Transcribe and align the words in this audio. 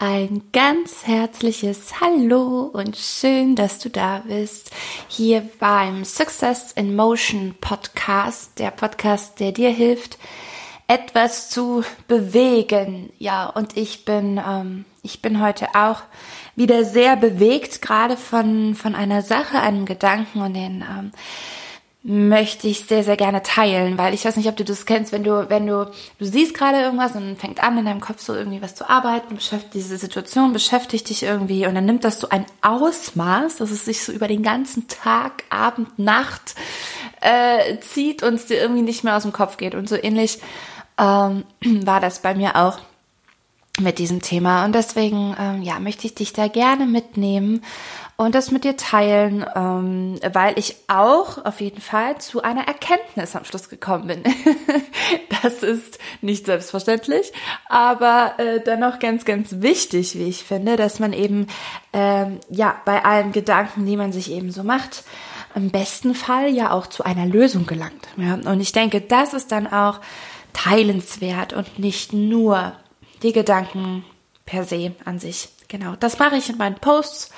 ein 0.00 0.40
ganz 0.54 1.06
herzliches 1.06 2.00
Hallo 2.00 2.70
und 2.72 2.96
schön, 2.96 3.54
dass 3.54 3.78
du 3.78 3.90
da 3.90 4.22
bist. 4.26 4.70
Hier 5.08 5.46
beim 5.58 6.06
Success 6.06 6.72
in 6.72 6.96
Motion 6.96 7.54
Podcast, 7.60 8.58
der 8.58 8.70
Podcast, 8.70 9.40
der 9.40 9.52
dir 9.52 9.68
hilft, 9.68 10.16
etwas 10.88 11.50
zu 11.50 11.84
bewegen. 12.08 13.12
Ja, 13.18 13.46
und 13.50 13.76
ich 13.76 14.06
bin, 14.06 14.40
ähm, 14.44 14.86
ich 15.02 15.20
bin 15.20 15.42
heute 15.42 15.68
auch 15.74 16.00
wieder 16.56 16.86
sehr 16.86 17.16
bewegt, 17.16 17.82
gerade 17.82 18.16
von, 18.16 18.74
von 18.74 18.94
einer 18.94 19.20
Sache, 19.20 19.60
einem 19.60 19.84
Gedanken 19.84 20.40
und 20.40 20.54
den, 20.54 20.82
ähm, 20.82 21.12
möchte 22.02 22.66
ich 22.66 22.86
sehr, 22.86 23.04
sehr 23.04 23.18
gerne 23.18 23.42
teilen, 23.42 23.98
weil 23.98 24.14
ich 24.14 24.24
weiß 24.24 24.36
nicht, 24.36 24.48
ob 24.48 24.56
du 24.56 24.64
das 24.64 24.86
kennst, 24.86 25.12
wenn 25.12 25.22
du, 25.22 25.50
wenn 25.50 25.66
du, 25.66 25.90
du 26.18 26.24
siehst 26.24 26.54
gerade 26.54 26.80
irgendwas 26.80 27.14
und 27.14 27.36
fängt 27.38 27.62
an 27.62 27.76
in 27.76 27.84
deinem 27.84 28.00
Kopf 28.00 28.22
so 28.22 28.34
irgendwie 28.34 28.62
was 28.62 28.74
zu 28.74 28.88
arbeiten, 28.88 29.34
beschäftigt, 29.34 29.74
diese 29.74 29.98
Situation 29.98 30.54
beschäftigt 30.54 31.10
dich 31.10 31.22
irgendwie 31.22 31.66
und 31.66 31.74
dann 31.74 31.84
nimmt 31.84 32.04
das 32.04 32.18
so 32.18 32.30
ein 32.30 32.46
Ausmaß, 32.62 33.56
dass 33.56 33.70
es 33.70 33.84
sich 33.84 34.02
so 34.02 34.12
über 34.12 34.28
den 34.28 34.42
ganzen 34.42 34.88
Tag, 34.88 35.44
Abend, 35.50 35.98
Nacht 35.98 36.54
äh, 37.20 37.78
zieht 37.80 38.22
und 38.22 38.34
es 38.34 38.46
dir 38.46 38.58
irgendwie 38.58 38.82
nicht 38.82 39.04
mehr 39.04 39.16
aus 39.16 39.22
dem 39.22 39.32
Kopf 39.32 39.58
geht. 39.58 39.74
Und 39.74 39.86
so 39.86 39.96
ähnlich 39.96 40.38
ähm, 40.96 41.44
war 41.84 42.00
das 42.00 42.22
bei 42.22 42.34
mir 42.34 42.56
auch 42.56 42.78
mit 43.78 43.98
diesem 43.98 44.22
Thema. 44.22 44.64
Und 44.64 44.74
deswegen 44.74 45.36
ähm, 45.38 45.62
ja 45.62 45.78
möchte 45.78 46.06
ich 46.06 46.14
dich 46.14 46.32
da 46.32 46.48
gerne 46.48 46.86
mitnehmen 46.86 47.62
und 48.20 48.34
das 48.34 48.50
mit 48.50 48.64
dir 48.64 48.76
teilen, 48.76 49.46
ähm, 49.56 50.20
weil 50.34 50.58
ich 50.58 50.76
auch 50.88 51.42
auf 51.42 51.62
jeden 51.62 51.80
Fall 51.80 52.18
zu 52.18 52.42
einer 52.42 52.68
Erkenntnis 52.68 53.34
am 53.34 53.46
Schluss 53.46 53.70
gekommen 53.70 54.08
bin. 54.08 54.22
das 55.42 55.62
ist 55.62 55.98
nicht 56.20 56.44
selbstverständlich, 56.44 57.32
aber 57.66 58.34
äh, 58.36 58.60
dennoch 58.60 58.98
ganz, 58.98 59.24
ganz 59.24 59.62
wichtig, 59.62 60.18
wie 60.18 60.28
ich 60.28 60.44
finde, 60.44 60.76
dass 60.76 60.98
man 60.98 61.14
eben 61.14 61.46
ähm, 61.94 62.40
ja 62.50 62.76
bei 62.84 63.06
allen 63.06 63.32
Gedanken, 63.32 63.86
die 63.86 63.96
man 63.96 64.12
sich 64.12 64.30
eben 64.30 64.50
so 64.50 64.64
macht, 64.64 65.02
im 65.54 65.70
besten 65.70 66.14
Fall 66.14 66.50
ja 66.50 66.72
auch 66.72 66.88
zu 66.88 67.04
einer 67.04 67.24
Lösung 67.24 67.64
gelangt. 67.64 68.06
Ja? 68.18 68.34
Und 68.34 68.60
ich 68.60 68.72
denke, 68.72 69.00
das 69.00 69.32
ist 69.32 69.50
dann 69.50 69.66
auch 69.66 69.98
teilenswert 70.52 71.54
und 71.54 71.78
nicht 71.78 72.12
nur 72.12 72.74
die 73.22 73.32
Gedanken 73.32 74.04
per 74.44 74.64
se 74.64 74.92
an 75.06 75.18
sich. 75.18 75.48
Genau, 75.68 75.96
das 75.98 76.18
mache 76.18 76.36
ich 76.36 76.50
in 76.50 76.58
meinen 76.58 76.74
Posts 76.76 77.30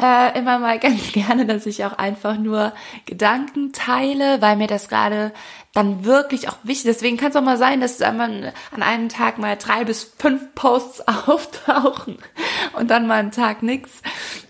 äh, 0.00 0.38
immer 0.38 0.58
mal 0.58 0.78
ganz 0.78 1.12
gerne, 1.12 1.46
dass 1.46 1.66
ich 1.66 1.84
auch 1.84 1.92
einfach 1.92 2.36
nur 2.36 2.72
Gedanken 3.06 3.72
teile, 3.72 4.40
weil 4.40 4.56
mir 4.56 4.66
das 4.66 4.88
gerade 4.88 5.32
dann 5.74 6.04
wirklich 6.04 6.48
auch 6.48 6.58
wichtig 6.62 6.90
ist. 6.90 7.00
Deswegen 7.00 7.16
kann 7.16 7.30
es 7.30 7.36
auch 7.36 7.42
mal 7.42 7.56
sein, 7.56 7.80
dass 7.80 7.98
man 8.00 8.52
an 8.70 8.82
einem 8.82 9.08
Tag 9.08 9.38
mal 9.38 9.56
drei 9.56 9.84
bis 9.84 10.04
fünf 10.18 10.54
Posts 10.54 11.08
auftauchen 11.26 12.18
und 12.74 12.90
dann 12.90 13.06
mal 13.06 13.20
einen 13.20 13.32
Tag 13.32 13.62
nix. 13.62 13.90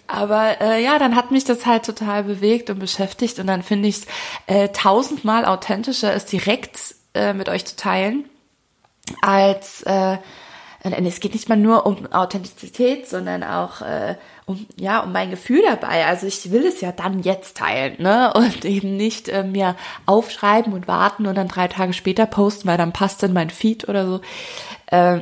Aber 0.07 0.61
äh, 0.61 0.83
ja, 0.83 0.99
dann 0.99 1.17
hat 1.17 1.31
mich 1.31 1.45
das 1.45 1.65
halt 1.65 1.87
total 1.87 2.25
bewegt 2.25 2.69
und 2.71 2.79
beschäftigt 2.79 3.39
und 3.39 3.47
dann 3.47 3.63
finde 3.63 3.89
ich 3.89 3.99
es 3.99 4.07
äh, 4.47 4.69
tausendmal 4.69 5.45
authentischer, 5.47 6.13
es 6.13 6.27
direkt 6.27 6.95
äh, 7.15 7.33
mit 7.33 7.49
euch 7.49 7.65
zu 7.65 7.77
teilen, 7.77 8.29
als 9.23 9.83
äh, 9.85 10.19
es 10.83 11.21
geht 11.21 11.35
nicht 11.35 11.49
mal 11.49 11.57
nur 11.57 11.87
um 11.87 12.13
Authentizität, 12.13 13.09
sondern 13.09 13.45
auch 13.45 13.83
äh, 13.83 14.17
um 14.53 14.67
ja 14.77 15.01
um 15.01 15.13
mein 15.13 15.31
Gefühl 15.31 15.63
dabei. 15.63 16.07
Also 16.07 16.27
ich 16.27 16.51
will 16.51 16.67
es 16.67 16.81
ja 16.81 16.93
dann 16.93 17.23
jetzt 17.23 17.57
teilen, 17.57 18.01
ne? 18.01 18.33
Und 18.37 18.65
eben 18.65 18.97
nicht 18.97 19.29
äh, 19.29 19.45
mir 19.45 19.77
aufschreiben 20.07 20.73
und 20.73 20.89
warten 20.89 21.27
und 21.27 21.35
dann 21.37 21.49
drei 21.49 21.69
Tage 21.69 21.93
später 21.93 22.27
posten, 22.27 22.69
weil 22.69 22.79
dann 22.79 22.93
passt 22.93 23.23
in 23.23 23.33
mein 23.33 23.51
Feed 23.51 23.89
oder 23.89 24.07
so. 24.07 24.21
Äh, 24.87 25.21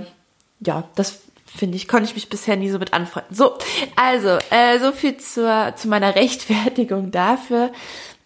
ja, 0.60 0.84
das 0.94 1.20
finde 1.44 1.76
ich, 1.76 1.88
konnte 1.88 2.08
ich 2.08 2.14
mich 2.14 2.28
bisher 2.28 2.56
nie 2.56 2.70
so 2.70 2.78
mit 2.78 2.92
anfreunden. 2.92 3.34
So, 3.34 3.56
also 3.96 4.38
äh, 4.50 4.78
so 4.78 4.92
viel 4.92 5.16
zur 5.16 5.74
zu 5.76 5.88
meiner 5.88 6.14
Rechtfertigung 6.14 7.10
dafür, 7.10 7.72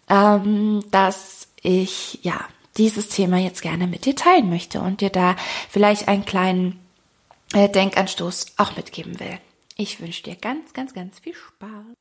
ähm, 0.09 0.83
dass 0.91 1.47
ich 1.61 2.19
ja 2.23 2.39
dieses 2.77 3.09
Thema 3.09 3.37
jetzt 3.37 3.61
gerne 3.61 3.87
mit 3.87 4.05
dir 4.05 4.15
teilen 4.15 4.49
möchte 4.49 4.81
und 4.81 5.01
dir 5.01 5.09
da 5.09 5.35
vielleicht 5.69 6.07
einen 6.07 6.25
kleinen 6.25 6.79
äh, 7.53 7.69
Denkanstoß 7.69 8.47
auch 8.57 8.75
mitgeben 8.75 9.19
will. 9.19 9.39
Ich 9.77 9.99
wünsche 9.99 10.23
dir 10.23 10.37
ganz, 10.37 10.71
ganz, 10.71 10.93
ganz 10.93 11.19
viel 11.19 11.33
Spaß. 11.33 11.95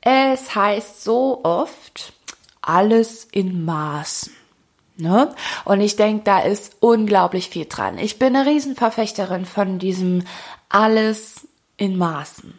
Es 0.00 0.54
heißt 0.54 1.02
so 1.02 1.40
oft, 1.42 2.12
alles 2.62 3.24
in 3.24 3.64
Maßen. 3.64 4.32
Ne? 4.96 5.34
Und 5.64 5.80
ich 5.80 5.96
denke, 5.96 6.22
da 6.22 6.38
ist 6.38 6.76
unglaublich 6.78 7.48
viel 7.48 7.66
dran. 7.66 7.98
Ich 7.98 8.20
bin 8.20 8.36
eine 8.36 8.48
Riesenverfechterin 8.48 9.44
von 9.44 9.80
diesem 9.80 10.24
alles 10.68 11.48
in 11.76 11.98
Maßen. 11.98 12.56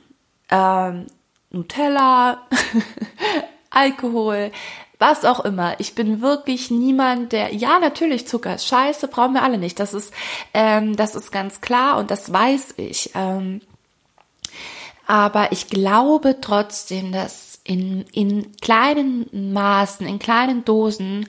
Ähm, 0.49 1.07
Nutella, 1.51 2.45
Alkohol, 3.69 4.51
was 4.99 5.23
auch 5.23 5.39
immer. 5.39 5.79
Ich 5.79 5.95
bin 5.95 6.21
wirklich 6.21 6.69
niemand, 6.69 7.31
der, 7.31 7.55
ja, 7.55 7.79
natürlich, 7.79 8.27
Zucker 8.27 8.55
ist 8.55 8.67
scheiße, 8.67 9.07
brauchen 9.07 9.33
wir 9.33 9.43
alle 9.43 9.57
nicht. 9.57 9.79
Das 9.79 9.93
ist, 9.93 10.13
ähm, 10.53 10.95
das 10.95 11.15
ist 11.15 11.31
ganz 11.31 11.61
klar 11.61 11.97
und 11.97 12.11
das 12.11 12.31
weiß 12.31 12.75
ich. 12.77 13.11
Ähm, 13.15 13.61
aber 15.07 15.51
ich 15.51 15.67
glaube 15.67 16.37
trotzdem, 16.41 17.11
dass 17.11 17.61
in, 17.63 18.05
in 18.11 18.51
kleinen 18.61 19.53
Maßen, 19.53 20.05
in 20.05 20.19
kleinen 20.19 20.65
Dosen 20.65 21.27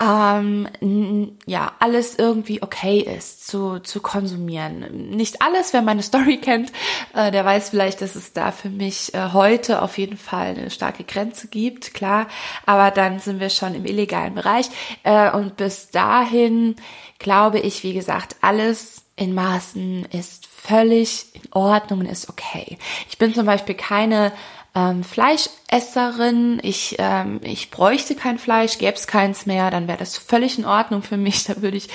ähm, 0.00 1.36
ja, 1.44 1.72
alles 1.78 2.18
irgendwie 2.18 2.62
okay 2.62 3.00
ist 3.00 3.46
zu, 3.46 3.80
zu 3.80 4.00
konsumieren. 4.00 5.10
Nicht 5.10 5.42
alles, 5.42 5.74
wer 5.74 5.82
meine 5.82 6.02
Story 6.02 6.38
kennt, 6.38 6.72
äh, 7.14 7.30
der 7.30 7.44
weiß 7.44 7.68
vielleicht, 7.70 8.00
dass 8.00 8.16
es 8.16 8.32
da 8.32 8.50
für 8.50 8.70
mich 8.70 9.12
äh, 9.12 9.32
heute 9.32 9.82
auf 9.82 9.98
jeden 9.98 10.16
Fall 10.16 10.56
eine 10.56 10.70
starke 10.70 11.04
Grenze 11.04 11.48
gibt, 11.48 11.92
klar, 11.92 12.28
aber 12.64 12.90
dann 12.90 13.18
sind 13.18 13.40
wir 13.40 13.50
schon 13.50 13.74
im 13.74 13.84
illegalen 13.84 14.34
Bereich 14.34 14.70
äh, 15.02 15.30
und 15.30 15.56
bis 15.56 15.90
dahin 15.90 16.76
glaube 17.18 17.58
ich, 17.58 17.82
wie 17.82 17.92
gesagt, 17.92 18.36
alles 18.40 19.02
in 19.16 19.34
Maßen 19.34 20.06
ist 20.06 20.46
völlig 20.46 21.26
in 21.34 21.52
Ordnung 21.52 22.00
und 22.00 22.06
ist 22.06 22.30
okay. 22.30 22.78
Ich 23.10 23.18
bin 23.18 23.34
zum 23.34 23.44
Beispiel 23.44 23.74
keine 23.74 24.32
ähm, 24.74 25.02
Fleischesserin. 25.04 26.60
Ich, 26.62 26.96
ähm, 26.98 27.40
ich 27.42 27.70
bräuchte 27.70 28.14
kein 28.14 28.38
Fleisch, 28.38 28.78
gäbe 28.78 28.94
es 28.94 29.06
keins 29.06 29.46
mehr, 29.46 29.70
dann 29.70 29.88
wäre 29.88 29.98
das 29.98 30.16
völlig 30.16 30.58
in 30.58 30.64
Ordnung 30.64 31.02
für 31.02 31.16
mich. 31.16 31.44
Da 31.50 31.62
würde 31.62 31.76
ich, 31.76 31.88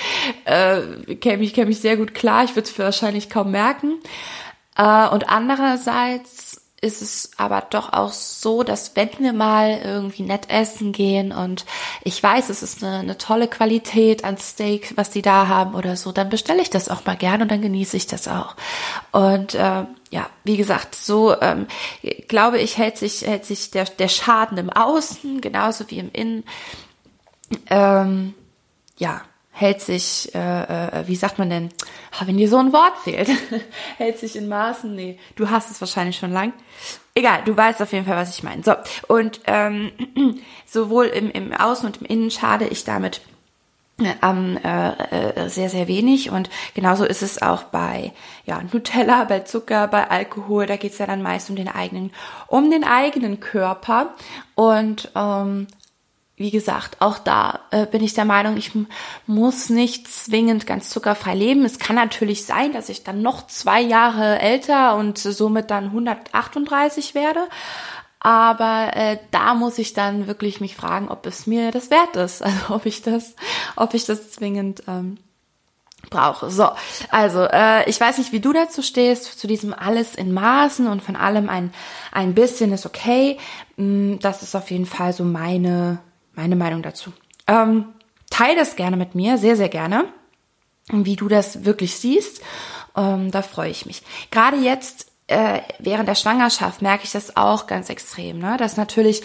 äh, 0.44 1.14
käme 1.16 1.42
ich, 1.42 1.54
käme 1.54 1.70
ich 1.70 1.80
sehr 1.80 1.96
gut 1.96 2.14
klar. 2.14 2.44
Ich 2.44 2.54
würde 2.56 2.68
es 2.68 2.78
wahrscheinlich 2.78 3.30
kaum 3.30 3.50
merken. 3.50 3.94
Äh, 4.76 5.08
und 5.08 5.28
andererseits 5.28 6.45
ist 6.80 7.00
es 7.00 7.30
aber 7.38 7.62
doch 7.70 7.92
auch 7.92 8.12
so, 8.12 8.62
dass 8.62 8.96
wenn 8.96 9.08
wir 9.18 9.32
mal 9.32 9.80
irgendwie 9.82 10.22
nett 10.22 10.50
essen 10.50 10.92
gehen 10.92 11.32
und 11.32 11.64
ich 12.04 12.22
weiß, 12.22 12.50
es 12.50 12.62
ist 12.62 12.84
eine, 12.84 12.98
eine 12.98 13.18
tolle 13.18 13.48
Qualität 13.48 14.24
an 14.24 14.36
Steak, 14.36 14.92
was 14.96 15.10
die 15.10 15.22
da 15.22 15.48
haben 15.48 15.74
oder 15.74 15.96
so, 15.96 16.12
dann 16.12 16.28
bestelle 16.28 16.60
ich 16.60 16.68
das 16.68 16.90
auch 16.90 17.04
mal 17.06 17.16
gern 17.16 17.40
und 17.40 17.50
dann 17.50 17.62
genieße 17.62 17.96
ich 17.96 18.06
das 18.06 18.28
auch. 18.28 18.56
Und 19.10 19.54
äh, 19.54 19.84
ja, 20.10 20.30
wie 20.44 20.56
gesagt, 20.58 20.94
so 20.94 21.40
ähm, 21.40 21.66
glaube 22.28 22.58
ich, 22.58 22.76
hält 22.76 22.98
sich, 22.98 23.22
hält 23.22 23.46
sich 23.46 23.70
der, 23.70 23.84
der 23.86 24.08
Schaden 24.08 24.58
im 24.58 24.70
Außen 24.70 25.40
genauso 25.40 25.90
wie 25.90 25.98
im 25.98 26.12
Innen. 26.12 26.44
Ähm, 27.70 28.34
ja, 28.98 29.22
hält 29.56 29.80
sich, 29.80 30.34
äh, 30.34 30.38
äh, 30.38 31.08
wie 31.08 31.16
sagt 31.16 31.38
man 31.38 31.48
denn, 31.48 31.70
oh, 32.12 32.26
wenn 32.26 32.36
dir 32.36 32.48
so 32.48 32.58
ein 32.58 32.74
Wort 32.74 32.98
fehlt, 33.02 33.30
hält 33.96 34.18
sich 34.18 34.36
in 34.36 34.48
Maßen, 34.48 34.94
nee, 34.94 35.18
du 35.34 35.48
hast 35.48 35.70
es 35.70 35.80
wahrscheinlich 35.80 36.18
schon 36.18 36.30
lang. 36.30 36.52
Egal, 37.14 37.40
du 37.46 37.56
weißt 37.56 37.80
auf 37.80 37.90
jeden 37.94 38.04
Fall, 38.04 38.16
was 38.16 38.36
ich 38.36 38.42
meine. 38.42 38.62
So, 38.62 38.74
und 39.08 39.40
ähm, 39.46 39.92
sowohl 40.66 41.06
im, 41.06 41.30
im 41.30 41.54
Außen 41.54 41.86
und 41.86 42.02
im 42.02 42.06
Innen 42.06 42.30
schade 42.30 42.66
ich 42.66 42.84
damit 42.84 43.22
ähm, 44.22 44.58
äh, 44.62 45.48
sehr, 45.48 45.70
sehr 45.70 45.88
wenig. 45.88 46.30
Und 46.30 46.50
genauso 46.74 47.06
ist 47.06 47.22
es 47.22 47.40
auch 47.40 47.62
bei 47.62 48.12
ja, 48.44 48.60
Nutella, 48.70 49.24
bei 49.24 49.40
Zucker, 49.40 49.88
bei 49.88 50.10
Alkohol. 50.10 50.66
Da 50.66 50.76
geht's 50.76 50.98
ja 50.98 51.06
dann 51.06 51.22
meist 51.22 51.48
um 51.48 51.56
den 51.56 51.68
eigenen, 51.68 52.12
um 52.46 52.70
den 52.70 52.84
eigenen 52.84 53.40
Körper. 53.40 54.14
Und 54.54 55.10
ähm, 55.14 55.66
wie 56.36 56.50
gesagt, 56.50 57.00
auch 57.00 57.18
da 57.18 57.60
äh, 57.70 57.86
bin 57.86 58.04
ich 58.04 58.12
der 58.12 58.26
Meinung, 58.26 58.58
ich 58.58 58.72
muss 59.26 59.70
nicht 59.70 60.06
zwingend 60.06 60.66
ganz 60.66 60.90
zuckerfrei 60.90 61.34
leben. 61.34 61.64
Es 61.64 61.78
kann 61.78 61.96
natürlich 61.96 62.44
sein, 62.44 62.72
dass 62.72 62.90
ich 62.90 63.04
dann 63.04 63.22
noch 63.22 63.46
zwei 63.46 63.80
Jahre 63.80 64.38
älter 64.38 64.96
und 64.96 65.16
somit 65.16 65.70
dann 65.70 65.86
138 65.86 67.14
werde. 67.14 67.40
Aber 68.20 68.90
äh, 68.94 69.18
da 69.30 69.54
muss 69.54 69.78
ich 69.78 69.94
dann 69.94 70.26
wirklich 70.26 70.60
mich 70.60 70.76
fragen, 70.76 71.08
ob 71.08 71.24
es 71.26 71.46
mir 71.46 71.70
das 71.70 71.90
wert 71.90 72.16
ist. 72.16 72.42
Also 72.44 72.74
ob 72.74 72.84
ich 72.84 73.00
das, 73.00 73.34
ob 73.76 73.94
ich 73.94 74.04
das 74.04 74.32
zwingend 74.32 74.82
ähm, 74.88 75.16
brauche. 76.10 76.50
So, 76.50 76.68
also 77.10 77.44
äh, 77.44 77.88
ich 77.88 77.98
weiß 77.98 78.18
nicht, 78.18 78.32
wie 78.32 78.40
du 78.40 78.52
dazu 78.52 78.82
stehst, 78.82 79.38
zu 79.38 79.46
diesem 79.46 79.72
alles 79.72 80.14
in 80.14 80.34
Maßen 80.34 80.86
und 80.86 81.02
von 81.02 81.16
allem 81.16 81.48
ein, 81.48 81.72
ein 82.12 82.34
bisschen 82.34 82.72
ist 82.72 82.84
okay. 82.84 83.38
Mm, 83.76 84.18
das 84.20 84.42
ist 84.42 84.54
auf 84.54 84.70
jeden 84.70 84.86
Fall 84.86 85.12
so 85.12 85.24
meine, 85.24 85.98
meine 86.36 86.54
Meinung 86.54 86.82
dazu. 86.82 87.12
Ähm, 87.48 87.86
teil 88.30 88.54
das 88.54 88.76
gerne 88.76 88.96
mit 88.96 89.14
mir, 89.14 89.38
sehr, 89.38 89.56
sehr 89.56 89.68
gerne, 89.68 90.04
wie 90.90 91.16
du 91.16 91.28
das 91.28 91.64
wirklich 91.64 91.96
siehst. 91.96 92.42
Ähm, 92.96 93.30
da 93.30 93.42
freue 93.42 93.70
ich 93.70 93.86
mich. 93.86 94.02
Gerade 94.30 94.56
jetzt 94.56 95.10
äh, 95.26 95.60
während 95.78 96.08
der 96.08 96.14
Schwangerschaft 96.14 96.82
merke 96.82 97.04
ich 97.04 97.12
das 97.12 97.36
auch 97.36 97.66
ganz 97.66 97.90
extrem, 97.90 98.38
ne? 98.38 98.56
dass 98.58 98.76
natürlich 98.76 99.22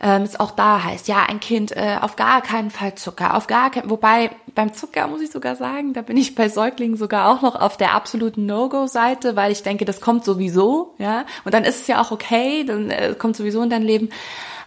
ähm, 0.00 0.22
es 0.22 0.38
auch 0.38 0.50
da 0.50 0.82
heißt, 0.82 1.08
ja, 1.08 1.24
ein 1.28 1.40
Kind 1.40 1.72
äh, 1.72 1.98
auf 2.00 2.16
gar 2.16 2.42
keinen 2.42 2.70
Fall 2.70 2.94
Zucker, 2.94 3.34
auf 3.34 3.46
gar 3.46 3.70
keinen, 3.70 3.90
wobei 3.90 4.30
beim 4.54 4.72
Zucker 4.74 5.06
muss 5.06 5.20
ich 5.20 5.30
sogar 5.30 5.56
sagen, 5.56 5.92
da 5.94 6.02
bin 6.02 6.16
ich 6.16 6.34
bei 6.34 6.48
Säuglingen 6.48 6.96
sogar 6.96 7.30
auch 7.30 7.42
noch 7.42 7.54
auf 7.54 7.76
der 7.76 7.94
absoluten 7.94 8.46
No-Go-Seite, 8.46 9.36
weil 9.36 9.52
ich 9.52 9.62
denke, 9.62 9.84
das 9.84 10.00
kommt 10.00 10.24
sowieso, 10.24 10.94
ja, 10.98 11.24
und 11.44 11.54
dann 11.54 11.64
ist 11.64 11.82
es 11.82 11.86
ja 11.86 12.00
auch 12.00 12.10
okay, 12.10 12.64
dann 12.64 12.90
äh, 12.90 13.14
kommt 13.18 13.36
sowieso 13.36 13.62
in 13.62 13.70
dein 13.70 13.82
Leben. 13.82 14.10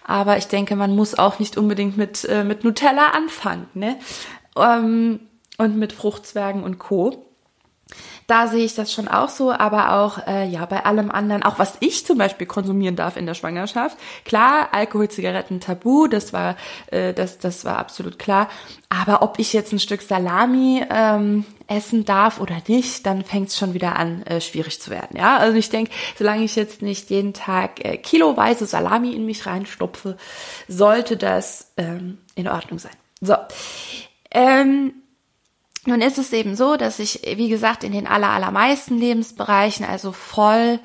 Aber 0.07 0.38
ich 0.38 0.48
denke, 0.48 0.75
man 0.75 0.95
muss 0.95 1.19
auch 1.19 1.38
nicht 1.38 1.57
unbedingt 1.57 1.98
mit, 1.98 2.24
äh, 2.24 2.44
mit 2.44 2.63
Nutella 2.63 3.09
anfangen, 3.12 3.68
ne? 3.74 4.00
Ähm, 4.56 5.19
und 5.57 5.77
mit 5.77 5.92
Fruchtzwergen 5.94 6.63
und 6.63 6.80
Co. 6.80 7.26
Da 8.27 8.47
sehe 8.47 8.65
ich 8.65 8.75
das 8.75 8.91
schon 8.91 9.07
auch 9.07 9.29
so, 9.29 9.53
aber 9.53 9.94
auch 9.94 10.27
äh, 10.27 10.45
ja 10.45 10.65
bei 10.65 10.83
allem 10.83 11.09
anderen, 11.09 11.44
auch 11.44 11.59
was 11.59 11.77
ich 11.79 12.06
zum 12.06 12.18
Beispiel 12.18 12.45
konsumieren 12.45 12.97
darf 12.97 13.15
in 13.15 13.25
der 13.25 13.35
Schwangerschaft. 13.35 13.97
Klar, 14.25 14.68
Alkohol, 14.74 15.07
Zigaretten, 15.07 15.62
Tabu, 15.62 16.07
das 16.07 16.33
war 16.33 16.57
äh, 16.91 17.13
das 17.13 17.39
das 17.39 17.63
war 17.63 17.77
absolut 17.77 18.19
klar. 18.19 18.50
Aber 18.89 19.21
ob 19.21 19.39
ich 19.39 19.53
jetzt 19.53 19.71
ein 19.71 19.79
Stück 19.79 20.01
Salami 20.01 20.83
ähm, 20.89 21.45
essen 21.68 22.03
darf 22.03 22.41
oder 22.41 22.57
nicht, 22.68 23.06
dann 23.06 23.24
fängt 23.24 23.47
es 23.47 23.57
schon 23.57 23.74
wieder 23.74 23.95
an 23.95 24.24
äh, 24.24 24.41
schwierig 24.41 24.81
zu 24.81 24.91
werden. 24.91 25.18
Ja, 25.18 25.38
also 25.38 25.57
ich 25.57 25.69
denke, 25.69 25.91
solange 26.18 26.44
ich 26.44 26.57
jetzt 26.57 26.81
nicht 26.81 27.09
jeden 27.09 27.33
Tag 27.33 27.83
äh, 27.85 27.97
kiloweise 27.97 28.65
Salami 28.65 29.13
in 29.13 29.25
mich 29.25 29.45
reinstopfe, 29.45 30.18
sollte 30.68 31.15
das 31.15 31.71
ähm, 31.77 32.18
in 32.35 32.50
Ordnung 32.50 32.79
sein. 32.79 32.95
So. 33.21 33.35
Ähm, 34.31 34.94
nun 35.88 36.01
ist 36.01 36.18
es 36.18 36.34
eben 36.34 36.57
so, 36.57 36.75
dass 36.75 37.00
ich, 37.00 37.22
wie 37.24 37.48
gesagt, 37.48 37.86
in 37.86 37.94
den 37.94 38.07
aller, 38.07 38.30
allermeisten 38.30 38.98
Lebensbereichen 38.98 39.86
also 39.86 40.12
voll 40.12 40.80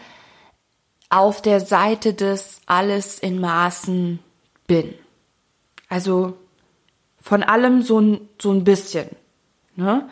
auf 1.10 1.42
der 1.42 1.60
Seite 1.60 2.14
des 2.14 2.60
alles 2.66 3.18
in 3.18 3.40
Maßen 3.40 4.20
bin. 4.68 4.94
Also 5.88 6.38
von 7.20 7.42
allem 7.42 7.82
so 7.82 7.98
ein, 7.98 8.28
so 8.40 8.52
ein 8.52 8.62
bisschen. 8.62 9.08
Ne? 9.74 10.08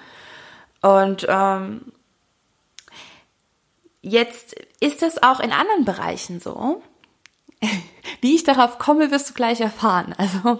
Und 0.82 1.24
ähm, 1.28 1.92
jetzt 4.02 4.56
ist 4.80 5.04
es 5.04 5.22
auch 5.22 5.38
in 5.38 5.52
anderen 5.52 5.84
Bereichen 5.84 6.40
so, 6.40 6.82
wie 8.20 8.34
ich 8.34 8.44
darauf 8.44 8.78
komme, 8.78 9.10
wirst 9.10 9.30
du 9.30 9.34
gleich 9.34 9.60
erfahren. 9.60 10.14
Also 10.18 10.58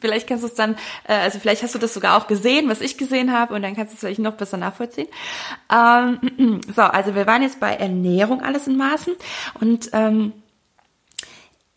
vielleicht, 0.00 0.26
kannst 0.26 0.44
du 0.44 0.48
es 0.48 0.54
dann, 0.54 0.76
äh, 1.06 1.14
also 1.14 1.38
vielleicht 1.38 1.62
hast 1.62 1.74
du 1.74 1.78
das 1.78 1.94
sogar 1.94 2.16
auch 2.16 2.26
gesehen, 2.26 2.68
was 2.68 2.80
ich 2.80 2.98
gesehen 2.98 3.32
habe, 3.32 3.54
und 3.54 3.62
dann 3.62 3.74
kannst 3.74 3.92
du 3.92 3.94
es 3.94 4.00
vielleicht 4.00 4.20
noch 4.20 4.34
besser 4.34 4.56
nachvollziehen. 4.56 5.08
Ähm, 5.72 6.60
so, 6.74 6.82
also 6.82 7.14
wir 7.14 7.26
waren 7.26 7.42
jetzt 7.42 7.60
bei 7.60 7.74
Ernährung 7.74 8.42
alles 8.42 8.66
in 8.66 8.76
Maßen 8.76 9.14
und 9.60 9.90
ähm, 9.92 10.32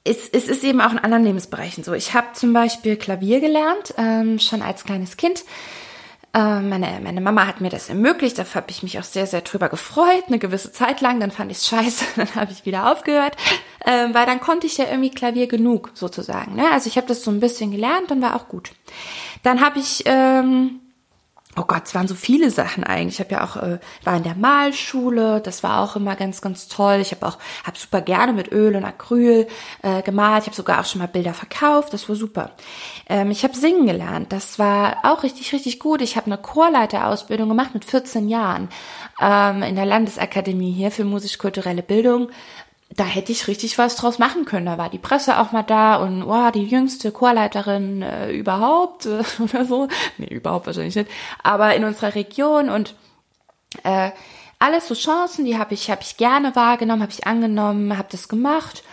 es, 0.03 0.29
es 0.29 0.47
ist 0.47 0.63
eben 0.63 0.81
auch 0.81 0.91
in 0.91 0.99
anderen 0.99 1.23
Lebensbereichen 1.23 1.83
so. 1.83 1.93
Ich 1.93 2.13
habe 2.13 2.27
zum 2.33 2.53
Beispiel 2.53 2.95
Klavier 2.95 3.39
gelernt, 3.39 3.93
ähm, 3.97 4.39
schon 4.39 4.61
als 4.61 4.83
kleines 4.83 5.17
Kind. 5.17 5.43
Ähm, 6.31 6.69
meine, 6.69 6.99
meine 7.03 7.21
Mama 7.21 7.47
hat 7.47 7.59
mir 7.59 7.69
das 7.69 7.89
ermöglicht, 7.89 8.37
da 8.37 8.45
habe 8.53 8.67
ich 8.69 8.83
mich 8.83 8.99
auch 8.99 9.03
sehr, 9.03 9.25
sehr 9.25 9.41
drüber 9.41 9.67
gefreut, 9.67 10.25
eine 10.27 10.37
gewisse 10.37 10.71
Zeit 10.71 11.01
lang, 11.01 11.19
dann 11.19 11.31
fand 11.31 11.49
ich 11.49 11.57
es 11.57 11.67
scheiße, 11.67 12.05
dann 12.17 12.35
habe 12.35 12.51
ich 12.51 12.65
wieder 12.65 12.91
aufgehört, 12.91 13.35
ähm, 13.85 14.13
weil 14.13 14.27
dann 14.27 14.39
konnte 14.39 14.67
ich 14.67 14.77
ja 14.77 14.85
irgendwie 14.85 15.09
Klavier 15.09 15.47
genug 15.47 15.89
sozusagen. 15.95 16.55
Ne? 16.55 16.69
Also 16.71 16.87
ich 16.87 16.97
habe 16.97 17.07
das 17.07 17.23
so 17.23 17.31
ein 17.31 17.39
bisschen 17.39 17.71
gelernt 17.71 18.11
und 18.11 18.21
war 18.21 18.35
auch 18.35 18.47
gut. 18.47 18.71
Dann 19.41 19.59
habe 19.61 19.79
ich 19.79 20.03
ähm, 20.05 20.81
Oh 21.59 21.65
Gott, 21.67 21.87
es 21.87 21.93
waren 21.95 22.07
so 22.07 22.15
viele 22.15 22.51
Sachen 22.51 22.85
eigentlich. 22.85 23.15
Ich 23.15 23.19
habe 23.19 23.33
ja 23.33 23.43
auch 23.43 23.57
äh, 23.57 23.79
war 24.05 24.15
in 24.15 24.23
der 24.23 24.35
Malschule, 24.35 25.41
das 25.41 25.61
war 25.61 25.81
auch 25.81 25.97
immer 25.97 26.15
ganz 26.15 26.39
ganz 26.39 26.69
toll. 26.69 26.99
Ich 27.01 27.11
habe 27.11 27.27
auch 27.27 27.37
hab 27.65 27.77
super 27.77 27.99
gerne 27.99 28.31
mit 28.31 28.49
Öl 28.53 28.77
und 28.77 28.85
Acryl 28.85 29.45
äh, 29.81 30.01
gemalt. 30.01 30.43
Ich 30.43 30.47
habe 30.47 30.55
sogar 30.55 30.79
auch 30.79 30.85
schon 30.85 30.99
mal 30.99 31.07
Bilder 31.07 31.33
verkauft, 31.33 31.91
das 31.91 32.07
war 32.07 32.15
super. 32.15 32.51
Ähm, 33.09 33.29
ich 33.29 33.43
habe 33.43 33.57
singen 33.57 33.87
gelernt, 33.87 34.31
das 34.31 34.57
war 34.57 34.99
auch 35.03 35.23
richtig 35.23 35.51
richtig 35.51 35.81
gut. 35.81 36.01
Ich 36.01 36.15
habe 36.15 36.27
eine 36.27 36.37
Chorleiterausbildung 36.37 37.49
gemacht 37.49 37.73
mit 37.73 37.83
14 37.83 38.29
Jahren 38.29 38.69
ähm, 39.19 39.61
in 39.61 39.75
der 39.75 39.85
Landesakademie 39.85 40.71
hier 40.71 40.91
für 40.91 41.03
musisch-kulturelle 41.03 41.83
Bildung 41.83 42.29
da 42.95 43.03
hätte 43.03 43.31
ich 43.31 43.47
richtig 43.47 43.77
was 43.77 43.95
draus 43.95 44.17
machen 44.17 44.45
können. 44.45 44.65
Da 44.65 44.77
war 44.77 44.89
die 44.89 44.97
Presse 44.97 45.39
auch 45.39 45.51
mal 45.51 45.63
da 45.63 45.97
und 45.97 46.25
wow, 46.25 46.51
die 46.51 46.65
jüngste 46.65 47.11
Chorleiterin 47.11 48.01
äh, 48.01 48.31
überhaupt 48.31 49.05
äh, 49.05 49.23
oder 49.39 49.65
so. 49.65 49.87
Nee, 50.17 50.27
überhaupt 50.27 50.65
wahrscheinlich 50.65 50.95
nicht. 50.95 51.09
Aber 51.43 51.75
in 51.75 51.83
unserer 51.83 52.15
Region 52.15 52.69
und 52.69 52.95
äh, 53.83 54.11
alles 54.57 54.87
so 54.87 54.95
Chancen, 54.95 55.45
die 55.45 55.57
habe 55.57 55.73
ich, 55.73 55.89
hab 55.89 56.01
ich 56.01 56.17
gerne 56.17 56.55
wahrgenommen, 56.55 57.01
habe 57.01 57.11
ich 57.11 57.27
angenommen, 57.27 57.97
habe 57.97 58.09
das 58.11 58.27
gemacht 58.27 58.83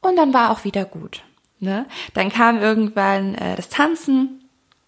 und 0.00 0.16
dann 0.16 0.32
war 0.34 0.50
auch 0.50 0.64
wieder 0.64 0.84
gut. 0.84 1.22
Ne? 1.60 1.86
Dann 2.14 2.30
kam 2.30 2.60
irgendwann 2.60 3.34
äh, 3.34 3.56
das 3.56 3.68
Tanzen 3.68 4.40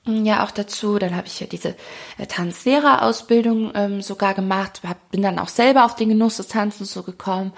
ja 0.07 0.45
auch 0.45 0.51
dazu. 0.51 0.99
Dann 0.99 1.15
habe 1.15 1.27
ich 1.27 1.41
ja 1.41 1.47
diese 1.47 1.77
äh, 2.17 2.27
Tanzlehrerausbildung 2.27 3.73
ähm, 3.75 4.03
sogar 4.03 4.35
gemacht, 4.35 4.81
hab, 4.87 5.11
bin 5.11 5.23
dann 5.23 5.39
auch 5.39 5.49
selber 5.49 5.85
auf 5.85 5.95
den 5.95 6.09
Genuss 6.09 6.39
des 6.39 6.49
Tanzens 6.49 6.93
so 6.93 7.03
gekommen 7.03 7.53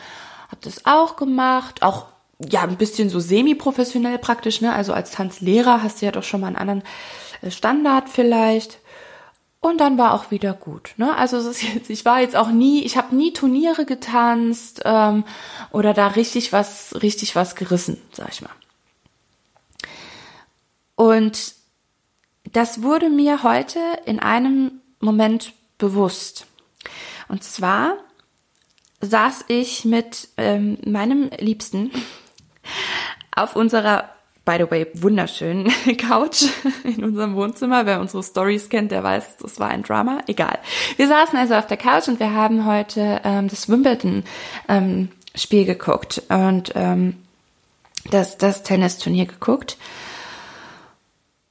habe 0.49 0.61
das 0.63 0.87
auch 0.87 1.17
gemacht, 1.17 1.83
auch 1.83 2.07
ja 2.39 2.63
ein 2.63 2.77
bisschen 2.77 3.11
so 3.11 3.21
semi-professionell 3.21 4.19
praktisch, 4.19 4.61
ne? 4.61 4.73
Also 4.73 4.93
als 4.93 5.11
Tanzlehrer 5.11 5.83
hast 5.83 6.01
du 6.01 6.07
ja 6.07 6.13
doch 6.13 6.23
schon 6.23 6.41
mal 6.41 6.49
einen 6.49 6.57
anderen 6.57 6.83
äh, 7.43 7.51
Standard 7.51 8.09
vielleicht. 8.09 8.79
Und 9.61 9.79
dann 9.79 9.99
war 9.99 10.15
auch 10.15 10.31
wieder 10.31 10.55
gut. 10.55 10.95
Ne? 10.99 11.17
Also 11.17 11.37
es 11.37 11.47
ist 11.47 11.63
jetzt, 11.63 11.91
ich 11.91 12.05
war 12.05 12.21
jetzt 12.21 12.37
auch 12.37 12.51
nie, 12.51 12.85
ich 12.85 12.97
habe 12.97 13.15
nie 13.17 13.33
Turniere 13.33 13.87
getanzt 13.87 14.83
ähm, 14.85 15.25
oder 15.73 15.95
da 15.95 16.07
richtig 16.09 16.53
was, 16.53 16.95
richtig 17.03 17.35
was 17.35 17.57
gerissen, 17.57 18.01
sag 18.13 18.29
ich 18.31 18.41
mal. 18.41 18.53
Und 20.95 21.55
das 22.53 22.83
wurde 22.83 23.11
mir 23.11 23.43
heute 23.43 23.81
in 24.05 24.21
einem 24.21 24.81
Moment 25.01 25.53
bewusst. 25.77 26.47
Und 27.29 27.43
zwar 27.43 27.97
saß 29.01 29.45
ich 29.49 29.85
mit 29.85 30.29
ähm, 30.37 30.79
meinem 30.85 31.31
Liebsten 31.39 31.91
auf 33.35 33.55
unserer, 33.55 34.11
by 34.45 34.57
the 34.59 34.71
way, 34.71 34.87
wunderschönen 34.95 35.71
Couch 35.97 36.45
in 36.85 37.05
unserem 37.05 37.37
Wohnzimmer. 37.37 37.87
Wer 37.87 38.01
unsere 38.01 38.23
Stories 38.23 38.69
kennt, 38.69 38.91
der 38.91 39.05
weiß, 39.05 39.37
das 39.39 39.61
war 39.61 39.69
ein 39.69 39.83
Drama. 39.83 40.21
Egal. 40.27 40.59
Wir 40.97 41.07
saßen 41.07 41.39
also 41.39 41.55
auf 41.55 41.67
der 41.67 41.77
Couch 41.77 42.09
und 42.09 42.19
wir 42.19 42.35
haben 42.35 42.67
heute 42.67 43.21
ähm, 43.25 43.49
das 43.49 43.69
Wimbledon 43.69 44.25
ähm, 44.69 45.11
geguckt 45.51 46.23
und 46.29 46.73
ähm, 46.75 47.17
das, 48.11 48.39
das 48.39 48.65
Tennisturnier 48.65 49.27
geguckt. 49.27 49.77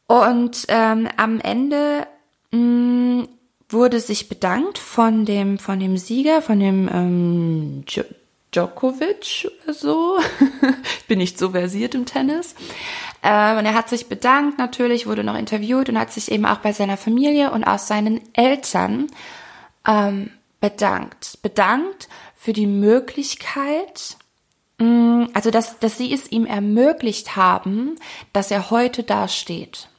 Und 0.07 0.65
ähm, 0.69 1.07
am 1.17 1.39
Ende 1.39 2.07
mh, 2.51 2.59
mm, 2.59 3.27
wurde 3.69 3.99
sich 3.99 4.29
bedankt 4.29 4.77
von 4.77 5.25
dem, 5.25 5.59
von 5.59 5.79
dem 5.79 5.97
Sieger, 5.97 6.41
von 6.41 6.59
dem 6.59 6.89
ähm, 6.91 7.83
Djokovic 8.53 9.51
oder 9.63 9.73
so. 9.73 10.19
ich 10.99 11.05
bin 11.05 11.17
nicht 11.17 11.37
so 11.37 11.51
versiert 11.51 11.93
im 11.93 12.05
Tennis. 12.05 12.55
Ähm, 13.23 13.57
und 13.57 13.65
er 13.65 13.73
hat 13.73 13.89
sich 13.89 14.07
bedankt 14.07 14.57
natürlich, 14.57 15.05
wurde 15.05 15.23
noch 15.23 15.37
interviewt 15.37 15.89
und 15.89 15.99
hat 15.99 16.11
sich 16.11 16.31
eben 16.31 16.45
auch 16.45 16.59
bei 16.59 16.71
seiner 16.71 16.97
Familie 16.97 17.51
und 17.51 17.65
auch 17.65 17.79
seinen 17.79 18.21
Eltern 18.33 19.07
ähm, 19.85 20.31
bedankt. 20.61 21.39
Bedankt 21.41 22.07
für 22.35 22.53
die 22.53 22.67
Möglichkeit, 22.67 24.17
mm, 24.77 25.25
also 25.33 25.51
dass, 25.51 25.79
dass 25.79 25.97
sie 25.97 26.13
es 26.13 26.31
ihm 26.31 26.45
ermöglicht 26.45 27.35
haben, 27.35 27.95
dass 28.31 28.49
er 28.49 28.69
heute 28.69 29.03
da 29.03 29.27
steht. 29.27 29.89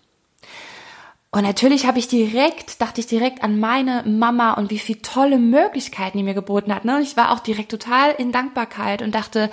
Und 1.31 1.43
natürlich 1.43 1.87
habe 1.87 1.99
ich 1.99 2.09
direkt, 2.09 2.81
dachte 2.81 3.01
ich 3.01 3.07
direkt 3.07 3.45
an 3.45 3.61
meine 3.61 4.03
Mama 4.05 4.55
und 4.55 4.71
wie 4.71 4.79
viele 4.79 5.03
tolle 5.03 5.39
Möglichkeiten 5.39 6.17
die 6.17 6.25
mir 6.25 6.35
geboten 6.35 6.75
hat. 6.75 6.87
Ne? 6.87 7.01
Ich 7.03 7.19
war 7.19 7.33
auch 7.33 7.41
direkt 7.41 7.71
total 7.71 8.13
in 8.13 8.33
Dankbarkeit 8.33 9.03
und 9.03 9.15
dachte, 9.15 9.51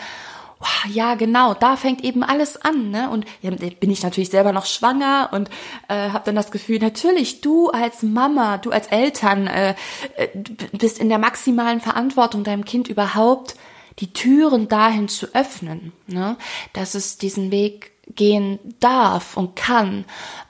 wow, 0.59 0.85
ja 0.89 1.15
genau, 1.15 1.53
da 1.53 1.75
fängt 1.75 2.01
eben 2.03 2.23
alles 2.23 2.55
an. 2.61 2.91
Ne? 2.91 3.09
Und 3.09 3.25
bin 3.41 3.91
ich 3.91 4.03
natürlich 4.03 4.29
selber 4.29 4.53
noch 4.53 4.65
schwanger 4.65 5.29
und 5.33 5.49
äh, 5.89 6.11
habe 6.11 6.23
dann 6.25 6.35
das 6.35 6.51
Gefühl, 6.51 6.79
natürlich, 6.79 7.41
du 7.41 7.69
als 7.69 8.03
Mama, 8.03 8.57
du 8.57 8.71
als 8.71 8.87
Eltern 8.87 9.47
äh, 9.47 9.75
äh, 10.15 10.29
bist 10.71 10.97
in 10.97 11.09
der 11.09 11.19
maximalen 11.19 11.81
Verantwortung, 11.81 12.45
deinem 12.45 12.63
Kind 12.63 12.87
überhaupt 12.87 13.55
die 13.99 14.13
Türen 14.13 14.69
dahin 14.69 15.09
zu 15.09 15.27
öffnen, 15.33 15.91
ne? 16.07 16.37
dass 16.71 16.95
es 16.95 17.17
diesen 17.17 17.51
Weg 17.51 17.91
gehen 18.13 18.59
darf 18.79 19.35
und 19.35 19.55
kann 19.55 20.05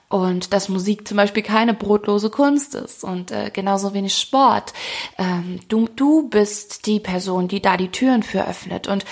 und 0.08 0.52
dass 0.52 0.68
Musik 0.68 1.06
zum 1.08 1.16
Beispiel 1.16 1.42
keine 1.42 1.74
brotlose 1.74 2.30
Kunst 2.30 2.74
ist 2.74 3.02
und 3.02 3.30
äh, 3.32 3.50
genauso 3.52 3.92
wenig 3.94 4.16
Sport. 4.16 4.72
Ähm, 5.18 5.60
du, 5.68 5.88
du 5.94 6.28
bist 6.28 6.86
die 6.86 7.00
Person, 7.00 7.48
die 7.48 7.60
da 7.60 7.76
die 7.76 7.90
Türen 7.90 8.22
für 8.22 8.46
öffnet 8.46 8.86
und 8.86 9.04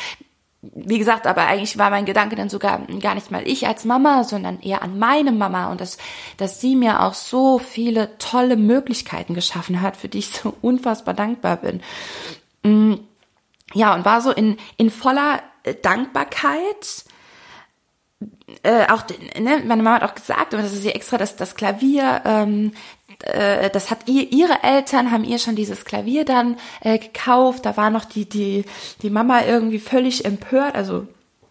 wie 0.73 0.99
gesagt, 0.99 1.27
aber 1.27 1.47
eigentlich 1.47 1.79
war 1.79 1.91
mein 1.91 2.07
Gedanke 2.07 2.37
dann 2.37 2.49
sogar 2.49 2.79
gar 3.01 3.15
nicht 3.15 3.31
mal 3.31 3.47
ich 3.47 3.67
als 3.67 3.85
Mama, 3.85 4.25
sondern 4.25 4.61
eher 4.61 4.83
an 4.83 4.99
meine 4.99 5.33
Mama 5.33 5.71
und 5.71 5.81
dass, 5.81 5.99
dass 6.37 6.61
sie 6.61 6.75
mir 6.75 7.03
auch 7.03 7.15
so 7.15 7.59
viele 7.59 8.17
tolle 8.19 8.57
Möglichkeiten 8.57 9.35
geschaffen 9.35 9.83
hat, 9.83 9.97
für 9.97 10.09
die 10.09 10.19
ich 10.19 10.31
so 10.31 10.55
unfassbar 10.63 11.13
dankbar 11.13 11.59
bin. 11.59 11.83
Mm, 12.63 12.95
ja, 13.75 13.95
und 13.95 14.05
war 14.05 14.21
so 14.21 14.31
in, 14.31 14.57
in 14.77 14.91
voller 14.91 15.43
Dankbarkeit 15.83 17.05
äh, 18.63 18.87
auch, 18.91 19.05
ne, 19.39 19.63
meine 19.65 19.83
Mama 19.83 19.97
hat 19.97 20.11
auch 20.11 20.15
gesagt, 20.15 20.53
dass 20.53 20.73
sie 20.73 20.91
extra 20.91 21.19
das, 21.19 21.37
das 21.37 21.55
Klavier, 21.55 22.23
ähm, 22.25 22.73
äh, 23.23 23.71
das 23.71 23.91
hat 23.91 24.09
ihr, 24.09 24.33
ihre 24.33 24.63
Eltern 24.63 25.11
haben 25.11 25.25
ihr 25.25 25.39
schon 25.39 25.57
dieses 25.57 25.85
Klavier 25.85 26.25
dann 26.25 26.57
äh, 26.81 26.99
gekauft. 26.99 27.67
Da 27.67 27.77
war 27.77 27.91
noch 27.91 28.05
die, 28.05 28.29
die, 28.29 28.65
die 29.03 29.11
Mama 29.11 29.45
irgendwie 29.45 29.79
völlig 29.79 30.25
empört, 30.25 30.75
also 30.75 31.07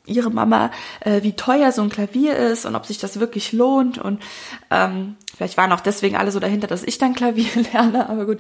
ihre 0.06 0.30
Mama, 0.30 0.72
äh, 1.02 1.24
wie 1.24 1.34
teuer 1.34 1.72
so 1.72 1.82
ein 1.82 1.90
Klavier 1.90 2.36
ist 2.36 2.66
und 2.66 2.76
ob 2.76 2.86
sich 2.86 2.98
das 2.98 3.20
wirklich 3.20 3.54
lohnt. 3.54 3.98
Und 3.98 4.22
ähm, 4.70 5.16
vielleicht 5.36 5.58
waren 5.58 5.72
auch 5.72 5.80
deswegen 5.80 6.18
alle 6.18 6.32
so 6.32 6.40
dahinter, 6.40 6.68
dass 6.68 6.84
ich 6.84 6.98
dann 6.98 7.16
Klavier 7.16 7.50
lerne, 7.74 8.10
aber 8.10 8.26
gut. 8.26 8.40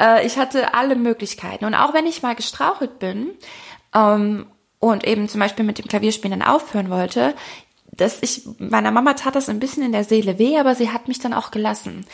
Äh, 0.00 0.26
ich 0.26 0.36
hatte 0.36 0.74
alle 0.74 0.96
Möglichkeiten. 0.96 1.64
Und 1.64 1.74
auch 1.74 1.94
wenn 1.94 2.06
ich 2.06 2.22
mal 2.22 2.34
gestrauchelt 2.34 2.98
bin, 2.98 3.30
ähm, 3.94 4.46
und 4.78 5.04
eben 5.04 5.28
zum 5.28 5.40
Beispiel 5.40 5.64
mit 5.64 5.78
dem 5.78 5.88
Klavierspielen 5.88 6.38
dann 6.38 6.48
aufhören 6.48 6.90
wollte, 6.90 7.34
dass 7.92 8.22
ich, 8.22 8.42
meiner 8.58 8.90
Mama 8.90 9.14
tat 9.14 9.34
das 9.34 9.48
ein 9.48 9.60
bisschen 9.60 9.82
in 9.82 9.92
der 9.92 10.04
Seele 10.04 10.38
weh, 10.38 10.58
aber 10.58 10.74
sie 10.74 10.90
hat 10.90 11.08
mich 11.08 11.18
dann 11.18 11.32
auch 11.32 11.50
gelassen. 11.50 12.06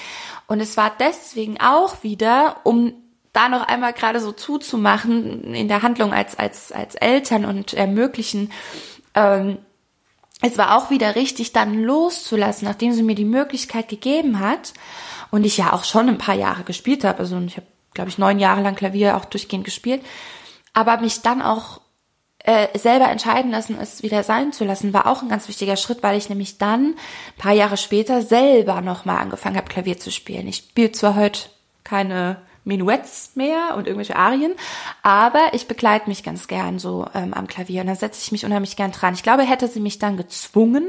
Und 0.46 0.60
es 0.60 0.76
war 0.76 0.92
deswegen 0.98 1.60
auch 1.60 2.02
wieder, 2.02 2.56
um 2.64 2.92
da 3.32 3.48
noch 3.48 3.66
einmal 3.66 3.92
gerade 3.92 4.20
so 4.20 4.32
zuzumachen 4.32 5.54
in 5.54 5.68
der 5.68 5.82
Handlung 5.82 6.12
als, 6.12 6.38
als, 6.38 6.70
als 6.70 6.94
Eltern 6.94 7.44
und 7.44 7.72
ermöglichen, 7.72 8.52
ähm, 9.14 9.58
es 10.44 10.58
war 10.58 10.76
auch 10.76 10.90
wieder 10.90 11.14
richtig, 11.14 11.52
dann 11.52 11.82
loszulassen, 11.82 12.66
nachdem 12.66 12.92
sie 12.92 13.04
mir 13.04 13.14
die 13.14 13.24
Möglichkeit 13.24 13.88
gegeben 13.88 14.40
hat 14.40 14.74
und 15.30 15.44
ich 15.44 15.56
ja 15.56 15.72
auch 15.72 15.84
schon 15.84 16.08
ein 16.08 16.18
paar 16.18 16.34
Jahre 16.34 16.64
gespielt 16.64 17.04
habe. 17.04 17.20
Also 17.20 17.38
ich 17.40 17.56
habe, 17.56 17.66
glaube 17.94 18.10
ich, 18.10 18.18
neun 18.18 18.40
Jahre 18.40 18.62
lang 18.62 18.74
Klavier 18.74 19.16
auch 19.16 19.24
durchgehend 19.24 19.64
gespielt, 19.64 20.02
aber 20.74 20.98
mich 20.98 21.22
dann 21.22 21.42
auch 21.42 21.80
äh, 22.44 22.76
selber 22.76 23.08
entscheiden 23.08 23.50
lassen, 23.50 23.78
es 23.80 24.02
wieder 24.02 24.22
sein 24.22 24.52
zu 24.52 24.64
lassen, 24.64 24.92
war 24.92 25.06
auch 25.06 25.22
ein 25.22 25.28
ganz 25.28 25.48
wichtiger 25.48 25.76
Schritt, 25.76 26.02
weil 26.02 26.16
ich 26.16 26.28
nämlich 26.28 26.58
dann 26.58 26.94
paar 27.38 27.52
Jahre 27.52 27.76
später 27.76 28.22
selber 28.22 28.80
nochmal 28.80 29.18
angefangen 29.18 29.56
habe, 29.56 29.68
Klavier 29.68 29.98
zu 29.98 30.10
spielen. 30.10 30.48
Ich 30.48 30.56
spiele 30.56 30.92
zwar 30.92 31.14
heute 31.14 31.42
keine 31.84 32.38
Menuets 32.64 33.32
mehr 33.34 33.74
und 33.76 33.86
irgendwelche 33.86 34.16
Arien, 34.16 34.54
aber 35.02 35.40
ich 35.52 35.66
begleite 35.66 36.08
mich 36.08 36.22
ganz 36.22 36.48
gern 36.48 36.78
so 36.78 37.06
ähm, 37.14 37.34
am 37.34 37.46
Klavier 37.46 37.80
und 37.80 37.88
dann 37.88 37.96
setze 37.96 38.20
ich 38.22 38.32
mich 38.32 38.44
unheimlich 38.44 38.76
gern 38.76 38.92
dran. 38.92 39.14
Ich 39.14 39.22
glaube, 39.22 39.42
hätte 39.42 39.68
sie 39.68 39.80
mich 39.80 39.98
dann 39.98 40.16
gezwungen, 40.16 40.88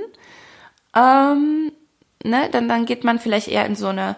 ähm, 0.95 1.72
ne, 2.24 2.50
dann, 2.51 2.67
dann 2.67 2.86
geht 2.86 3.03
man 3.03 3.19
vielleicht 3.19 3.48
eher 3.48 3.65
in 3.65 3.75
so 3.75 3.88
eine 3.88 4.15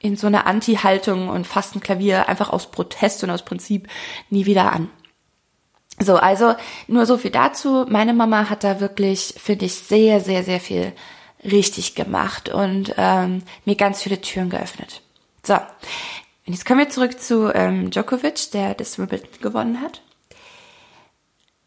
in 0.00 0.16
so 0.16 0.28
eine 0.28 0.46
Anti-Haltung 0.46 1.28
und 1.28 1.44
fasst 1.44 1.74
ein 1.74 1.80
Klavier 1.80 2.28
einfach 2.28 2.50
aus 2.50 2.70
Protest 2.70 3.24
und 3.24 3.30
aus 3.30 3.44
Prinzip 3.44 3.88
nie 4.30 4.46
wieder 4.46 4.72
an. 4.72 4.88
So, 6.00 6.16
also 6.16 6.54
nur 6.86 7.06
so 7.06 7.18
viel 7.18 7.30
dazu. 7.30 7.86
Meine 7.88 8.14
Mama 8.14 8.48
hat 8.48 8.64
da 8.64 8.80
wirklich, 8.80 9.34
finde 9.36 9.66
ich, 9.66 9.74
sehr, 9.74 10.20
sehr, 10.20 10.44
sehr 10.44 10.60
viel 10.60 10.92
richtig 11.44 11.94
gemacht 11.94 12.48
und 12.48 12.94
ähm, 12.96 13.42
mir 13.64 13.76
ganz 13.76 14.02
viele 14.02 14.20
Türen 14.20 14.50
geöffnet. 14.50 15.02
So, 15.44 15.54
und 15.54 16.54
jetzt 16.54 16.66
kommen 16.66 16.80
wir 16.80 16.88
zurück 16.88 17.20
zu 17.20 17.54
ähm, 17.54 17.90
Djokovic, 17.90 18.50
der 18.52 18.74
das 18.74 18.98
Wimbledon 18.98 19.28
gewonnen 19.40 19.80
hat. 19.80 20.02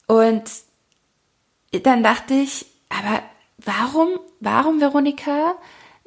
Und 0.07 0.43
dann 1.83 2.03
dachte 2.03 2.33
ich, 2.33 2.65
aber 2.89 3.21
warum, 3.57 4.19
warum, 4.39 4.81
Veronika, 4.81 5.55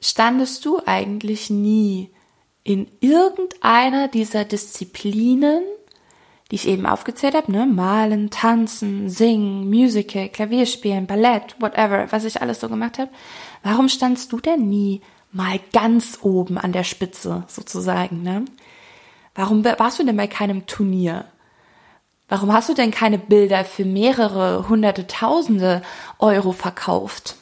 standest 0.01 0.65
du 0.65 0.81
eigentlich 0.85 1.51
nie 1.51 2.11
in 2.65 2.91
irgendeiner 3.01 4.09
dieser 4.09 4.45
Disziplinen 4.45 5.63
die 6.51 6.57
ich 6.57 6.69
eben 6.69 6.87
aufgezählt 6.87 7.35
habe, 7.35 7.51
ne? 7.51 7.67
Malen, 7.67 8.31
tanzen, 8.31 9.09
singen, 9.09 9.69
Musical, 9.69 10.29
Klavierspielen, 10.29 11.07
Ballett, 11.07 11.57
whatever, 11.59 12.07
was 12.11 12.25
ich 12.25 12.41
alles 12.41 12.61
so 12.61 12.69
gemacht 12.69 12.99
habe. 12.99 13.11
Warum 13.63 13.89
standst 13.89 14.33
du 14.33 14.41
denn 14.41 14.69
nie 14.69 15.01
mal 15.33 15.59
ganz 15.73 16.19
oben 16.23 16.59
an 16.59 16.73
der 16.73 16.85
Spitze 16.85 17.45
sozusagen, 17.49 18.23
ne? 18.23 18.45
Warum 19.35 19.65
warst 19.65 19.99
du 19.99 20.05
denn 20.05 20.17
bei 20.17 20.29
keinem 20.29 20.67
Turnier? 20.67 21.25
Warum 22.29 22.53
hast 22.53 22.69
du 22.69 22.75
denn 22.75 22.91
keine 22.91 23.19
Bilder 23.19 23.65
für 23.65 23.85
mehrere 23.85 24.69
hunderte 24.69 25.07
Tausende 25.07 25.83
Euro 26.19 26.53
verkauft? 26.53 27.37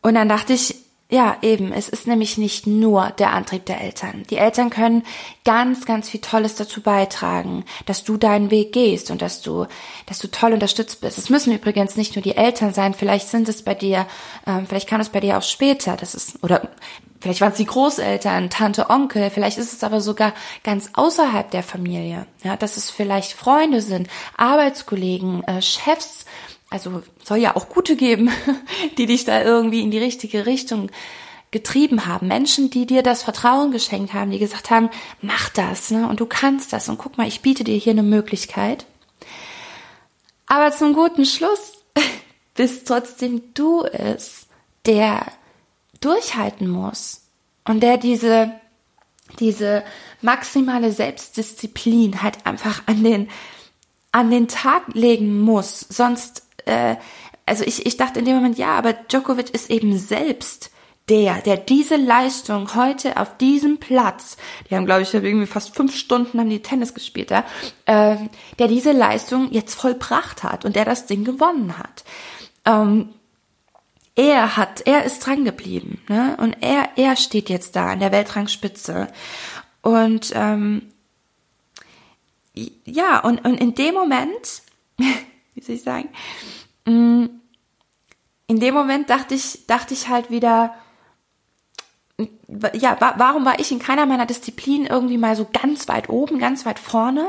Und 0.00 0.14
dann 0.14 0.28
dachte 0.28 0.52
ich, 0.52 0.77
ja, 1.10 1.38
eben. 1.40 1.72
Es 1.72 1.88
ist 1.88 2.06
nämlich 2.06 2.36
nicht 2.36 2.66
nur 2.66 3.10
der 3.12 3.32
Antrieb 3.32 3.64
der 3.64 3.80
Eltern. 3.80 4.24
Die 4.28 4.36
Eltern 4.36 4.68
können 4.68 5.04
ganz, 5.42 5.86
ganz 5.86 6.10
viel 6.10 6.20
Tolles 6.20 6.56
dazu 6.56 6.82
beitragen, 6.82 7.64
dass 7.86 8.04
du 8.04 8.18
deinen 8.18 8.50
Weg 8.50 8.72
gehst 8.72 9.10
und 9.10 9.22
dass 9.22 9.40
du, 9.40 9.66
dass 10.04 10.18
du 10.18 10.30
toll 10.30 10.52
unterstützt 10.52 11.00
bist. 11.00 11.16
Es 11.16 11.30
müssen 11.30 11.54
übrigens 11.54 11.96
nicht 11.96 12.14
nur 12.14 12.22
die 12.22 12.36
Eltern 12.36 12.74
sein. 12.74 12.92
Vielleicht 12.92 13.28
sind 13.28 13.48
es 13.48 13.62
bei 13.62 13.72
dir, 13.72 14.06
ähm, 14.46 14.66
vielleicht 14.66 14.86
kann 14.86 15.00
es 15.00 15.08
bei 15.08 15.20
dir 15.20 15.38
auch 15.38 15.42
später. 15.42 15.96
Das 15.96 16.14
ist 16.14 16.44
oder 16.44 16.68
vielleicht 17.20 17.40
waren 17.40 17.52
es 17.52 17.58
die 17.58 17.64
Großeltern, 17.64 18.50
Tante, 18.50 18.90
Onkel. 18.90 19.30
Vielleicht 19.30 19.56
ist 19.56 19.72
es 19.72 19.82
aber 19.82 20.02
sogar 20.02 20.34
ganz 20.62 20.90
außerhalb 20.92 21.50
der 21.50 21.62
Familie. 21.62 22.26
Ja, 22.42 22.58
dass 22.58 22.76
es 22.76 22.90
vielleicht 22.90 23.32
Freunde 23.32 23.80
sind, 23.80 24.08
Arbeitskollegen, 24.36 25.42
äh, 25.44 25.62
Chefs 25.62 26.26
also 26.70 27.02
soll 27.24 27.38
ja 27.38 27.56
auch 27.56 27.68
gute 27.68 27.96
geben, 27.96 28.30
die 28.98 29.06
dich 29.06 29.24
da 29.24 29.42
irgendwie 29.42 29.82
in 29.82 29.90
die 29.90 29.98
richtige 29.98 30.46
Richtung 30.46 30.90
getrieben 31.50 32.06
haben. 32.06 32.28
Menschen, 32.28 32.70
die 32.70 32.86
dir 32.86 33.02
das 33.02 33.22
Vertrauen 33.22 33.70
geschenkt 33.70 34.12
haben, 34.12 34.30
die 34.30 34.38
gesagt 34.38 34.70
haben, 34.70 34.90
mach 35.22 35.48
das, 35.48 35.90
ne? 35.90 36.06
Und 36.06 36.20
du 36.20 36.26
kannst 36.26 36.72
das. 36.72 36.88
Und 36.88 36.98
guck 36.98 37.16
mal, 37.16 37.26
ich 37.26 37.40
biete 37.40 37.64
dir 37.64 37.76
hier 37.76 37.92
eine 37.92 38.02
Möglichkeit. 38.02 38.84
Aber 40.46 40.72
zum 40.72 40.92
guten 40.92 41.24
Schluss 41.24 41.72
bist 42.54 42.86
trotzdem 42.86 43.54
du 43.54 43.84
es, 43.84 44.46
der 44.84 45.26
durchhalten 46.00 46.68
muss 46.68 47.22
und 47.64 47.80
der 47.80 47.96
diese, 47.96 48.52
diese 49.40 49.84
maximale 50.20 50.92
Selbstdisziplin 50.92 52.22
halt 52.22 52.46
einfach 52.46 52.82
an 52.86 53.02
den, 53.02 53.28
an 54.12 54.30
den 54.30 54.48
Tag 54.48 54.82
legen 54.94 55.40
muss. 55.40 55.80
Sonst 55.80 56.47
äh, 56.68 56.96
also 57.46 57.64
ich, 57.64 57.86
ich 57.86 57.96
dachte 57.96 58.18
in 58.18 58.24
dem 58.24 58.36
Moment, 58.36 58.58
ja, 58.58 58.76
aber 58.76 58.92
Djokovic 58.92 59.50
ist 59.50 59.70
eben 59.70 59.96
selbst 59.98 60.70
der, 61.08 61.40
der 61.40 61.56
diese 61.56 61.96
Leistung 61.96 62.74
heute 62.74 63.16
auf 63.16 63.36
diesem 63.38 63.78
Platz, 63.78 64.36
die 64.68 64.76
haben, 64.76 64.84
glaube 64.84 65.02
ich, 65.02 65.14
irgendwie 65.14 65.46
fast 65.46 65.74
fünf 65.74 65.96
Stunden 65.96 66.38
haben 66.38 66.50
die 66.50 66.62
Tennis 66.62 66.92
gespielt, 66.92 67.30
ja, 67.30 67.44
äh, 67.86 68.16
der 68.58 68.68
diese 68.68 68.92
Leistung 68.92 69.50
jetzt 69.50 69.74
vollbracht 69.74 70.42
hat 70.42 70.64
und 70.64 70.76
der 70.76 70.84
das 70.84 71.06
Ding 71.06 71.24
gewonnen 71.24 71.78
hat. 71.78 72.04
Ähm, 72.66 73.08
er 74.14 74.56
hat, 74.56 74.82
er 74.84 75.04
ist 75.04 75.24
dran 75.24 75.44
geblieben, 75.44 76.02
ne? 76.08 76.36
Und 76.40 76.56
er, 76.60 76.90
er 76.96 77.14
steht 77.14 77.48
jetzt 77.48 77.76
da 77.76 77.92
an 77.92 78.00
der 78.00 78.10
Weltrangspitze. 78.10 79.06
Und 79.80 80.32
ähm, 80.34 80.82
ja, 82.84 83.20
und, 83.20 83.44
und 83.44 83.60
in 83.60 83.76
dem 83.76 83.94
Moment, 83.94 84.62
wie 84.96 85.62
soll 85.62 85.76
ich 85.76 85.82
sagen, 85.82 86.08
in 86.88 88.60
dem 88.60 88.74
Moment 88.74 89.10
dachte 89.10 89.34
ich, 89.34 89.66
dachte 89.66 89.94
ich 89.94 90.08
halt 90.08 90.30
wieder, 90.30 90.74
ja, 92.72 92.96
warum 93.16 93.44
war 93.44 93.60
ich 93.60 93.70
in 93.70 93.78
keiner 93.78 94.06
meiner 94.06 94.26
Disziplinen 94.26 94.86
irgendwie 94.86 95.18
mal 95.18 95.36
so 95.36 95.46
ganz 95.52 95.86
weit 95.86 96.08
oben, 96.08 96.38
ganz 96.38 96.66
weit 96.66 96.78
vorne 96.78 97.28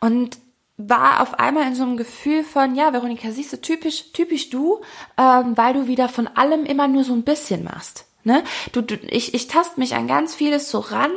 und 0.00 0.38
war 0.78 1.20
auf 1.22 1.38
einmal 1.38 1.66
in 1.66 1.74
so 1.74 1.82
einem 1.82 1.96
Gefühl 1.96 2.44
von, 2.44 2.74
ja, 2.74 2.92
Veronika, 2.92 3.30
siehst 3.30 3.52
du, 3.52 3.60
typisch, 3.60 4.12
typisch 4.12 4.48
du, 4.48 4.80
ähm, 5.18 5.56
weil 5.56 5.74
du 5.74 5.86
wieder 5.86 6.08
von 6.08 6.28
allem 6.28 6.64
immer 6.64 6.88
nur 6.88 7.04
so 7.04 7.12
ein 7.12 7.24
bisschen 7.24 7.64
machst. 7.64 8.06
Ne? 8.24 8.42
Du, 8.72 8.80
du, 8.80 8.94
ich, 8.94 9.34
ich 9.34 9.48
tast 9.48 9.76
mich 9.76 9.94
an 9.94 10.06
ganz 10.06 10.34
vieles 10.34 10.70
so 10.70 10.78
ran 10.78 11.10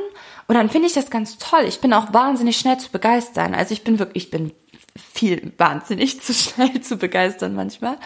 und 0.47 0.55
dann 0.55 0.69
finde 0.69 0.87
ich 0.87 0.93
das 0.93 1.09
ganz 1.09 1.37
toll. 1.37 1.63
Ich 1.67 1.79
bin 1.79 1.93
auch 1.93 2.13
wahnsinnig 2.13 2.57
schnell 2.57 2.77
zu 2.77 2.91
begeistern. 2.91 3.53
Also 3.53 3.73
ich 3.73 3.83
bin 3.83 3.99
wirklich, 3.99 4.25
ich 4.25 4.31
bin 4.31 4.51
viel 4.95 5.53
wahnsinnig 5.57 6.21
zu 6.21 6.33
schnell 6.33 6.81
zu 6.81 6.97
begeistern 6.97 7.55
manchmal. 7.55 7.97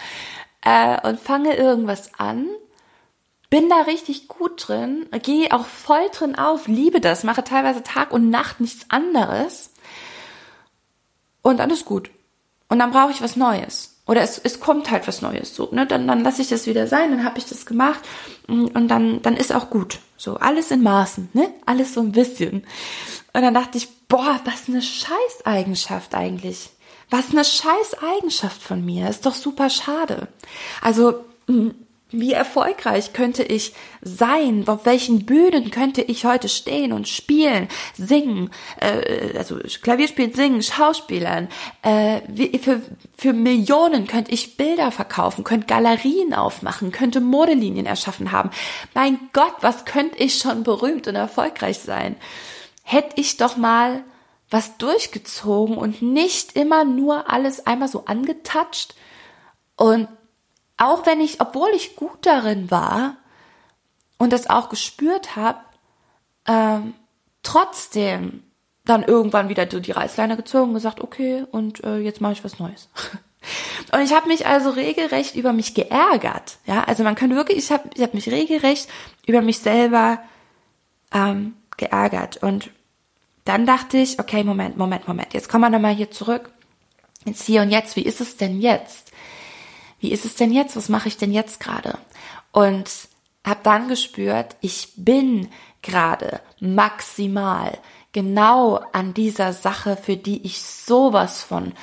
Äh, 0.61 1.07
und 1.07 1.19
fange 1.19 1.55
irgendwas 1.55 2.11
an, 2.17 2.47
bin 3.49 3.69
da 3.69 3.81
richtig 3.81 4.27
gut 4.27 4.67
drin, 4.67 5.07
gehe 5.23 5.53
auch 5.53 5.65
voll 5.65 6.09
drin 6.11 6.35
auf, 6.35 6.67
liebe 6.67 6.99
das, 6.99 7.23
mache 7.23 7.43
teilweise 7.43 7.83
Tag 7.83 8.11
und 8.11 8.29
Nacht 8.29 8.59
nichts 8.59 8.85
anderes. 8.89 9.71
Und 11.41 11.57
dann 11.57 11.69
ist 11.69 11.85
gut. 11.85 12.09
Und 12.67 12.79
dann 12.79 12.91
brauche 12.91 13.11
ich 13.11 13.21
was 13.21 13.35
Neues. 13.35 14.01
oder 14.07 14.21
es, 14.21 14.39
es 14.39 14.59
kommt 14.59 14.91
halt 14.91 15.07
was 15.07 15.21
Neues 15.21 15.55
so, 15.55 15.69
ne? 15.71 15.85
Dann, 15.85 16.07
dann 16.07 16.23
lasse 16.23 16.41
ich 16.41 16.49
das 16.49 16.67
wieder 16.67 16.87
sein, 16.87 17.11
dann 17.11 17.23
habe 17.23 17.37
ich 17.37 17.45
das 17.45 17.65
gemacht 17.65 17.99
und, 18.47 18.75
und 18.75 18.87
dann, 18.87 19.21
dann 19.21 19.37
ist 19.37 19.53
auch 19.53 19.69
gut. 19.69 19.99
So, 20.17 20.37
alles 20.37 20.71
in 20.71 20.83
Maßen, 20.83 21.29
ne? 21.33 21.53
Alles 21.65 21.93
so 21.93 22.01
ein 22.01 22.11
bisschen. 22.11 22.65
Und 23.33 23.41
dann 23.41 23.53
dachte 23.53 23.77
ich, 23.77 23.87
boah, 24.07 24.39
was 24.45 24.67
eine 24.67 24.81
Scheißeigenschaft 24.81 26.15
eigentlich. 26.15 26.71
Was 27.09 27.31
eine 27.31 27.45
Scheißeigenschaft 27.45 28.61
von 28.61 28.83
mir. 28.83 29.09
Ist 29.09 29.25
doch 29.25 29.35
super 29.35 29.69
schade. 29.69 30.27
Also, 30.81 31.25
wie 32.11 32.31
erfolgreich 32.31 33.13
könnte 33.13 33.43
ich 33.43 33.73
sein? 34.01 34.63
Auf 34.67 34.85
welchen 34.85 35.25
Bühnen 35.25 35.71
könnte 35.71 36.01
ich 36.01 36.25
heute 36.25 36.49
stehen 36.49 36.93
und 36.93 37.07
spielen, 37.07 37.67
singen, 37.97 38.51
äh, 38.79 39.37
also 39.37 39.57
Klavier 39.81 40.07
spielen, 40.07 40.33
singen, 40.33 40.61
Schauspielern? 40.61 41.49
Äh, 41.81 42.21
wie, 42.27 42.57
für, 42.59 42.81
für 43.17 43.33
Millionen 43.33 44.07
könnte 44.07 44.31
ich 44.31 44.55
Bilder 44.55 44.91
verkaufen, 44.91 45.43
könnte 45.43 45.67
Galerien 45.67 46.33
aufmachen, 46.33 46.91
könnte 46.91 47.21
Modelinien 47.21 47.85
erschaffen 47.85 48.31
haben. 48.31 48.51
Mein 48.93 49.19
Gott, 49.33 49.55
was 49.61 49.85
könnte 49.85 50.17
ich 50.17 50.37
schon 50.37 50.63
berühmt 50.63 51.07
und 51.07 51.15
erfolgreich 51.15 51.79
sein? 51.79 52.15
Hätte 52.83 53.19
ich 53.19 53.37
doch 53.37 53.57
mal 53.57 54.03
was 54.55 54.77
durchgezogen 54.77 55.77
und 55.77 56.01
nicht 56.01 56.55
immer 56.55 56.85
nur 56.85 57.29
alles 57.29 57.67
einmal 57.67 57.89
so 57.89 58.05
angetatscht 58.05 58.95
und 59.75 60.07
auch 60.77 61.05
wenn 61.05 61.19
ich, 61.19 61.41
obwohl 61.41 61.69
ich 61.75 61.97
gut 61.97 62.25
darin 62.25 62.71
war 62.71 63.17
und 64.17 64.31
das 64.31 64.49
auch 64.49 64.69
gespürt 64.69 65.35
habe, 65.35 65.59
ähm, 66.47 66.93
trotzdem 67.43 68.43
dann 68.85 69.03
irgendwann 69.03 69.49
wieder 69.49 69.65
die 69.65 69.91
Reißleine 69.91 70.37
gezogen 70.37 70.69
und 70.69 70.75
gesagt, 70.75 71.01
okay, 71.01 71.45
und 71.51 71.83
äh, 71.83 71.97
jetzt 71.97 72.21
mache 72.21 72.33
ich 72.33 72.43
was 72.43 72.59
Neues. 72.59 72.89
Und 73.91 74.01
ich 74.01 74.11
habe 74.11 74.27
mich 74.27 74.47
also 74.47 74.71
regelrecht 74.71 75.35
über 75.35 75.53
mich 75.53 75.75
geärgert. 75.75 76.57
Ja, 76.65 76.85
also 76.85 77.03
man 77.03 77.13
kann 77.13 77.35
wirklich, 77.35 77.59
ich 77.59 77.71
habe 77.71 77.87
ich 77.93 78.01
hab 78.01 78.15
mich 78.15 78.27
regelrecht 78.31 78.89
über 79.27 79.43
mich 79.43 79.59
selber 79.59 80.17
ähm, 81.13 81.53
geärgert. 81.77 82.37
Und 82.37 82.71
dann 83.45 83.65
dachte 83.65 83.97
ich, 83.97 84.19
okay, 84.19 84.43
Moment, 84.43 84.77
Moment, 84.77 85.07
Moment, 85.07 85.33
jetzt 85.33 85.49
kommen 85.49 85.63
wir 85.63 85.69
nochmal 85.69 85.95
hier 85.95 86.11
zurück 86.11 86.51
ins 87.25 87.43
Hier 87.43 87.61
und 87.61 87.71
Jetzt. 87.71 87.95
Wie 87.95 88.03
ist 88.03 88.21
es 88.21 88.37
denn 88.37 88.59
jetzt? 88.59 89.05
wie 90.05 90.11
ist 90.11 90.23
es 90.23 90.35
denn 90.35 90.51
jetzt? 90.51 90.75
Was 90.75 90.87
mache 90.87 91.07
ich 91.07 91.17
denn 91.17 91.31
jetzt 91.31 91.59
gerade? 91.59 91.97
Und 92.51 92.91
habe 93.43 93.61
dann 93.63 93.87
gespürt, 93.87 94.55
ich 94.61 94.89
bin 94.95 95.49
gerade 95.81 96.41
maximal 96.59 97.77
genau 98.11 98.81
an 98.93 99.15
dieser 99.15 99.51
Sache, 99.51 99.97
für 99.97 100.15
die 100.15 100.45
ich 100.45 100.61
sowas 100.61 101.41
von 101.41 101.73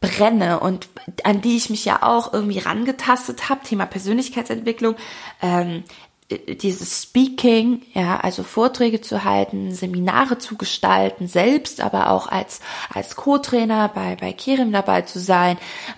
brenne 0.00 0.60
und 0.60 0.88
an 1.24 1.42
die 1.42 1.58
ich 1.58 1.68
mich 1.68 1.84
ja 1.84 2.02
auch 2.02 2.32
irgendwie 2.32 2.58
rangetastet 2.58 3.50
habe, 3.50 3.64
Thema 3.64 3.84
Persönlichkeitsentwicklung, 3.84 4.96
ähm, 5.42 5.84
dieses 6.30 7.02
Speaking, 7.02 7.82
ja, 7.94 8.20
also 8.20 8.42
Vorträge 8.42 9.00
zu 9.00 9.24
halten, 9.24 9.72
Seminare 9.72 10.38
zu 10.38 10.56
gestalten, 10.56 11.26
selbst 11.26 11.80
aber 11.80 12.10
auch 12.10 12.26
als 12.28 12.60
als 12.92 13.16
Co-Trainer 13.16 13.88
bei 13.94 14.16
bei 14.16 14.32
Kirim 14.32 14.70
dabei 14.70 15.02
zu 15.02 15.20
sein, 15.20 15.56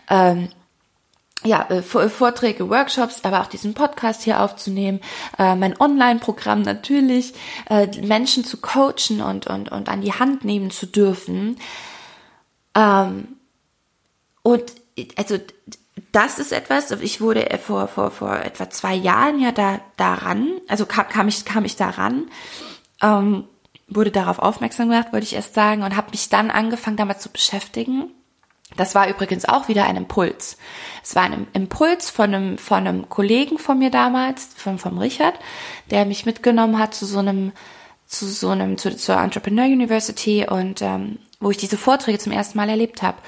ähm, 0.08 0.48
ja, 1.44 1.66
äh, 1.70 1.82
Vorträge, 1.82 2.68
Workshops, 2.68 3.24
aber 3.24 3.40
auch 3.40 3.46
diesen 3.46 3.74
Podcast 3.74 4.22
hier 4.22 4.40
aufzunehmen, 4.40 5.00
äh, 5.38 5.54
mein 5.54 5.78
Online-Programm 5.80 6.62
natürlich, 6.62 7.34
äh, 7.68 7.86
Menschen 8.02 8.44
zu 8.44 8.58
coachen 8.58 9.22
und, 9.22 9.46
und, 9.46 9.72
und 9.72 9.88
an 9.88 10.02
die 10.02 10.12
Hand 10.12 10.44
nehmen 10.44 10.70
zu 10.70 10.86
dürfen. 10.86 11.58
Ähm, 12.74 13.36
und 14.42 14.72
also 15.16 15.38
das 16.12 16.38
ist 16.38 16.52
etwas, 16.52 16.90
ich 16.90 17.20
wurde 17.20 17.46
vor, 17.64 17.88
vor, 17.88 18.10
vor 18.10 18.36
etwa 18.36 18.70
zwei 18.70 18.94
Jahren 18.94 19.40
ja 19.40 19.52
da 19.52 19.80
daran, 19.96 20.60
also 20.68 20.86
kam, 20.86 21.08
kam 21.08 21.28
ich, 21.28 21.44
kam 21.44 21.64
ich 21.64 21.76
daran, 21.76 22.30
ähm, 23.02 23.44
wurde 23.88 24.10
darauf 24.10 24.38
aufmerksam 24.38 24.88
gemacht, 24.88 25.12
wollte 25.12 25.26
ich 25.26 25.34
erst 25.34 25.54
sagen, 25.54 25.82
und 25.82 25.96
habe 25.96 26.10
mich 26.10 26.28
dann 26.28 26.50
angefangen, 26.50 26.96
damit 26.96 27.20
zu 27.20 27.28
beschäftigen 27.30 28.10
das 28.76 28.94
war 28.94 29.08
übrigens 29.08 29.44
auch 29.46 29.68
wieder 29.68 29.84
ein 29.84 29.96
Impuls. 29.96 30.56
Es 31.02 31.16
war 31.16 31.24
ein 31.24 31.46
Impuls 31.52 32.10
von 32.10 32.34
einem, 32.34 32.58
von 32.58 32.86
einem 32.86 33.08
Kollegen 33.08 33.58
von 33.58 33.78
mir 33.78 33.90
damals, 33.90 34.48
von, 34.56 34.78
vom 34.78 34.98
Richard, 34.98 35.34
der 35.90 36.04
mich 36.04 36.26
mitgenommen 36.26 36.78
hat 36.78 36.94
zu 36.94 37.04
so 37.04 37.18
einem, 37.18 37.52
zu 38.06 38.26
so 38.26 38.50
einem, 38.50 38.78
zu, 38.78 38.96
zur 38.96 39.16
Entrepreneur 39.16 39.66
University 39.66 40.46
und 40.48 40.82
ähm, 40.82 41.18
wo 41.40 41.50
ich 41.50 41.56
diese 41.56 41.78
Vorträge 41.78 42.18
zum 42.18 42.32
ersten 42.32 42.58
Mal 42.58 42.68
erlebt 42.68 43.02
habe. 43.02 43.18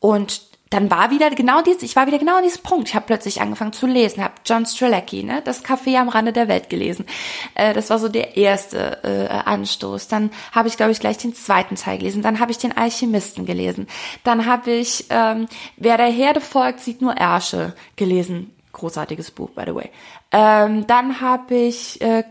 Und 0.00 0.42
dann 0.70 0.90
war 0.90 1.10
wieder 1.10 1.30
genau 1.30 1.62
dies, 1.62 1.82
ich 1.82 1.96
war 1.96 2.06
wieder 2.06 2.18
genau 2.18 2.36
an 2.36 2.44
diesem 2.44 2.62
Punkt. 2.62 2.88
Ich 2.88 2.94
habe 2.94 3.06
plötzlich 3.06 3.40
angefangen 3.40 3.72
zu 3.72 3.88
lesen, 3.88 4.22
habe 4.22 4.34
John 4.46 4.64
Strelacki, 4.64 5.24
ne, 5.24 5.42
das 5.44 5.64
Café 5.64 5.98
am 5.98 6.08
Rande 6.08 6.32
der 6.32 6.46
Welt 6.46 6.70
gelesen. 6.70 7.06
Äh, 7.54 7.74
das 7.74 7.90
war 7.90 7.98
so 7.98 8.08
der 8.08 8.36
erste 8.36 9.02
äh, 9.02 9.28
Anstoß. 9.28 10.06
Dann 10.06 10.30
habe 10.52 10.68
ich, 10.68 10.76
glaube 10.76 10.92
ich, 10.92 11.00
gleich 11.00 11.18
den 11.18 11.34
zweiten 11.34 11.74
Teil 11.74 11.98
gelesen. 11.98 12.22
Dann 12.22 12.38
habe 12.38 12.52
ich 12.52 12.58
den 12.58 12.76
Alchemisten 12.76 13.46
gelesen. 13.46 13.88
Dann 14.22 14.46
habe 14.46 14.70
ich 14.70 15.06
ähm, 15.10 15.48
Wer 15.76 15.96
der 15.96 16.06
Herde 16.06 16.40
folgt, 16.40 16.80
sieht 16.80 17.02
nur 17.02 17.16
Ärsche 17.16 17.74
gelesen. 17.96 18.54
Großartiges 18.72 19.32
Buch, 19.32 19.50
by 19.50 19.62
the 19.66 19.74
way. 19.74 19.90
Ähm, 20.30 20.86
dann 20.86 21.20
habe 21.20 21.54
ich 21.56 22.00
äh, 22.00 22.22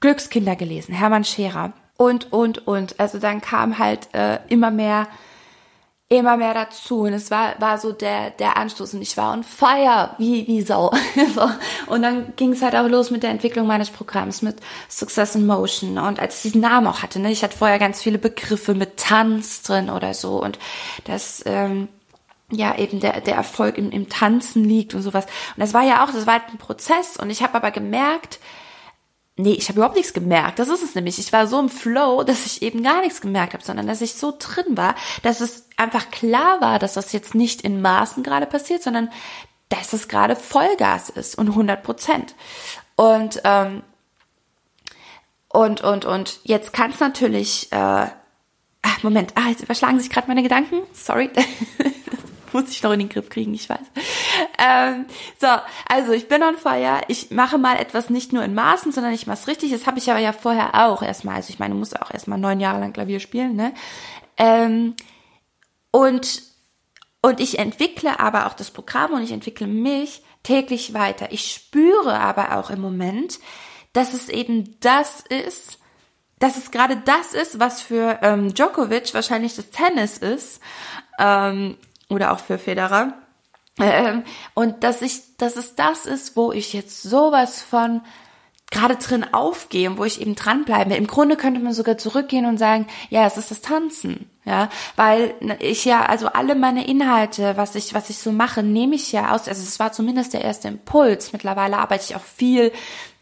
Glückskinder 0.00 0.56
gelesen, 0.56 0.94
Hermann 0.94 1.24
Scherer. 1.24 1.72
Und, 1.96 2.32
und, 2.32 2.66
und. 2.66 2.98
Also 2.98 3.18
dann 3.18 3.40
kam 3.40 3.78
halt 3.78 4.12
äh, 4.14 4.38
immer 4.48 4.72
mehr 4.72 5.06
immer 6.18 6.36
mehr 6.36 6.54
dazu. 6.54 7.02
Und 7.02 7.12
es 7.12 7.30
war 7.30 7.54
war 7.60 7.78
so 7.78 7.92
der 7.92 8.30
der 8.30 8.56
Anstoß. 8.56 8.94
Und 8.94 9.02
ich 9.02 9.16
war 9.16 9.32
on 9.32 9.44
fire 9.44 10.14
wie 10.18 10.46
wie 10.46 10.62
Sau. 10.62 10.92
So. 11.34 11.48
und 11.86 12.02
dann 12.02 12.34
ging 12.36 12.52
es 12.52 12.62
halt 12.62 12.76
auch 12.76 12.86
los 12.86 13.10
mit 13.10 13.22
der 13.22 13.30
Entwicklung 13.30 13.66
meines 13.66 13.90
Programms 13.90 14.42
mit 14.42 14.56
Success 14.88 15.34
in 15.34 15.46
Motion. 15.46 15.98
Und 15.98 16.20
als 16.20 16.36
ich 16.36 16.42
diesen 16.42 16.60
Namen 16.60 16.86
auch 16.86 17.02
hatte 17.02 17.18
ne 17.18 17.30
ich 17.30 17.42
hatte 17.42 17.56
vorher 17.56 17.78
ganz 17.78 18.02
viele 18.02 18.18
Begriffe 18.18 18.74
mit 18.74 18.96
Tanz 18.96 19.62
drin 19.62 19.90
oder 19.90 20.14
so. 20.14 20.42
Und 20.42 20.58
das 21.04 21.42
ähm, 21.46 21.88
ja 22.50 22.76
eben 22.76 23.00
der 23.00 23.20
der 23.20 23.34
Erfolg 23.34 23.78
im, 23.78 23.90
im 23.90 24.08
Tanzen 24.08 24.64
liegt 24.64 24.94
und 24.94 25.02
sowas. 25.02 25.24
Und 25.24 25.60
das 25.60 25.74
war 25.74 25.82
ja 25.82 26.04
auch 26.04 26.12
das 26.12 26.26
war 26.26 26.34
halt 26.34 26.52
ein 26.52 26.58
Prozess. 26.58 27.16
Und 27.16 27.30
ich 27.30 27.42
habe 27.42 27.54
aber 27.54 27.70
gemerkt 27.70 28.38
Nee, 29.36 29.54
ich 29.54 29.68
habe 29.68 29.78
überhaupt 29.78 29.96
nichts 29.96 30.12
gemerkt. 30.12 30.60
Das 30.60 30.68
ist 30.68 30.82
es 30.82 30.94
nämlich. 30.94 31.18
Ich 31.18 31.32
war 31.32 31.48
so 31.48 31.58
im 31.58 31.68
Flow, 31.68 32.22
dass 32.22 32.46
ich 32.46 32.62
eben 32.62 32.84
gar 32.84 33.00
nichts 33.00 33.20
gemerkt 33.20 33.52
habe, 33.54 33.64
sondern 33.64 33.88
dass 33.88 34.00
ich 34.00 34.14
so 34.14 34.32
drin 34.38 34.76
war, 34.76 34.94
dass 35.22 35.40
es 35.40 35.68
einfach 35.76 36.10
klar 36.10 36.60
war, 36.60 36.78
dass 36.78 36.94
das 36.94 37.12
jetzt 37.12 37.34
nicht 37.34 37.62
in 37.62 37.82
Maßen 37.82 38.22
gerade 38.22 38.46
passiert, 38.46 38.82
sondern 38.82 39.10
dass 39.70 39.92
es 39.92 40.06
gerade 40.06 40.36
Vollgas 40.36 41.08
ist 41.10 41.36
und 41.36 41.48
100 41.48 41.82
Prozent. 41.82 42.36
Und 42.94 43.40
ähm, 43.42 43.82
und 45.48 45.82
und 45.82 46.04
und 46.04 46.40
jetzt 46.44 46.72
kann 46.72 46.92
es 46.92 47.00
natürlich. 47.00 47.72
Äh, 47.72 48.06
ach, 48.82 49.02
Moment, 49.02 49.32
ah, 49.36 49.48
jetzt 49.48 49.64
überschlagen 49.64 49.98
sich 49.98 50.10
gerade 50.10 50.28
meine 50.28 50.44
Gedanken. 50.44 50.82
Sorry. 50.92 51.30
muss 52.54 52.70
ich 52.70 52.82
noch 52.82 52.92
in 52.92 53.00
den 53.00 53.08
Griff 53.08 53.28
kriegen, 53.28 53.52
ich 53.52 53.68
weiß. 53.68 53.86
Ähm, 54.58 55.06
so, 55.38 55.48
also 55.88 56.12
ich 56.12 56.28
bin 56.28 56.42
on 56.42 56.56
fire. 56.56 57.02
Ich 57.08 57.30
mache 57.30 57.58
mal 57.58 57.76
etwas 57.76 58.08
nicht 58.08 58.32
nur 58.32 58.42
in 58.44 58.54
Maßen, 58.54 58.92
sondern 58.92 59.12
ich 59.12 59.26
mache 59.26 59.38
es 59.38 59.48
richtig. 59.48 59.72
Das 59.72 59.86
habe 59.86 59.98
ich 59.98 60.10
aber 60.10 60.20
ja 60.20 60.32
vorher 60.32 60.86
auch 60.86 61.02
erstmal. 61.02 61.36
Also 61.36 61.50
ich 61.50 61.58
meine, 61.58 61.74
du 61.74 61.78
musst 61.78 62.00
auch 62.00 62.10
erstmal 62.10 62.38
neun 62.38 62.60
Jahre 62.60 62.80
lang 62.80 62.92
Klavier 62.92 63.20
spielen, 63.20 63.56
ne? 63.56 63.74
Ähm, 64.36 64.94
und, 65.90 66.42
und 67.20 67.40
ich 67.40 67.58
entwickle 67.58 68.18
aber 68.18 68.46
auch 68.46 68.54
das 68.54 68.70
Programm 68.70 69.12
und 69.12 69.22
ich 69.22 69.32
entwickle 69.32 69.66
mich 69.66 70.22
täglich 70.42 70.94
weiter. 70.94 71.32
Ich 71.32 71.52
spüre 71.52 72.18
aber 72.18 72.56
auch 72.56 72.70
im 72.70 72.80
Moment, 72.80 73.38
dass 73.92 74.12
es 74.12 74.28
eben 74.28 74.76
das 74.80 75.20
ist, 75.20 75.78
dass 76.38 76.56
es 76.56 76.70
gerade 76.70 76.96
das 76.96 77.32
ist, 77.32 77.60
was 77.60 77.80
für 77.80 78.18
ähm, 78.22 78.52
Djokovic 78.54 79.14
wahrscheinlich 79.14 79.56
das 79.56 79.70
Tennis 79.70 80.18
ist. 80.18 80.60
Ähm, 81.18 81.76
oder 82.14 82.32
auch 82.32 82.38
für 82.38 82.58
Federer. 82.58 83.14
Ähm, 83.78 84.22
und 84.54 84.84
dass 84.84 85.02
ich, 85.02 85.36
dass 85.36 85.56
es 85.56 85.74
das 85.74 86.06
ist, 86.06 86.36
wo 86.36 86.52
ich 86.52 86.72
jetzt 86.72 87.02
sowas 87.02 87.60
von 87.62 88.02
gerade 88.70 88.96
drin 88.96 89.24
aufgehe 89.32 89.88
und 89.88 89.98
wo 89.98 90.04
ich 90.04 90.20
eben 90.20 90.34
dranbleibe. 90.34 90.94
Im 90.94 91.06
Grunde 91.06 91.36
könnte 91.36 91.60
man 91.60 91.72
sogar 91.72 91.96
zurückgehen 91.96 92.44
und 92.44 92.58
sagen, 92.58 92.86
ja, 93.08 93.24
es 93.24 93.36
ist 93.36 93.50
das 93.50 93.60
Tanzen, 93.60 94.28
ja, 94.44 94.68
weil 94.96 95.34
ich 95.60 95.84
ja, 95.84 96.04
also 96.06 96.26
alle 96.26 96.54
meine 96.56 96.86
Inhalte, 96.86 97.56
was 97.56 97.76
ich, 97.76 97.94
was 97.94 98.10
ich 98.10 98.18
so 98.18 98.32
mache, 98.32 98.62
nehme 98.62 98.96
ich 98.96 99.12
ja 99.12 99.32
aus, 99.32 99.48
also 99.48 99.62
es 99.62 99.78
war 99.78 99.92
zumindest 99.92 100.34
der 100.34 100.42
erste 100.42 100.68
Impuls. 100.68 101.32
Mittlerweile 101.32 101.78
arbeite 101.78 102.04
ich 102.08 102.16
auch 102.16 102.22
viel 102.22 102.72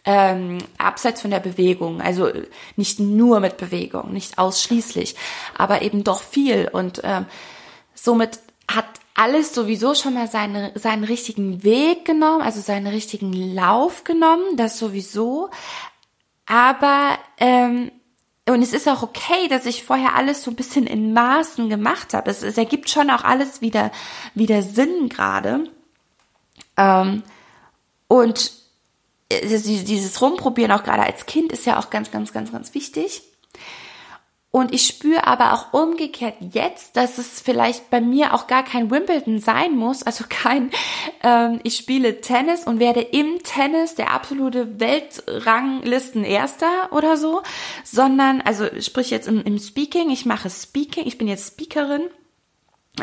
ähm, 0.05 0.59
abseits 0.78 1.20
von 1.20 1.31
der 1.31 1.40
Bewegung, 1.40 2.00
also 2.00 2.31
nicht 2.76 2.98
nur 2.98 3.40
mit 3.40 3.59
Bewegung, 3.59 4.12
nicht 4.12 4.38
ausschließlich, 4.38 5.16
aber 5.57 5.83
eben 5.83 6.02
doch 6.02 6.22
viel 6.22 6.68
und 6.72 7.02
ähm, 7.05 7.26
somit 7.94 8.40
hat 8.68 8.87
alles 9.14 9.55
sowieso 9.55 9.94
schon 9.94 10.14
mal 10.14 10.29
seine, 10.29 10.72
seinen 10.75 11.05
richtigen 11.05 11.62
Weg 11.62 12.05
genommen, 12.05 12.42
also 12.42 12.61
seinen 12.61 12.87
richtigen 12.87 13.33
Lauf 13.55 14.05
genommen, 14.05 14.57
das 14.57 14.79
sowieso. 14.79 15.51
Aber 16.46 17.18
ähm, 17.38 17.92
und 18.48 18.62
es 18.62 18.72
ist 18.72 18.88
auch 18.88 19.03
okay, 19.03 19.46
dass 19.48 19.66
ich 19.66 19.85
vorher 19.85 20.16
alles 20.16 20.42
so 20.42 20.51
ein 20.51 20.57
bisschen 20.57 20.87
in 20.87 21.12
Maßen 21.12 21.68
gemacht 21.68 22.12
habe. 22.12 22.31
Es, 22.31 22.42
es 22.42 22.59
ergibt 22.59 22.90
schon 22.90 23.11
auch 23.11 23.22
alles 23.22 23.61
wieder, 23.61 23.92
wieder 24.35 24.62
Sinn 24.62 25.09
gerade. 25.09 25.70
Ähm, 26.77 27.22
und 28.09 28.53
dieses 29.31 30.20
Rumprobieren 30.20 30.72
auch 30.72 30.83
gerade 30.83 31.05
als 31.05 31.27
Kind 31.27 31.53
ist 31.53 31.64
ja 31.66 31.79
auch 31.79 31.88
ganz, 31.88 32.11
ganz, 32.11 32.33
ganz, 32.33 32.53
ganz 32.53 32.75
wichtig. 32.75 33.22
Und 34.55 34.75
ich 34.75 34.87
spüre 34.87 35.27
aber 35.27 35.55
auch 35.55 35.73
umgekehrt 35.73 36.35
jetzt, 36.53 36.99
dass 36.99 37.17
es 37.17 37.41
vielleicht 37.41 37.88
bei 37.88 38.03
mir 38.03 38.35
auch 38.35 38.47
gar 38.47 38.62
kein 38.62 38.91
Wimbledon 38.91 39.38
sein 39.38 39.75
muss, 39.75 40.03
also 40.03 40.25
kein, 40.29 40.71
ähm, 41.23 41.59
ich 41.62 41.79
spiele 41.79 42.21
Tennis 42.21 42.65
und 42.65 42.79
werde 42.79 43.01
im 43.01 43.43
Tennis 43.43 43.95
der 43.95 44.11
absolute 44.11 44.79
Weltranglisten 44.79 46.23
Erster 46.23 46.93
oder 46.93 47.17
so, 47.17 47.43
sondern, 47.83 48.43
also 48.43 48.67
sprich 48.79 49.09
jetzt 49.09 49.27
im, 49.27 49.43
im 49.43 49.59
Speaking, 49.59 50.11
ich 50.11 50.27
mache 50.27 50.51
Speaking, 50.51 51.07
ich 51.07 51.17
bin 51.17 51.29
jetzt 51.29 51.55
Speakerin 51.55 52.03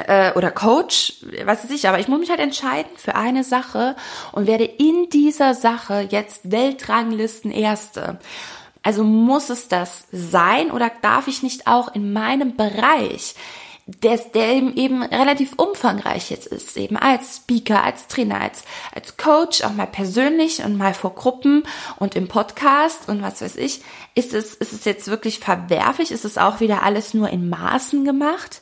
äh, 0.05 0.31
oder 0.33 0.51
Coach, 0.51 1.25
was 1.45 1.63
weiß 1.63 1.71
ich, 1.71 1.87
aber 1.87 1.99
ich 1.99 2.07
muss 2.07 2.19
mich 2.19 2.29
halt 2.29 2.41
entscheiden 2.41 2.91
für 2.95 3.15
eine 3.15 3.43
Sache 3.43 3.95
und 4.33 4.45
werde 4.45 4.65
in 4.65 5.09
dieser 5.09 5.55
Sache 5.55 6.07
jetzt 6.11 6.51
Weltranglisten 6.51 7.49
Erste. 7.49 8.19
Also 8.83 9.03
muss 9.03 9.49
es 9.49 9.67
das 9.67 10.05
sein 10.11 10.71
oder 10.71 10.91
darf 11.01 11.27
ich 11.27 11.43
nicht 11.43 11.67
auch 11.67 11.93
in 11.93 12.13
meinem 12.13 12.55
Bereich, 12.55 13.35
der, 14.03 14.17
der 14.17 14.53
eben 14.53 15.03
relativ 15.03 15.53
umfangreich 15.57 16.29
jetzt 16.29 16.47
ist, 16.47 16.77
eben 16.77 16.95
als 16.95 17.37
Speaker, 17.37 17.83
als 17.83 18.07
Trainer, 18.07 18.39
als, 18.39 18.63
als 18.93 19.17
Coach, 19.17 19.63
auch 19.63 19.73
mal 19.73 19.87
persönlich 19.87 20.63
und 20.63 20.77
mal 20.77 20.93
vor 20.93 21.15
Gruppen 21.15 21.63
und 21.97 22.15
im 22.15 22.27
Podcast 22.27 23.09
und 23.09 23.21
was 23.21 23.41
weiß 23.41 23.55
ich, 23.55 23.81
ist 24.15 24.33
es, 24.33 24.53
ist 24.53 24.73
es 24.73 24.85
jetzt 24.85 25.07
wirklich 25.07 25.39
verwerflich? 25.39 26.11
Ist 26.11 26.25
es 26.25 26.37
auch 26.37 26.59
wieder 26.59 26.83
alles 26.83 27.13
nur 27.13 27.29
in 27.29 27.49
Maßen 27.49 28.05
gemacht? 28.05 28.61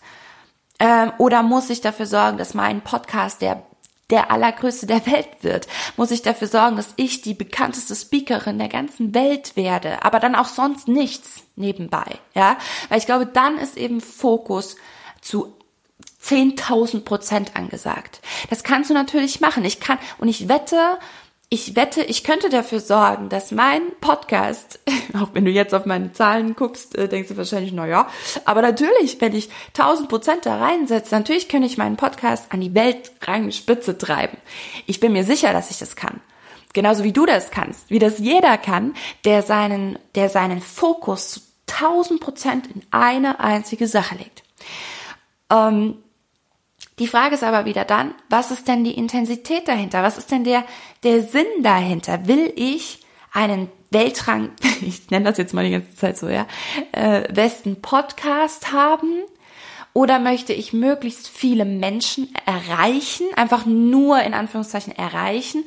Ähm, 0.79 1.11
oder 1.17 1.43
muss 1.43 1.69
ich 1.69 1.81
dafür 1.81 2.05
sorgen, 2.05 2.37
dass 2.37 2.53
mein 2.53 2.81
Podcast 2.81 3.41
der 3.41 3.66
der 4.09 4.31
allergrößte 4.31 4.87
der 4.87 5.05
Welt 5.05 5.29
wird, 5.41 5.67
muss 5.97 6.11
ich 6.11 6.21
dafür 6.21 6.47
sorgen, 6.47 6.77
dass 6.77 6.93
ich 6.95 7.21
die 7.21 7.33
bekannteste 7.33 7.95
Speakerin 7.95 8.57
der 8.57 8.69
ganzen 8.69 9.13
Welt 9.13 9.55
werde, 9.55 10.03
aber 10.03 10.19
dann 10.19 10.35
auch 10.35 10.47
sonst 10.47 10.87
nichts 10.87 11.43
nebenbei, 11.55 12.05
ja, 12.33 12.57
weil 12.89 12.99
ich 12.99 13.05
glaube, 13.05 13.25
dann 13.25 13.57
ist 13.57 13.75
eben 13.75 13.99
Fokus 13.99 14.77
zu 15.21 15.57
10.000 16.23 17.01
Prozent 17.01 17.55
angesagt. 17.55 18.21
Das 18.49 18.63
kannst 18.63 18.89
du 18.89 18.93
natürlich 18.93 19.39
machen. 19.39 19.63
Ich 19.63 19.79
kann, 19.79 19.97
und 20.17 20.27
ich 20.27 20.49
wette, 20.49 20.97
ich 21.49 21.77
wette, 21.77 22.03
ich 22.03 22.23
könnte 22.23 22.49
dafür 22.49 22.81
sorgen, 22.81 23.29
dass 23.29 23.51
mein 23.51 23.81
Podcast, 24.01 24.79
auch 25.13 25.29
wenn 25.33 25.45
du 25.45 25.51
jetzt 25.51 25.73
auf 25.73 25.85
meine 25.85 26.11
Zahlen 26.11 26.55
guckst, 26.55 26.97
äh, 26.97 27.07
denkst 27.07 27.29
du 27.29 27.37
wahrscheinlich, 27.37 27.71
na 27.71 27.87
ja, 27.87 28.09
aber 28.43 28.61
natürlich, 28.61 29.21
wenn 29.21 29.33
ich 29.33 29.49
1000 29.69 30.09
Prozent 30.09 30.45
da 30.45 30.57
reinsetze, 30.57 31.15
natürlich 31.15 31.47
könnte 31.47 31.67
ich 31.67 31.77
meinen 31.77 31.95
Podcast 31.95 32.51
an 32.51 32.59
die 32.59 32.75
Weltrangspitze 32.75 33.97
treiben. 33.97 34.37
Ich 34.87 34.99
bin 34.99 35.13
mir 35.13 35.23
sicher, 35.23 35.53
dass 35.53 35.71
ich 35.71 35.77
das 35.77 35.95
kann. 35.95 36.19
Genauso 36.73 37.03
wie 37.05 37.13
du 37.13 37.25
das 37.25 37.49
kannst, 37.49 37.89
wie 37.89 37.99
das 37.99 38.19
jeder 38.19 38.57
kann, 38.57 38.93
der 39.23 39.41
seinen, 39.41 39.97
der 40.15 40.29
seinen 40.29 40.61
Fokus 40.61 41.31
zu 41.31 41.39
1000 41.67 42.19
Prozent 42.19 42.67
in 42.67 42.81
eine 42.91 43.39
einzige 43.39 43.87
Sache 43.87 44.15
legt. 44.15 44.43
Ähm, 45.49 45.97
die 46.99 47.07
Frage 47.07 47.35
ist 47.35 47.43
aber 47.43 47.65
wieder 47.65 47.85
dann, 47.85 48.15
was 48.29 48.51
ist 48.51 48.67
denn 48.67 48.83
die 48.83 48.97
Intensität 48.97 49.67
dahinter? 49.67 50.01
Was 50.01 50.17
ist 50.17 50.31
denn 50.31 50.43
der, 50.43 50.65
der 51.03 51.21
Sinn 51.21 51.45
dahinter? 51.61 52.27
Will 52.27 52.51
ich 52.55 52.99
einen 53.31 53.69
Weltrang, 53.91 54.49
ich 54.81 55.09
nenne 55.11 55.25
das 55.25 55.37
jetzt 55.37 55.53
mal 55.53 55.63
die 55.63 55.71
ganze 55.71 55.95
Zeit 55.95 56.17
so, 56.17 56.27
ja, 56.27 56.47
äh, 56.91 57.31
besten 57.31 57.81
Podcast 57.81 58.71
haben? 58.71 59.23
Oder 59.93 60.19
möchte 60.19 60.53
ich 60.53 60.73
möglichst 60.73 61.27
viele 61.27 61.65
Menschen 61.65 62.33
erreichen, 62.45 63.25
einfach 63.35 63.65
nur 63.65 64.21
in 64.21 64.35
Anführungszeichen 64.35 64.95
erreichen, 64.95 65.65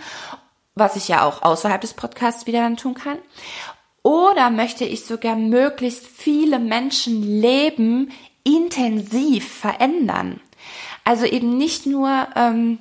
was 0.76 0.94
ich 0.94 1.08
ja 1.08 1.24
auch 1.24 1.42
außerhalb 1.42 1.80
des 1.80 1.94
Podcasts 1.94 2.46
wieder 2.46 2.60
dann 2.60 2.76
tun 2.76 2.94
kann? 2.94 3.18
Oder 4.02 4.50
möchte 4.50 4.84
ich 4.84 5.04
sogar 5.04 5.36
möglichst 5.36 6.06
viele 6.06 6.58
Menschen 6.58 7.40
leben 7.40 8.12
intensiv 8.44 9.52
verändern? 9.52 10.40
Also 11.04 11.24
eben 11.26 11.56
nicht 11.56 11.86
nur 11.86 12.28
ähm, 12.36 12.78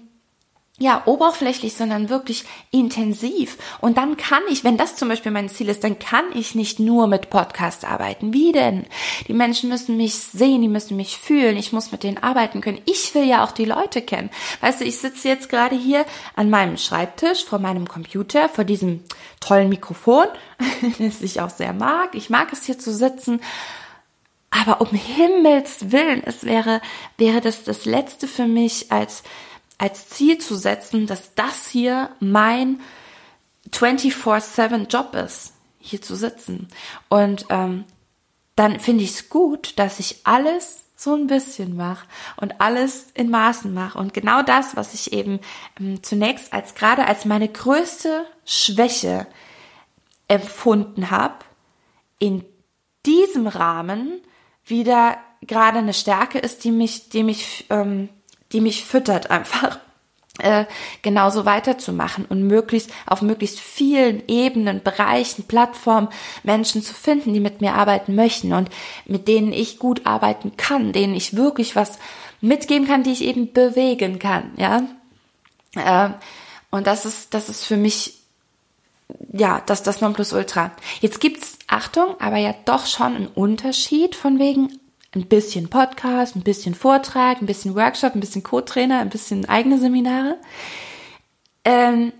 ja, 0.79 1.03
oberflächlich, 1.05 1.75
sondern 1.75 2.09
wirklich 2.09 2.45
intensiv. 2.71 3.57
Und 3.81 3.97
dann 3.97 4.15
kann 4.15 4.41
ich, 4.49 4.63
wenn 4.63 4.77
das 4.77 4.95
zum 4.95 5.09
Beispiel 5.09 5.31
mein 5.31 5.49
Ziel 5.49 5.67
ist, 5.67 5.83
dann 5.83 5.99
kann 5.99 6.23
ich 6.33 6.55
nicht 6.55 6.79
nur 6.79 7.07
mit 7.07 7.29
Podcast 7.29 7.83
arbeiten. 7.83 8.33
Wie 8.33 8.53
denn? 8.53 8.85
Die 9.27 9.33
Menschen 9.33 9.69
müssen 9.69 9.97
mich 9.97 10.15
sehen, 10.15 10.61
die 10.61 10.69
müssen 10.69 10.95
mich 10.95 11.17
fühlen, 11.17 11.57
ich 11.57 11.73
muss 11.73 11.91
mit 11.91 12.03
denen 12.03 12.17
arbeiten 12.17 12.61
können. 12.61 12.81
Ich 12.85 13.13
will 13.13 13.25
ja 13.25 13.43
auch 13.43 13.51
die 13.51 13.65
Leute 13.65 14.01
kennen. 14.01 14.29
Weißt 14.61 14.79
du, 14.79 14.85
ich 14.85 14.97
sitze 14.97 15.27
jetzt 15.27 15.49
gerade 15.49 15.75
hier 15.75 16.05
an 16.35 16.49
meinem 16.49 16.77
Schreibtisch 16.77 17.43
vor 17.43 17.59
meinem 17.59 17.87
Computer, 17.87 18.47
vor 18.47 18.63
diesem 18.63 19.03
tollen 19.41 19.67
Mikrofon, 19.67 20.27
das 20.99 21.21
ich 21.21 21.41
auch 21.41 21.49
sehr 21.49 21.73
mag. 21.73 22.15
Ich 22.15 22.29
mag 22.29 22.53
es 22.53 22.63
hier 22.63 22.79
zu 22.79 22.93
sitzen 22.93 23.41
aber 24.51 24.81
um 24.81 24.89
Himmels 24.89 25.91
Willen, 25.91 26.23
es 26.25 26.43
wäre, 26.43 26.81
wäre 27.17 27.41
das 27.41 27.63
das 27.63 27.85
Letzte 27.85 28.27
für 28.27 28.47
mich 28.47 28.91
als, 28.91 29.23
als 29.77 30.09
Ziel 30.09 30.37
zu 30.39 30.55
setzen, 30.55 31.07
dass 31.07 31.35
das 31.35 31.67
hier 31.67 32.09
mein 32.19 32.79
24-7 33.71 34.87
Job 34.87 35.15
ist, 35.15 35.53
hier 35.79 36.01
zu 36.01 36.15
sitzen. 36.15 36.67
Und 37.09 37.45
ähm, 37.49 37.85
dann 38.55 38.79
finde 38.79 39.03
ich 39.03 39.11
es 39.11 39.29
gut, 39.29 39.77
dass 39.77 39.99
ich 39.99 40.21
alles 40.25 40.83
so 40.95 41.15
ein 41.15 41.27
bisschen 41.27 41.77
mache 41.77 42.05
und 42.35 42.59
alles 42.59 43.07
in 43.13 43.29
Maßen 43.29 43.73
mache. 43.73 43.97
Und 43.97 44.13
genau 44.13 44.41
das, 44.41 44.75
was 44.75 44.93
ich 44.93 45.13
eben 45.13 45.39
ähm, 45.79 46.03
zunächst 46.03 46.51
als 46.51 46.75
gerade 46.75 47.05
als 47.05 47.23
meine 47.23 47.47
größte 47.47 48.25
Schwäche 48.45 49.27
empfunden 50.27 51.09
habe, 51.09 51.45
in 52.19 52.43
diesem 53.05 53.47
Rahmen 53.47 54.21
wieder 54.69 55.17
gerade 55.41 55.79
eine 55.79 55.93
Stärke 55.93 56.39
ist, 56.39 56.63
die 56.63 56.71
mich, 56.71 57.09
die 57.09 57.23
mich, 57.23 57.65
ähm, 57.69 58.09
die 58.51 58.61
mich 58.61 58.85
füttert 58.85 59.31
einfach 59.31 59.79
äh, 60.39 60.65
genauso 61.01 61.45
weiterzumachen 61.45 62.25
und 62.25 62.43
möglichst 62.43 62.91
auf 63.05 63.21
möglichst 63.21 63.59
vielen 63.59 64.23
Ebenen, 64.27 64.81
Bereichen, 64.83 65.43
Plattformen 65.47 66.09
Menschen 66.43 66.81
zu 66.81 66.93
finden, 66.93 67.33
die 67.33 67.39
mit 67.39 67.61
mir 67.61 67.73
arbeiten 67.73 68.15
möchten 68.15 68.53
und 68.53 68.69
mit 69.05 69.27
denen 69.27 69.53
ich 69.53 69.79
gut 69.79 70.05
arbeiten 70.05 70.57
kann, 70.57 70.93
denen 70.93 71.15
ich 71.15 71.35
wirklich 71.35 71.75
was 71.75 71.99
mitgeben 72.41 72.87
kann, 72.87 73.03
die 73.03 73.11
ich 73.11 73.23
eben 73.23 73.51
bewegen 73.51 74.19
kann, 74.19 74.51
ja. 74.57 74.83
Äh, 75.75 76.11
und 76.71 76.85
das 76.85 77.05
ist, 77.05 77.33
das 77.33 77.49
ist 77.49 77.65
für 77.65 77.77
mich 77.77 78.18
ja, 79.31 79.61
das, 79.65 79.83
das 79.83 80.01
Nonplusultra. 80.01 80.71
Jetzt 81.01 81.19
gibt's, 81.19 81.57
Achtung, 81.67 82.19
aber 82.19 82.37
ja 82.37 82.53
doch 82.65 82.85
schon 82.85 83.15
einen 83.15 83.27
Unterschied 83.27 84.15
von 84.15 84.39
wegen 84.39 84.79
ein 85.15 85.25
bisschen 85.25 85.69
Podcast, 85.69 86.35
ein 86.35 86.43
bisschen 86.43 86.75
Vortrag, 86.75 87.41
ein 87.41 87.45
bisschen 87.45 87.75
Workshop, 87.75 88.15
ein 88.15 88.19
bisschen 88.19 88.43
Co-Trainer, 88.43 88.99
ein 88.99 89.09
bisschen 89.09 89.47
eigene 89.47 89.79
Seminare. 89.79 90.37
Ähm, 91.65 92.13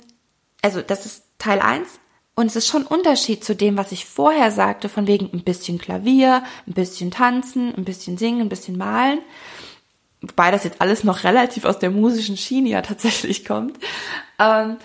also 0.62 0.82
das 0.82 1.06
ist 1.06 1.24
Teil 1.38 1.60
eins 1.60 2.00
Und 2.36 2.48
es 2.48 2.56
ist 2.56 2.68
schon 2.68 2.84
ein 2.84 2.88
Unterschied 2.88 3.44
zu 3.44 3.56
dem, 3.56 3.78
was 3.78 3.92
ich 3.92 4.06
vorher 4.06 4.52
sagte, 4.52 4.90
von 4.90 5.08
wegen 5.08 5.30
ein 5.32 5.44
bisschen 5.44 5.78
Klavier, 5.78 6.44
ein 6.68 6.74
bisschen 6.74 7.12
Tanzen, 7.12 7.74
ein 7.76 7.86
bisschen 7.86 8.18
Singen, 8.18 8.42
ein 8.42 8.50
bisschen 8.50 8.78
Malen. 8.78 9.20
Wobei 10.22 10.52
das 10.52 10.64
jetzt 10.64 10.82
alles 10.82 11.04
noch 11.04 11.24
relativ 11.24 11.66
aus 11.66 11.80
der 11.80 11.92
musischen 11.92 12.38
Schiene 12.38 12.70
ja 12.70 12.82
tatsächlich 12.82 13.46
kommt. 13.46 13.78
Ähm, 14.38 14.78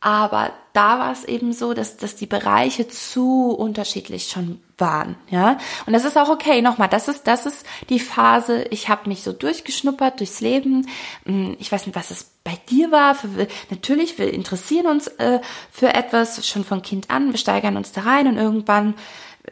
aber 0.00 0.52
da 0.72 0.98
war 0.98 1.12
es 1.12 1.24
eben 1.24 1.52
so, 1.52 1.74
dass, 1.74 1.98
dass 1.98 2.16
die 2.16 2.26
Bereiche 2.26 2.88
zu 2.88 3.50
unterschiedlich 3.50 4.28
schon 4.28 4.60
waren, 4.78 5.16
ja. 5.28 5.58
Und 5.84 5.92
das 5.92 6.06
ist 6.06 6.16
auch 6.16 6.30
okay. 6.30 6.62
Nochmal, 6.62 6.88
das 6.88 7.06
ist, 7.08 7.26
das 7.26 7.44
ist 7.44 7.66
die 7.90 8.00
Phase. 8.00 8.64
Ich 8.70 8.88
habe 8.88 9.10
mich 9.10 9.22
so 9.22 9.32
durchgeschnuppert 9.32 10.20
durchs 10.20 10.40
Leben. 10.40 10.88
Hm, 11.26 11.56
ich 11.58 11.70
weiß 11.70 11.86
nicht, 11.86 11.96
was 11.96 12.10
es 12.10 12.30
bei 12.44 12.56
dir 12.70 12.90
war. 12.90 13.14
Für, 13.14 13.28
natürlich, 13.68 14.16
wir 14.16 14.32
interessieren 14.32 14.86
uns 14.86 15.06
äh, 15.06 15.40
für 15.70 15.92
etwas 15.92 16.46
schon 16.46 16.64
von 16.64 16.80
Kind 16.80 17.10
an. 17.10 17.32
Wir 17.32 17.38
steigern 17.38 17.76
uns 17.76 17.92
da 17.92 18.00
rein 18.00 18.26
und 18.26 18.38
irgendwann 18.38 18.94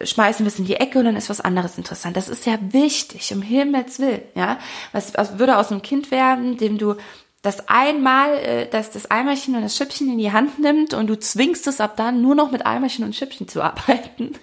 schmeißen 0.02 0.46
wir 0.46 0.48
es 0.48 0.58
in 0.58 0.64
die 0.64 0.76
Ecke 0.76 0.98
und 0.98 1.06
dann 1.06 1.16
ist 1.16 1.28
was 1.28 1.40
anderes 1.40 1.76
interessant. 1.76 2.16
Das 2.16 2.28
ist 2.28 2.46
ja 2.46 2.58
wichtig, 2.70 3.32
um 3.34 3.42
Himmels 3.42 3.98
Willen, 3.98 4.22
ja. 4.34 4.58
Was, 4.92 5.12
was 5.14 5.38
würde 5.38 5.58
aus 5.58 5.70
einem 5.70 5.82
Kind 5.82 6.11
werden, 6.11 6.56
dem 6.56 6.78
du 6.78 6.94
das 7.42 7.68
einmal, 7.68 8.35
äh, 8.35 8.68
dass 8.68 8.90
das 8.90 9.11
Eimerchen 9.11 9.55
und 9.55 9.62
das 9.62 9.77
Schüppchen 9.77 10.11
in 10.11 10.18
die 10.18 10.33
Hand 10.33 10.59
nimmt 10.59 10.92
und 10.92 11.07
du 11.07 11.18
zwingst 11.18 11.66
es 11.68 11.81
ab 11.81 11.96
dann 11.96 12.20
nur 12.20 12.35
noch 12.35 12.51
mit 12.51 12.66
Eimerchen 12.66 13.05
und 13.05 13.14
Schüppchen 13.14 13.46
zu 13.48 13.62
arbeiten 13.62 14.35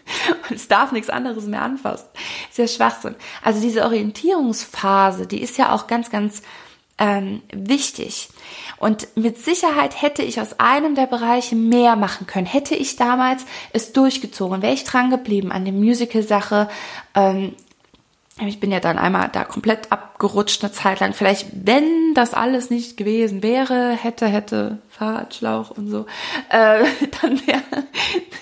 und 0.49 0.55
es 0.55 0.67
darf 0.67 0.91
nichts 0.91 1.09
anderes 1.09 1.45
mehr 1.45 1.61
anfassen. 1.61 2.07
Sehr 2.51 2.67
Schwachsinn. 2.67 3.15
Also 3.43 3.61
diese 3.61 3.83
Orientierungsphase, 3.83 5.27
die 5.27 5.41
ist 5.41 5.57
ja 5.57 5.73
auch 5.73 5.87
ganz, 5.87 6.09
ganz 6.09 6.41
ähm, 6.97 7.41
wichtig. 7.51 8.29
Und 8.77 9.07
mit 9.15 9.37
Sicherheit 9.37 10.01
hätte 10.01 10.21
ich 10.21 10.39
aus 10.39 10.59
einem 10.59 10.95
der 10.95 11.07
Bereiche 11.07 11.55
mehr 11.55 11.97
machen 11.97 12.27
können. 12.27 12.45
Hätte 12.45 12.75
ich 12.75 12.95
damals 12.95 13.45
es 13.73 13.91
durchgezogen, 13.91 14.61
wäre 14.61 14.73
ich 14.73 14.85
dran 14.85 15.09
geblieben 15.09 15.51
an 15.51 15.65
der 15.65 15.73
Musical-Sache. 15.73 16.69
Ähm, 17.13 17.55
ich 18.41 18.59
bin 18.59 18.69
ja 18.69 18.81
dann 18.81 18.97
einmal 18.97 19.29
da 19.29 19.45
komplett 19.45 19.93
abgerutscht 19.93 20.61
eine 20.61 20.73
Zeit 20.73 20.99
lang. 20.99 21.13
Vielleicht, 21.13 21.47
wenn 21.53 22.13
das 22.13 22.33
alles 22.33 22.69
nicht 22.69 22.97
gewesen 22.97 23.41
wäre, 23.41 23.91
hätte, 23.91 24.27
hätte, 24.27 24.79
Fahrradschlauch 24.89 25.71
und 25.71 25.89
so, 25.89 26.05
äh, 26.49 26.83
dann 27.21 27.47
wäre, 27.47 27.63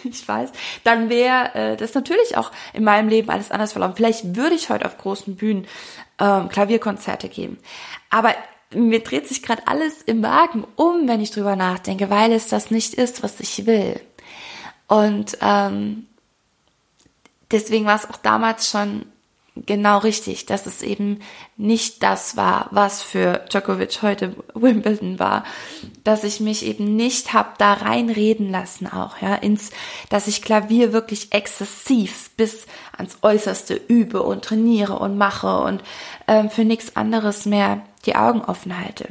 ich 0.03 0.27
weiß, 0.27 0.51
dann 0.83 1.09
wäre 1.09 1.53
äh, 1.53 1.77
das 1.77 1.93
natürlich 1.93 2.37
auch 2.37 2.51
in 2.73 2.83
meinem 2.83 3.07
Leben 3.07 3.29
alles 3.29 3.51
anders 3.51 3.73
verlaufen. 3.73 3.95
Vielleicht 3.95 4.35
würde 4.35 4.55
ich 4.55 4.71
heute 4.71 4.87
auf 4.87 4.97
großen 4.97 5.35
Bühnen 5.35 5.67
ähm, 6.19 6.49
Klavierkonzerte 6.49 7.29
geben. 7.29 7.59
Aber 8.09 8.33
mir 8.73 9.03
dreht 9.03 9.27
sich 9.27 9.43
gerade 9.43 9.67
alles 9.67 10.01
im 10.01 10.21
Magen 10.21 10.65
um, 10.75 11.07
wenn 11.07 11.21
ich 11.21 11.29
drüber 11.29 11.55
nachdenke, 11.55 12.09
weil 12.09 12.31
es 12.31 12.47
das 12.47 12.71
nicht 12.71 12.95
ist, 12.95 13.21
was 13.21 13.39
ich 13.39 13.67
will. 13.67 13.99
Und 14.87 15.37
ähm, 15.41 16.07
deswegen 17.51 17.85
war 17.85 17.95
es 17.95 18.09
auch 18.09 18.17
damals 18.17 18.67
schon 18.67 19.05
genau 19.55 19.99
richtig, 19.99 20.45
dass 20.45 20.65
es 20.65 20.81
eben 20.81 21.19
nicht 21.57 22.01
das 22.01 22.35
war, 22.35 22.67
was 22.71 23.03
für 23.03 23.45
Djokovic 23.49 24.01
heute 24.01 24.35
Wimbledon 24.53 25.19
war, 25.19 25.43
dass 26.03 26.23
ich 26.23 26.39
mich 26.39 26.65
eben 26.65 26.95
nicht 26.95 27.33
hab 27.33 27.57
da 27.59 27.73
reinreden 27.73 28.49
lassen 28.49 28.87
auch, 28.87 29.21
ja, 29.21 29.35
ins, 29.35 29.71
dass 30.09 30.27
ich 30.27 30.41
Klavier 30.41 30.91
wirklich 30.91 31.33
exzessiv 31.33 32.31
bis 32.35 32.65
ans 32.97 33.17
Äußerste 33.21 33.75
übe 33.75 34.23
und 34.23 34.43
trainiere 34.43 34.97
und 34.97 35.17
mache 35.17 35.59
und 35.59 35.83
ähm, 36.27 36.49
für 36.49 36.65
nichts 36.65 36.95
anderes 36.95 37.45
mehr 37.45 37.81
die 38.05 38.15
Augen 38.15 38.41
offen 38.41 38.77
halte. 38.77 39.09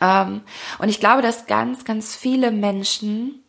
Ähm, 0.00 0.40
und 0.78 0.88
ich 0.88 1.00
glaube, 1.00 1.22
dass 1.22 1.46
ganz, 1.46 1.84
ganz 1.84 2.16
viele 2.16 2.50
Menschen 2.50 3.42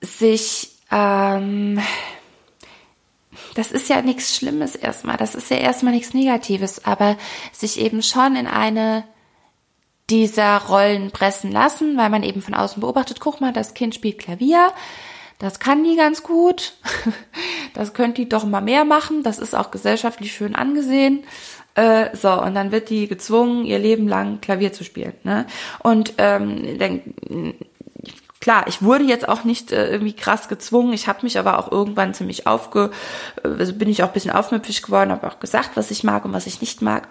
sich 0.00 0.70
ähm, 0.90 1.80
das 3.54 3.72
ist 3.72 3.88
ja 3.88 4.02
nichts 4.02 4.36
Schlimmes 4.36 4.74
erstmal, 4.74 5.16
das 5.16 5.34
ist 5.34 5.50
ja 5.50 5.56
erstmal 5.58 5.94
nichts 5.94 6.14
Negatives, 6.14 6.84
aber 6.84 7.16
sich 7.52 7.80
eben 7.80 8.02
schon 8.02 8.36
in 8.36 8.46
eine 8.46 9.04
dieser 10.10 10.56
Rollen 10.58 11.10
pressen 11.10 11.52
lassen, 11.52 11.96
weil 11.96 12.10
man 12.10 12.22
eben 12.22 12.40
von 12.40 12.54
außen 12.54 12.80
beobachtet, 12.80 13.20
guck 13.20 13.40
mal, 13.40 13.52
das 13.52 13.74
Kind 13.74 13.94
spielt 13.94 14.18
Klavier, 14.18 14.72
das 15.38 15.60
kann 15.60 15.84
die 15.84 15.96
ganz 15.96 16.22
gut, 16.22 16.74
das 17.74 17.94
könnte 17.94 18.22
die 18.22 18.28
doch 18.28 18.44
mal 18.44 18.60
mehr 18.60 18.84
machen, 18.84 19.22
das 19.22 19.38
ist 19.38 19.54
auch 19.54 19.70
gesellschaftlich 19.70 20.32
schön 20.32 20.54
angesehen. 20.54 21.24
Äh, 21.74 22.16
so, 22.16 22.32
und 22.42 22.54
dann 22.54 22.72
wird 22.72 22.90
die 22.90 23.06
gezwungen, 23.06 23.64
ihr 23.64 23.78
Leben 23.78 24.08
lang 24.08 24.40
Klavier 24.40 24.72
zu 24.72 24.82
spielen. 24.82 25.12
Ne? 25.22 25.46
Und 25.78 26.14
ähm, 26.18 26.76
dann 26.78 27.02
klar, 28.48 28.64
ich 28.66 28.80
wurde 28.80 29.04
jetzt 29.04 29.28
auch 29.28 29.44
nicht 29.44 29.72
äh, 29.72 29.90
irgendwie 29.90 30.14
krass 30.14 30.48
gezwungen. 30.48 30.94
Ich 30.94 31.06
habe 31.06 31.18
mich 31.20 31.38
aber 31.38 31.58
auch 31.58 31.70
irgendwann 31.70 32.14
ziemlich 32.14 32.46
aufge, 32.46 32.90
äh, 33.44 33.48
also 33.48 33.74
bin 33.74 33.90
ich 33.90 34.02
auch 34.02 34.06
ein 34.06 34.14
bisschen 34.14 34.30
aufmüpfig 34.30 34.80
geworden, 34.80 35.10
habe 35.10 35.26
auch 35.26 35.38
gesagt, 35.38 35.72
was 35.74 35.90
ich 35.90 36.02
mag 36.02 36.24
und 36.24 36.32
was 36.32 36.46
ich 36.46 36.62
nicht 36.62 36.80
mag. 36.80 37.08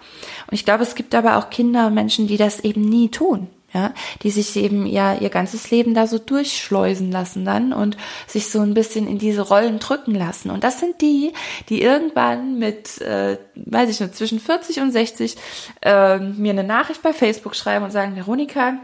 Und 0.48 0.54
ich 0.54 0.64
glaube, 0.64 0.82
es 0.82 0.96
gibt 0.96 1.14
aber 1.14 1.36
auch 1.36 1.48
Kinder 1.48 1.86
und 1.86 1.94
Menschen, 1.94 2.26
die 2.26 2.38
das 2.38 2.58
eben 2.58 2.80
nie 2.80 3.08
tun. 3.10 3.46
Ja, 3.72 3.92
die 4.22 4.30
sich 4.30 4.56
eben 4.56 4.86
ja 4.86 5.14
ihr 5.14 5.28
ganzes 5.28 5.70
Leben 5.70 5.92
da 5.92 6.06
so 6.06 6.18
durchschleusen 6.18 7.12
lassen 7.12 7.44
dann 7.44 7.74
und 7.74 7.98
sich 8.26 8.48
so 8.48 8.60
ein 8.60 8.72
bisschen 8.72 9.06
in 9.06 9.18
diese 9.18 9.42
Rollen 9.42 9.78
drücken 9.78 10.14
lassen. 10.14 10.50
Und 10.50 10.64
das 10.64 10.80
sind 10.80 11.02
die, 11.02 11.34
die 11.68 11.82
irgendwann 11.82 12.58
mit, 12.58 12.98
äh, 13.02 13.36
weiß 13.54 13.90
ich 13.90 14.00
nicht, 14.00 14.16
zwischen 14.16 14.40
40 14.40 14.80
und 14.80 14.90
60 14.90 15.36
äh, 15.82 16.18
mir 16.18 16.52
eine 16.52 16.64
Nachricht 16.64 17.02
bei 17.02 17.12
Facebook 17.12 17.54
schreiben 17.54 17.84
und 17.84 17.90
sagen, 17.90 18.16
Veronika, 18.16 18.78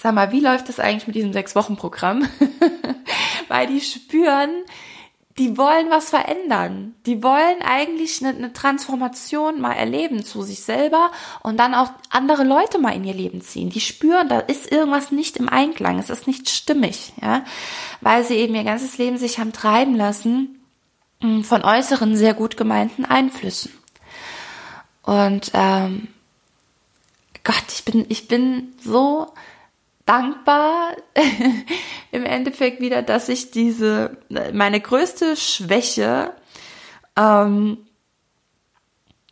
sag 0.00 0.14
mal, 0.14 0.32
wie 0.32 0.40
läuft 0.40 0.68
das 0.68 0.80
eigentlich 0.80 1.06
mit 1.06 1.16
diesem 1.16 1.32
Sechs-Wochen-Programm? 1.32 2.28
Weil 3.48 3.66
die 3.66 3.80
spüren, 3.80 4.50
die 5.38 5.56
wollen 5.56 5.88
was 5.90 6.10
verändern. 6.10 6.94
Die 7.06 7.22
wollen 7.22 7.62
eigentlich 7.62 8.24
eine, 8.24 8.36
eine, 8.36 8.52
Transformation 8.52 9.60
mal 9.60 9.72
erleben 9.72 10.24
zu 10.24 10.42
sich 10.42 10.60
selber 10.62 11.10
und 11.42 11.58
dann 11.58 11.74
auch 11.74 11.90
andere 12.10 12.44
Leute 12.44 12.78
mal 12.78 12.94
in 12.94 13.04
ihr 13.04 13.14
Leben 13.14 13.40
ziehen. 13.40 13.70
Die 13.70 13.80
spüren, 13.80 14.28
da 14.28 14.40
ist 14.40 14.70
irgendwas 14.70 15.12
nicht 15.12 15.36
im 15.36 15.48
Einklang, 15.48 15.98
es 15.98 16.10
ist 16.10 16.26
nicht 16.26 16.50
stimmig, 16.50 17.12
ja, 17.22 17.44
weil 18.00 18.24
sie 18.24 18.34
eben 18.34 18.54
ihr 18.54 18.64
ganzes 18.64 18.98
Leben 18.98 19.16
sich 19.16 19.38
haben 19.38 19.52
treiben 19.52 19.94
lassen 19.94 20.60
hm, 21.20 21.44
von 21.44 21.64
äußeren 21.64 22.16
sehr 22.16 22.34
gut 22.34 22.56
gemeinten 22.56 23.04
Einflüssen. 23.04 23.72
Und 25.02 25.52
ähm, 25.54 26.08
Gott, 27.44 27.64
ich 27.72 27.84
bin, 27.84 28.04
ich 28.08 28.28
bin 28.28 28.74
so 28.84 29.32
dankbar 30.08 30.96
im 32.10 32.24
Endeffekt 32.24 32.80
wieder, 32.80 33.02
dass 33.02 33.28
ich 33.28 33.50
diese, 33.50 34.16
meine 34.52 34.80
größte 34.80 35.36
Schwäche, 35.36 36.32
ähm, 37.16 37.78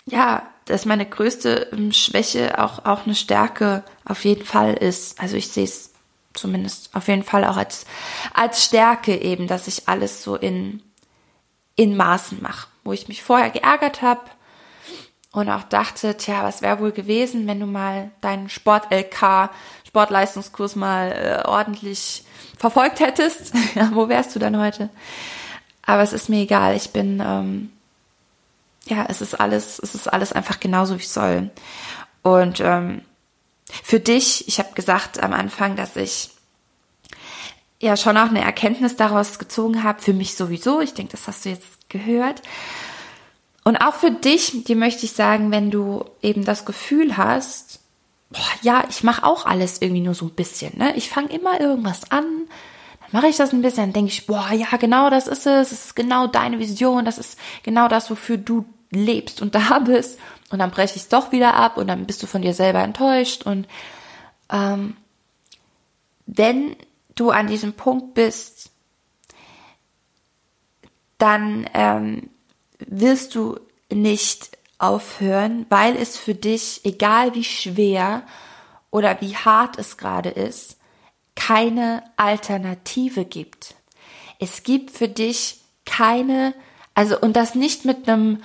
ja, 0.05 0.47
dass 0.67 0.85
meine 0.85 1.07
größte 1.07 1.71
ähm, 1.73 1.93
Schwäche 1.93 2.63
auch, 2.63 2.85
auch 2.85 3.07
eine 3.07 3.15
Stärke 3.15 3.85
auf 4.05 4.25
jeden 4.25 4.45
Fall 4.45 4.75
ist. 4.75 5.19
Also 5.21 5.37
ich 5.37 5.49
sehe 5.49 5.65
es 5.65 5.95
zumindest 6.35 6.95
auf 6.95 7.09
jeden 7.09 7.23
Fall 7.23 7.45
auch 7.45 7.57
als, 7.57 7.87
als 8.35 8.63
Stärke 8.63 9.17
eben, 9.17 9.47
dass 9.47 9.69
ich 9.69 9.89
alles 9.89 10.23
so 10.23 10.37
in, 10.37 10.83
in 11.75 11.97
Maßen 11.97 12.43
mache. 12.43 12.69
Wo 12.85 12.93
ich 12.93 13.09
mich 13.09 13.23
vorher 13.23 13.51
geärgert 13.51 14.03
habe, 14.03 14.23
und 15.37 15.51
auch 15.51 15.65
dachte, 15.65 16.17
tja, 16.17 16.45
was 16.45 16.63
wäre 16.63 16.81
wohl 16.81 16.93
gewesen, 16.93 17.47
wenn 17.47 17.61
du 17.61 17.67
mal 17.67 18.11
deinen 18.23 18.49
Sport-LK, 18.49 19.51
Sportleistungskurs 19.97 20.77
mal 20.77 21.11
äh, 21.11 21.49
ordentlich 21.49 22.23
verfolgt 22.59 23.01
hättest. 23.01 23.55
ja, 23.75 23.91
wo 23.95 24.11
wärst 24.11 24.35
du 24.35 24.39
dann 24.39 24.59
heute? 24.59 24.91
Aber 25.87 26.03
es 26.03 26.13
ist 26.13 26.29
mir 26.29 26.43
egal. 26.43 26.77
Ich 26.77 26.91
bin, 26.91 27.23
ähm, 27.25 27.73
ja, 28.85 29.07
es 29.09 29.23
ist 29.23 29.41
alles, 29.41 29.79
es 29.79 29.95
ist 29.95 30.13
alles 30.13 30.35
einfach 30.35 30.61
genauso 30.61 30.99
wie 30.99 31.03
es 31.03 31.15
soll. 31.15 31.51
Und 32.23 32.61
ähm, 32.61 33.01
für 33.83 33.99
dich, 33.99 34.47
ich 34.49 34.59
habe 34.59 34.75
gesagt 34.75 35.23
am 35.23 35.33
Anfang, 35.33 35.77
dass 35.77 35.97
ich 35.97 36.29
ja 37.81 37.97
schon 37.97 38.19
auch 38.19 38.29
eine 38.29 38.43
Erkenntnis 38.43 38.97
daraus 38.97 39.39
gezogen 39.39 39.83
habe, 39.83 40.03
für 40.03 40.13
mich 40.13 40.37
sowieso. 40.37 40.83
Ich 40.83 40.93
denke, 40.93 41.13
das 41.13 41.27
hast 41.27 41.47
du 41.47 41.49
jetzt 41.49 41.89
gehört. 41.89 42.43
Und 43.65 43.79
auch 43.79 43.95
für 43.95 44.11
dich, 44.11 44.65
dir 44.65 44.77
möchte 44.77 45.07
ich 45.07 45.13
sagen, 45.13 45.51
wenn 45.53 45.71
du 45.71 46.05
eben 46.21 46.45
das 46.45 46.67
Gefühl 46.67 47.17
hast, 47.17 47.81
boah, 48.31 48.41
ja, 48.63 48.85
ich 48.89 49.03
mache 49.03 49.25
auch 49.25 49.47
alles 49.47 49.81
irgendwie 49.81 50.03
nur 50.03 50.15
so 50.15 50.27
ein 50.27 50.35
bisschen. 50.35 50.77
Ne? 50.79 50.97
Ich 50.97 51.09
fange 51.09 51.33
immer 51.33 51.61
irgendwas 51.61 52.11
an, 52.11 52.25
dann 53.01 53.11
mache 53.13 53.29
ich 53.29 53.37
das 53.37 53.53
ein 53.53 53.63
bisschen, 53.63 53.85
dann 53.85 53.93
denke 53.93 54.11
ich, 54.11 54.27
boah, 54.27 54.51
ja, 54.53 54.77
genau 54.79 55.11
das 55.11 55.27
ist 55.27 55.47
es, 55.47 55.71
das 55.71 55.73
ist 55.73 55.97
genau 55.97 56.27
deine 56.27 56.59
Vision, 56.59 57.05
das 57.05 57.19
ist 57.19 57.39
genau 57.63 57.89
das, 57.89 58.11
wofür 58.11 58.37
du 58.37 58.65
lebst 58.91 59.43
und 59.43 59.55
da 59.55 59.79
bist. 59.79 60.19
Und 60.51 60.61
dann 60.61 60.71
breche 60.71 60.97
ich 60.97 61.03
es 61.03 61.09
doch 61.09 61.33
wieder 61.33 61.55
ab 61.55 61.77
und 61.77 61.89
dann 61.89 62.07
bist 62.07 62.23
du 62.23 62.27
von 62.27 62.43
dir 62.43 62.55
selber 62.55 62.81
enttäuscht. 62.81 63.45
Und 63.45 63.67
ähm, 64.51 64.97
wenn 66.27 66.77
du 67.15 67.31
an 67.31 67.47
diesem 67.47 67.73
Punkt 67.73 68.15
bist, 68.15 68.71
dann 71.19 71.69
ähm, 71.75 72.31
wirst 72.79 73.35
du 73.35 73.59
nicht 73.91 74.56
aufhören, 74.79 75.67
weil 75.69 75.97
es 75.97 76.17
für 76.17 76.35
dich, 76.35 76.81
egal 76.85 77.35
wie 77.35 77.45
schwer 77.45 78.23
oder 78.91 79.21
wie 79.21 79.37
hart 79.37 79.79
es 79.79 79.97
gerade 79.97 80.31
ist, 80.31 80.79
keine 81.35 82.03
Alternative 82.17 83.25
gibt. 83.25 83.75
Es 84.39 84.63
gibt 84.63 84.91
für 84.91 85.09
dich 85.09 85.61
keine, 85.85 86.55
also 86.95 87.19
und 87.19 87.37
das 87.37 87.55
nicht 87.55 87.85
mit 87.85 88.09
einem, 88.09 88.43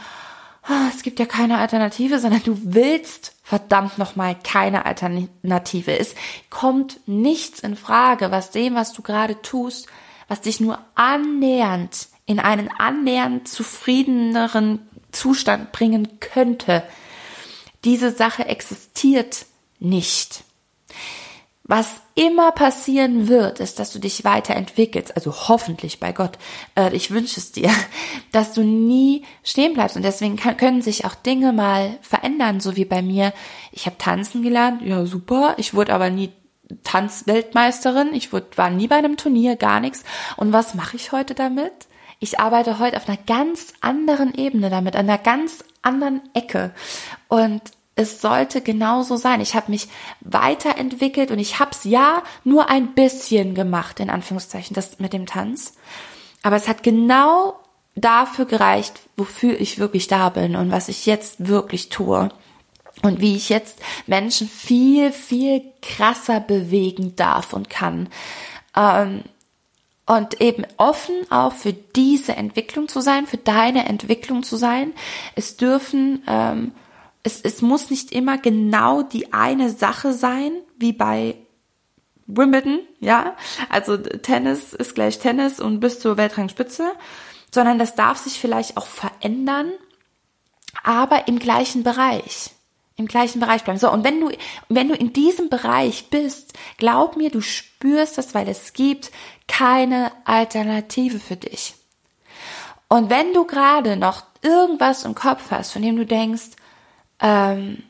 oh, 0.69 0.87
es 0.93 1.03
gibt 1.03 1.19
ja 1.19 1.25
keine 1.25 1.57
Alternative, 1.57 2.19
sondern 2.19 2.43
du 2.43 2.57
willst 2.63 3.35
verdammt 3.43 3.97
nochmal 3.97 4.35
keine 4.41 4.85
Alternative. 4.85 5.97
Es 5.97 6.15
kommt 6.49 6.99
nichts 7.07 7.59
in 7.59 7.75
Frage, 7.75 8.31
was 8.31 8.51
dem, 8.51 8.75
was 8.75 8.93
du 8.93 9.01
gerade 9.01 9.41
tust, 9.41 9.87
was 10.27 10.41
dich 10.41 10.61
nur 10.61 10.79
annähernd 10.95 12.07
in 12.25 12.39
einen 12.39 12.69
annähernd 12.69 13.47
zufriedeneren 13.47 14.87
Zustand 15.11 15.71
bringen 15.71 16.19
könnte. 16.19 16.83
Diese 17.83 18.11
Sache 18.11 18.45
existiert 18.45 19.45
nicht. 19.79 20.43
Was 21.63 22.01
immer 22.15 22.51
passieren 22.51 23.27
wird, 23.29 23.59
ist, 23.59 23.79
dass 23.79 23.93
du 23.93 23.99
dich 23.99 24.25
weiterentwickelst, 24.25 25.15
also 25.15 25.47
hoffentlich 25.47 25.99
bei 25.99 26.11
Gott. 26.11 26.37
Äh, 26.75 26.93
ich 26.93 27.11
wünsche 27.11 27.39
es 27.39 27.51
dir, 27.51 27.69
dass 28.31 28.53
du 28.53 28.61
nie 28.63 29.23
stehen 29.43 29.73
bleibst 29.73 29.95
und 29.95 30.03
deswegen 30.03 30.35
können 30.35 30.81
sich 30.81 31.05
auch 31.05 31.15
Dinge 31.15 31.53
mal 31.53 31.97
verändern, 32.01 32.59
so 32.59 32.75
wie 32.75 32.85
bei 32.85 33.01
mir. 33.01 33.31
Ich 33.71 33.85
habe 33.85 33.97
tanzen 33.97 34.43
gelernt, 34.43 34.81
ja 34.81 35.05
super. 35.05 35.55
Ich 35.57 35.73
wurde 35.73 35.93
aber 35.93 36.09
nie 36.09 36.33
Tanzweltmeisterin. 36.83 38.13
Ich 38.13 38.33
wurde, 38.33 38.47
war 38.55 38.69
nie 38.69 38.87
bei 38.87 38.97
einem 38.97 39.17
Turnier, 39.17 39.55
gar 39.55 39.79
nichts. 39.79 40.03
Und 40.37 40.51
was 40.51 40.73
mache 40.73 40.97
ich 40.97 41.11
heute 41.11 41.35
damit? 41.35 41.87
Ich 42.21 42.39
arbeite 42.39 42.79
heute 42.79 42.97
auf 42.97 43.09
einer 43.09 43.17
ganz 43.17 43.73
anderen 43.81 44.33
Ebene 44.35 44.69
damit, 44.69 44.95
an 44.95 45.09
einer 45.09 45.17
ganz 45.17 45.65
anderen 45.81 46.21
Ecke. 46.35 46.71
Und 47.27 47.61
es 47.95 48.21
sollte 48.21 48.61
genauso 48.61 49.17
sein. 49.17 49.41
Ich 49.41 49.55
habe 49.55 49.71
mich 49.71 49.87
weiterentwickelt 50.21 51.31
und 51.31 51.39
ich 51.39 51.59
habe 51.59 51.71
es 51.71 51.83
ja 51.83 52.21
nur 52.43 52.69
ein 52.69 52.93
bisschen 52.93 53.55
gemacht, 53.55 53.99
in 53.99 54.11
Anführungszeichen, 54.11 54.75
das 54.75 54.99
mit 54.99 55.13
dem 55.13 55.25
Tanz. 55.25 55.73
Aber 56.43 56.55
es 56.55 56.67
hat 56.67 56.83
genau 56.83 57.59
dafür 57.95 58.45
gereicht, 58.45 58.99
wofür 59.17 59.59
ich 59.59 59.79
wirklich 59.79 60.07
da 60.07 60.29
bin 60.29 60.55
und 60.55 60.71
was 60.71 60.89
ich 60.89 61.07
jetzt 61.07 61.47
wirklich 61.47 61.89
tue. 61.89 62.29
Und 63.01 63.19
wie 63.19 63.35
ich 63.35 63.49
jetzt 63.49 63.79
Menschen 64.05 64.47
viel, 64.47 65.11
viel 65.11 65.63
krasser 65.81 66.39
bewegen 66.39 67.15
darf 67.15 67.53
und 67.53 67.67
kann. 67.67 68.09
Ähm, 68.75 69.23
und 70.11 70.41
eben 70.41 70.65
offen 70.75 71.15
auch 71.31 71.53
für 71.53 71.71
diese 71.71 72.35
Entwicklung 72.35 72.89
zu 72.89 72.99
sein, 72.99 73.27
für 73.27 73.37
deine 73.37 73.85
Entwicklung 73.85 74.43
zu 74.43 74.57
sein. 74.57 74.91
Es 75.35 75.55
dürfen, 75.55 76.21
ähm, 76.27 76.73
es, 77.23 77.39
es 77.39 77.61
muss 77.61 77.89
nicht 77.89 78.11
immer 78.11 78.37
genau 78.37 79.03
die 79.03 79.31
eine 79.31 79.69
Sache 79.69 80.11
sein, 80.11 80.51
wie 80.77 80.91
bei 80.91 81.35
Wimbledon, 82.27 82.81
ja. 82.99 83.37
Also 83.69 83.95
Tennis 83.95 84.73
ist 84.73 84.95
gleich 84.95 85.19
Tennis 85.19 85.61
und 85.61 85.79
bis 85.79 86.01
zur 86.01 86.17
Weltrangspitze, 86.17 86.91
sondern 87.49 87.79
das 87.79 87.95
darf 87.95 88.17
sich 88.17 88.37
vielleicht 88.37 88.75
auch 88.75 88.87
verändern, 88.87 89.71
aber 90.83 91.29
im 91.29 91.39
gleichen 91.39 91.83
Bereich 91.83 92.51
im 92.97 93.07
gleichen 93.07 93.39
Bereich 93.39 93.63
bleiben. 93.63 93.79
So, 93.79 93.91
und 93.91 94.03
wenn 94.03 94.19
du, 94.19 94.31
wenn 94.69 94.89
du 94.89 94.95
in 94.95 95.13
diesem 95.13 95.49
Bereich 95.49 96.09
bist, 96.09 96.53
glaub 96.77 97.17
mir, 97.17 97.29
du 97.29 97.41
spürst 97.41 98.17
das, 98.17 98.35
weil 98.35 98.47
es 98.47 98.73
gibt 98.73 99.11
keine 99.47 100.11
Alternative 100.25 101.19
für 101.19 101.35
dich. 101.35 101.75
Und 102.87 103.09
wenn 103.09 103.33
du 103.33 103.45
gerade 103.45 103.95
noch 103.95 104.23
irgendwas 104.41 105.05
im 105.05 105.15
Kopf 105.15 105.51
hast, 105.51 105.71
von 105.71 105.81
dem 105.81 105.95
du 105.95 106.05
denkst, 106.05 106.51
ähm, 107.19 107.83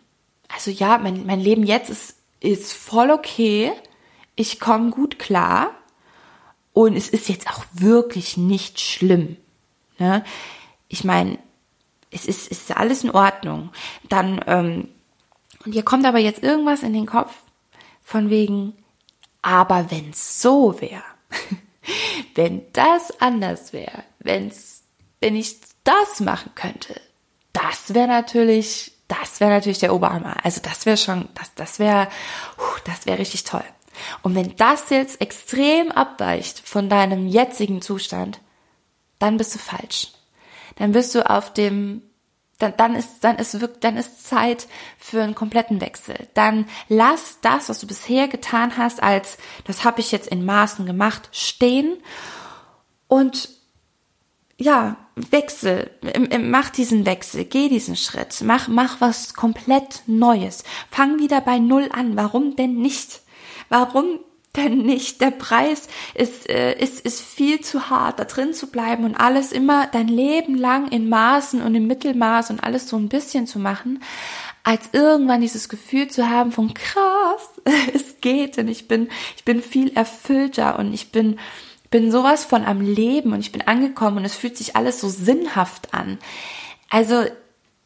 also 0.53 0.69
ja, 0.71 0.97
mein, 0.97 1.25
mein 1.25 1.39
Leben 1.39 1.65
jetzt 1.65 1.89
ist, 1.89 2.15
ist 2.39 2.73
voll 2.73 3.11
okay, 3.11 3.71
ich 4.35 4.59
komme 4.59 4.91
gut 4.91 5.19
klar 5.19 5.71
und 6.73 6.95
es 6.95 7.09
ist 7.09 7.29
jetzt 7.29 7.49
auch 7.49 7.63
wirklich 7.73 8.37
nicht 8.37 8.79
schlimm. 8.79 9.37
Ne? 9.97 10.23
Ich 10.87 11.03
meine, 11.03 11.37
es 12.11 12.25
ist, 12.25 12.47
ist 12.49 12.75
alles 12.75 13.03
in 13.03 13.11
Ordnung. 13.11 13.71
Dann 14.09 14.43
ähm, 14.47 14.87
und 15.65 15.75
ihr 15.75 15.83
kommt 15.83 16.05
aber 16.05 16.19
jetzt 16.19 16.43
irgendwas 16.43 16.83
in 16.83 16.93
den 16.93 17.05
Kopf 17.05 17.33
von 18.01 18.29
wegen, 18.29 18.73
aber 19.41 19.91
wenn's 19.91 20.41
so 20.41 20.79
wäre, 20.81 21.03
wenn 22.35 22.71
das 22.73 23.19
anders 23.21 23.73
wäre, 23.73 24.03
wenn's, 24.19 24.83
wenn 25.19 25.35
ich 25.35 25.57
das 25.83 26.19
machen 26.19 26.51
könnte, 26.55 26.99
das 27.53 27.93
wäre 27.93 28.07
natürlich, 28.07 28.93
das 29.07 29.39
wäre 29.39 29.51
natürlich 29.51 29.79
der 29.79 29.93
Oberhammer. 29.93 30.37
Also 30.43 30.61
das 30.61 30.85
wäre 30.85 30.97
schon, 30.97 31.29
das, 31.35 31.53
das 31.55 31.79
wäre, 31.79 32.07
das 32.85 33.05
wäre 33.05 33.19
richtig 33.19 33.43
toll. 33.43 33.63
Und 34.23 34.35
wenn 34.35 34.55
das 34.55 34.89
jetzt 34.89 35.21
extrem 35.21 35.91
abweicht 35.91 36.59
von 36.59 36.89
deinem 36.89 37.27
jetzigen 37.27 37.81
Zustand, 37.81 38.39
dann 39.19 39.37
bist 39.37 39.53
du 39.53 39.59
falsch. 39.59 40.13
Dann 40.81 40.93
bist 40.93 41.13
du 41.13 41.29
auf 41.29 41.53
dem 41.53 42.01
dann, 42.57 42.73
dann 42.75 42.95
ist, 42.95 43.23
dann 43.23 43.37
ist 43.37 43.61
wirklich, 43.61 43.81
dann 43.81 43.97
ist 43.97 44.25
Zeit 44.25 44.67
für 44.97 45.21
einen 45.21 45.35
kompletten 45.35 45.79
Wechsel. 45.79 46.15
Dann 46.33 46.65
lass 46.89 47.37
das, 47.41 47.69
was 47.69 47.79
du 47.79 47.85
bisher 47.85 48.27
getan 48.27 48.77
hast, 48.77 49.01
als 49.03 49.37
das 49.65 49.83
habe 49.83 49.99
ich 49.99 50.11
jetzt 50.11 50.27
in 50.27 50.43
Maßen 50.43 50.87
gemacht, 50.87 51.29
stehen 51.33 51.97
und 53.07 53.49
ja, 54.57 54.97
Wechsel, 55.15 55.91
mach 56.39 56.71
diesen 56.71 57.05
Wechsel, 57.05 57.45
geh 57.45 57.69
diesen 57.69 57.95
Schritt, 57.95 58.41
mach, 58.41 58.67
mach 58.67 59.01
was 59.01 59.35
komplett 59.35 60.01
Neues. 60.07 60.63
Fang 60.89 61.19
wieder 61.19 61.41
bei 61.41 61.59
Null 61.59 61.89
an. 61.91 62.15
Warum 62.15 62.55
denn 62.55 62.75
nicht? 62.75 63.21
Warum 63.69 64.19
denn 64.55 64.79
nicht. 64.79 65.21
Der 65.21 65.31
Preis 65.31 65.87
ist, 66.13 66.49
äh, 66.49 66.77
ist, 66.77 66.99
ist 67.01 67.21
viel 67.21 67.61
zu 67.61 67.89
hart, 67.89 68.19
da 68.19 68.25
drin 68.25 68.53
zu 68.53 68.67
bleiben 68.67 69.05
und 69.05 69.15
alles 69.15 69.51
immer 69.51 69.87
dein 69.87 70.07
Leben 70.07 70.55
lang 70.55 70.89
in 70.89 71.09
Maßen 71.09 71.61
und 71.61 71.75
im 71.75 71.87
Mittelmaß 71.87 72.49
und 72.49 72.63
alles 72.63 72.87
so 72.89 72.97
ein 72.97 73.09
bisschen 73.09 73.47
zu 73.47 73.59
machen, 73.59 74.03
als 74.63 74.89
irgendwann 74.91 75.41
dieses 75.41 75.69
Gefühl 75.69 76.09
zu 76.09 76.29
haben 76.29 76.51
von 76.51 76.73
krass, 76.73 77.49
es 77.93 78.19
geht 78.21 78.57
und 78.57 78.67
ich 78.67 78.87
bin, 78.87 79.09
ich 79.35 79.45
bin 79.45 79.61
viel 79.61 79.93
erfüllter 79.95 80.77
und 80.77 80.93
ich 80.93 81.11
bin, 81.11 81.39
bin 81.89 82.11
sowas 82.11 82.45
von 82.45 82.63
am 82.65 82.81
Leben 82.81 83.33
und 83.33 83.39
ich 83.39 83.51
bin 83.51 83.61
angekommen 83.61 84.17
und 84.17 84.25
es 84.25 84.35
fühlt 84.35 84.57
sich 84.57 84.75
alles 84.75 84.99
so 84.99 85.09
sinnhaft 85.09 85.93
an. 85.93 86.19
Also 86.89 87.25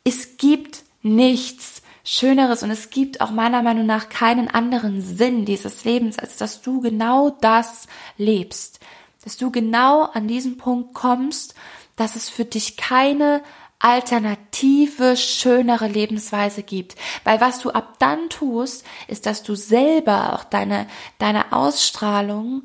es 0.03 0.37
gibt 0.37 0.83
nichts, 1.01 1.81
Schöneres 2.07 2.61
und 2.61 2.69
es 2.69 2.91
gibt 2.91 3.19
auch 3.19 3.31
meiner 3.31 3.63
Meinung 3.63 3.87
nach 3.87 4.09
keinen 4.09 4.47
anderen 4.47 5.01
Sinn 5.01 5.43
dieses 5.43 5.83
Lebens, 5.85 6.19
als 6.19 6.37
dass 6.37 6.61
du 6.61 6.79
genau 6.79 7.31
das 7.41 7.87
lebst. 8.15 8.79
Dass 9.23 9.37
du 9.37 9.49
genau 9.49 10.03
an 10.03 10.27
diesen 10.27 10.57
Punkt 10.57 10.93
kommst, 10.93 11.55
dass 11.95 12.15
es 12.15 12.29
für 12.29 12.45
dich 12.45 12.77
keine 12.77 13.41
alternative, 13.79 15.17
schönere 15.17 15.87
Lebensweise 15.87 16.61
gibt. 16.61 16.95
Weil 17.23 17.41
was 17.41 17.59
du 17.59 17.71
ab 17.71 17.95
dann 17.97 18.29
tust, 18.29 18.85
ist, 19.07 19.25
dass 19.25 19.41
du 19.41 19.55
selber 19.55 20.33
auch 20.33 20.43
deine, 20.43 20.85
deine 21.17 21.53
Ausstrahlung 21.53 22.63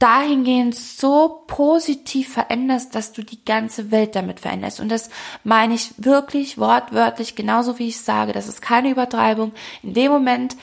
dahingehend 0.00 0.74
so 0.74 1.44
positiv 1.46 2.32
veränderst, 2.32 2.94
dass 2.94 3.12
du 3.12 3.22
die 3.22 3.44
ganze 3.44 3.90
Welt 3.90 4.16
damit 4.16 4.40
veränderst. 4.40 4.80
Und 4.80 4.88
das 4.88 5.10
meine 5.44 5.74
ich 5.74 5.92
wirklich 5.98 6.58
wortwörtlich, 6.58 7.36
genauso 7.36 7.78
wie 7.78 7.88
ich 7.88 8.00
sage. 8.00 8.32
Das 8.32 8.48
ist 8.48 8.62
keine 8.62 8.90
Übertreibung. 8.90 9.52
In 9.82 9.94
dem 9.94 10.10
Moment, 10.10 10.56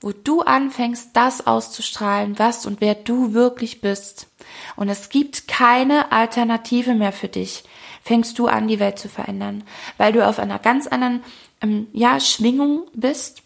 wo 0.00 0.12
du 0.12 0.42
anfängst, 0.42 1.10
das 1.14 1.46
auszustrahlen, 1.46 2.38
was 2.38 2.66
und 2.66 2.80
wer 2.80 2.94
du 2.94 3.32
wirklich 3.32 3.80
bist, 3.80 4.28
und 4.76 4.88
es 4.88 5.08
gibt 5.08 5.48
keine 5.48 6.12
Alternative 6.12 6.94
mehr 6.94 7.12
für 7.12 7.28
dich, 7.28 7.64
fängst 8.02 8.38
du 8.38 8.46
an, 8.46 8.68
die 8.68 8.80
Welt 8.80 8.98
zu 8.98 9.08
verändern, 9.08 9.64
weil 9.96 10.12
du 10.12 10.26
auf 10.26 10.38
einer 10.38 10.58
ganz 10.58 10.86
anderen 10.86 11.22
ähm, 11.62 11.86
ja, 11.92 12.20
Schwingung 12.20 12.82
bist 12.92 13.42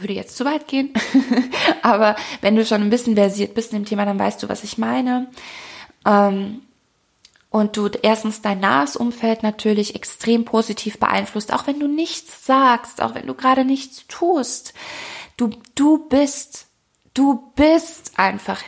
würde 0.00 0.14
jetzt 0.14 0.36
zu 0.36 0.44
weit 0.44 0.68
gehen, 0.68 0.92
aber 1.82 2.16
wenn 2.40 2.56
du 2.56 2.64
schon 2.64 2.82
ein 2.82 2.90
bisschen 2.90 3.16
versiert 3.16 3.54
bist 3.54 3.72
in 3.72 3.80
dem 3.80 3.86
Thema, 3.86 4.04
dann 4.04 4.18
weißt 4.18 4.42
du, 4.42 4.48
was 4.48 4.64
ich 4.64 4.78
meine. 4.78 5.28
Ähm, 6.06 6.62
und 7.50 7.76
du 7.76 7.88
erstens 8.00 8.40
dein 8.40 8.60
nahes 8.60 8.96
Umfeld 8.96 9.42
natürlich 9.42 9.94
extrem 9.94 10.46
positiv 10.46 10.98
beeinflusst, 10.98 11.52
auch 11.52 11.66
wenn 11.66 11.78
du 11.78 11.86
nichts 11.86 12.46
sagst, 12.46 13.02
auch 13.02 13.14
wenn 13.14 13.26
du 13.26 13.34
gerade 13.34 13.66
nichts 13.66 14.06
tust. 14.08 14.72
Du, 15.36 15.50
du 15.74 16.08
bist, 16.08 16.66
du 17.12 17.52
bist 17.54 18.18
einfach 18.18 18.62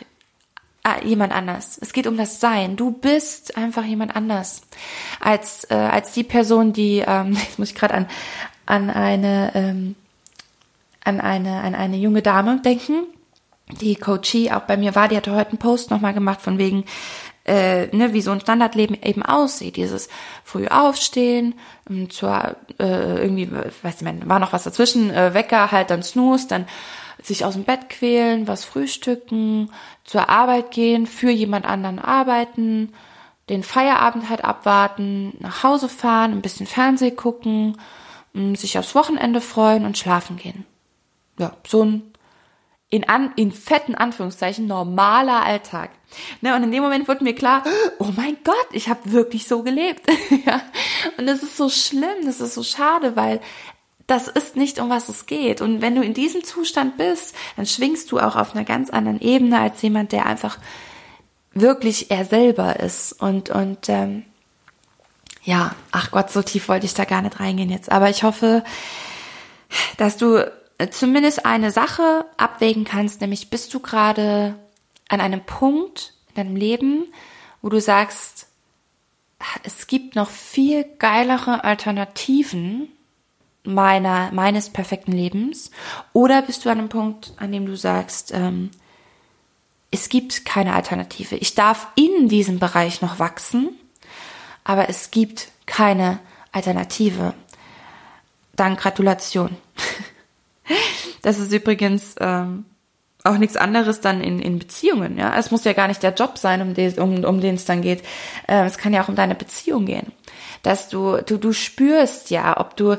äh, 0.85 1.03
jemand 1.03 1.33
anders. 1.33 1.79
Es 1.81 1.93
geht 1.93 2.05
um 2.05 2.15
das 2.15 2.39
Sein. 2.39 2.75
Du 2.75 2.91
bist 2.91 3.57
einfach 3.57 3.83
jemand 3.83 4.15
anders 4.15 4.61
als 5.19 5.63
äh, 5.71 5.73
als 5.73 6.11
die 6.11 6.23
Person, 6.23 6.71
die 6.71 7.03
ähm, 7.05 7.33
jetzt 7.43 7.57
muss 7.57 7.71
ich 7.71 7.75
gerade 7.75 7.95
an 7.95 8.07
an 8.67 8.89
eine 8.91 9.51
ähm, 9.55 9.95
an 11.05 11.21
eine, 11.21 11.61
an 11.61 11.75
eine 11.75 11.97
junge 11.97 12.21
Dame 12.21 12.59
denken, 12.61 13.05
die 13.81 13.95
Coachie 13.95 14.51
auch 14.51 14.61
bei 14.61 14.77
mir 14.77 14.95
war, 14.95 15.07
die 15.07 15.17
hatte 15.17 15.33
heute 15.33 15.51
einen 15.51 15.57
Post 15.57 15.89
nochmal 15.89 16.13
gemacht 16.13 16.41
von 16.41 16.57
wegen, 16.57 16.85
äh, 17.45 17.87
ne, 17.95 18.13
wie 18.13 18.21
so 18.21 18.31
ein 18.31 18.39
Standardleben 18.39 18.97
eben 19.01 19.23
aussieht. 19.23 19.75
Dieses 19.75 20.09
früh 20.43 20.67
aufstehen, 20.67 21.55
ähm, 21.89 22.09
zur 22.09 22.55
äh, 22.79 23.21
irgendwie, 23.21 23.51
weiß 23.51 23.95
ich 23.97 24.01
mein, 24.01 24.27
war 24.29 24.39
noch 24.39 24.53
was 24.53 24.63
dazwischen, 24.63 25.11
äh, 25.11 25.33
Wecker, 25.33 25.71
halt 25.71 25.89
dann 25.89 26.03
Snooze, 26.03 26.47
dann 26.47 26.67
sich 27.21 27.43
aus 27.43 27.53
dem 27.53 27.63
Bett 27.63 27.89
quälen, 27.89 28.47
was 28.47 28.65
frühstücken, 28.65 29.71
zur 30.03 30.29
Arbeit 30.29 30.71
gehen, 30.71 31.07
für 31.07 31.31
jemand 31.31 31.65
anderen 31.65 31.97
arbeiten, 31.97 32.93
den 33.49 33.63
Feierabend 33.63 34.29
halt 34.29 34.43
abwarten, 34.43 35.33
nach 35.39 35.63
Hause 35.63 35.89
fahren, 35.89 36.33
ein 36.33 36.41
bisschen 36.41 36.67
Fernseh 36.67 37.11
gucken, 37.11 37.77
ähm, 38.35 38.55
sich 38.55 38.77
aufs 38.77 38.93
Wochenende 38.93 39.41
freuen 39.41 39.85
und 39.85 39.97
schlafen 39.97 40.37
gehen 40.37 40.65
ja, 41.37 41.55
so 41.67 41.83
ein 41.83 42.15
in, 42.89 43.09
an, 43.09 43.33
in 43.35 43.51
fetten 43.51 43.95
Anführungszeichen 43.95 44.67
normaler 44.67 45.43
Alltag. 45.43 45.89
Ne, 46.41 46.55
und 46.55 46.63
in 46.63 46.71
dem 46.71 46.83
Moment 46.83 47.07
wurde 47.07 47.23
mir 47.23 47.33
klar, 47.35 47.63
oh 47.99 48.09
mein 48.15 48.37
Gott, 48.43 48.67
ich 48.71 48.87
habe 48.87 49.11
wirklich 49.11 49.47
so 49.47 49.63
gelebt. 49.63 50.07
ja. 50.45 50.61
Und 51.17 51.25
das 51.27 51.43
ist 51.43 51.57
so 51.57 51.67
schlimm, 51.69 52.25
das 52.25 52.39
ist 52.39 52.53
so 52.53 52.63
schade, 52.63 53.15
weil 53.15 53.41
das 54.07 54.27
ist 54.27 54.55
nicht, 54.55 54.79
um 54.79 54.89
was 54.89 55.09
es 55.09 55.25
geht. 55.25 55.61
Und 55.61 55.81
wenn 55.81 55.95
du 55.95 56.03
in 56.03 56.13
diesem 56.13 56.43
Zustand 56.43 56.95
bist, 56.97 57.35
dann 57.55 57.65
schwingst 57.65 58.11
du 58.11 58.19
auch 58.19 58.35
auf 58.35 58.55
einer 58.55 58.63
ganz 58.63 58.91
anderen 58.91 59.19
Ebene 59.19 59.59
als 59.59 59.81
jemand, 59.81 60.11
der 60.11 60.27
einfach 60.27 60.59
wirklich 61.53 62.11
er 62.11 62.23
selber 62.23 62.79
ist. 62.79 63.13
Und, 63.13 63.49
und 63.49 63.89
ähm, 63.89 64.23
ja, 65.43 65.75
ach 65.91 66.11
Gott, 66.11 66.29
so 66.29 66.43
tief 66.43 66.69
wollte 66.69 66.85
ich 66.85 66.93
da 66.93 67.03
gar 67.05 67.23
nicht 67.23 67.39
reingehen 67.39 67.71
jetzt. 67.71 67.91
Aber 67.91 68.09
ich 68.09 68.23
hoffe, 68.23 68.63
dass 69.97 70.17
du 70.17 70.49
zumindest 70.91 71.45
eine 71.45 71.71
Sache 71.71 72.25
abwägen 72.37 72.83
kannst, 72.83 73.21
nämlich 73.21 73.49
bist 73.49 73.73
du 73.73 73.79
gerade 73.79 74.55
an 75.09 75.21
einem 75.21 75.41
Punkt 75.41 76.13
in 76.29 76.35
deinem 76.35 76.55
Leben, 76.55 77.05
wo 77.61 77.69
du 77.69 77.79
sagst, 77.79 78.47
es 79.63 79.87
gibt 79.87 80.15
noch 80.15 80.29
viel 80.29 80.85
geilere 80.97 81.63
Alternativen 81.63 82.89
meiner, 83.63 84.31
meines 84.31 84.69
perfekten 84.69 85.11
Lebens? 85.11 85.71
Oder 86.13 86.41
bist 86.41 86.65
du 86.65 86.69
an 86.69 86.79
einem 86.79 86.89
Punkt, 86.89 87.33
an 87.37 87.51
dem 87.51 87.65
du 87.65 87.75
sagst, 87.75 88.31
ähm, 88.33 88.71
es 89.91 90.09
gibt 90.09 90.45
keine 90.45 90.73
Alternative. 90.73 91.35
Ich 91.35 91.55
darf 91.55 91.87
in 91.95 92.27
diesem 92.27 92.59
Bereich 92.59 93.01
noch 93.01 93.19
wachsen, 93.19 93.69
aber 94.63 94.89
es 94.89 95.11
gibt 95.11 95.49
keine 95.65 96.19
Alternative. 96.51 97.33
Dann 98.55 98.75
Gratulation. 98.75 99.55
Das 101.21 101.39
ist 101.39 101.51
übrigens 101.51 102.15
ähm, 102.19 102.65
auch 103.23 103.37
nichts 103.37 103.57
anderes 103.57 104.01
dann 104.01 104.21
in, 104.21 104.39
in 104.39 104.59
Beziehungen. 104.59 105.17
Ja, 105.17 105.37
es 105.37 105.51
muss 105.51 105.63
ja 105.63 105.73
gar 105.73 105.87
nicht 105.87 106.03
der 106.03 106.13
Job 106.13 106.37
sein, 106.37 106.61
um 106.61 106.73
den, 106.73 106.93
um, 106.99 107.23
um 107.23 107.41
den 107.41 107.55
es 107.55 107.65
dann 107.65 107.81
geht. 107.81 108.03
Ähm, 108.47 108.65
es 108.65 108.77
kann 108.77 108.93
ja 108.93 109.03
auch 109.03 109.09
um 109.09 109.15
deine 109.15 109.35
Beziehung 109.35 109.85
gehen, 109.85 110.11
dass 110.61 110.89
du 110.89 111.17
du 111.17 111.37
du 111.37 111.51
spürst 111.51 112.29
ja, 112.29 112.59
ob 112.59 112.77
du 112.77 112.97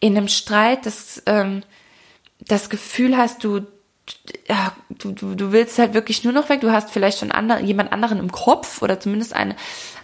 in 0.00 0.16
einem 0.16 0.28
Streit 0.28 0.86
das 0.86 1.22
ähm, 1.26 1.62
das 2.40 2.70
Gefühl 2.70 3.16
hast, 3.16 3.44
du 3.44 3.66
ja, 4.48 4.72
du, 4.90 5.12
du, 5.12 5.34
du 5.34 5.52
willst 5.52 5.78
halt 5.78 5.94
wirklich 5.94 6.24
nur 6.24 6.32
noch 6.32 6.48
weg. 6.48 6.60
Du 6.60 6.72
hast 6.72 6.90
vielleicht 6.90 7.18
schon 7.18 7.32
andere, 7.32 7.62
jemand 7.62 7.92
anderen 7.92 8.18
im 8.18 8.32
Kopf 8.32 8.82
oder 8.82 9.00
zumindest 9.00 9.34
eine, 9.34 9.56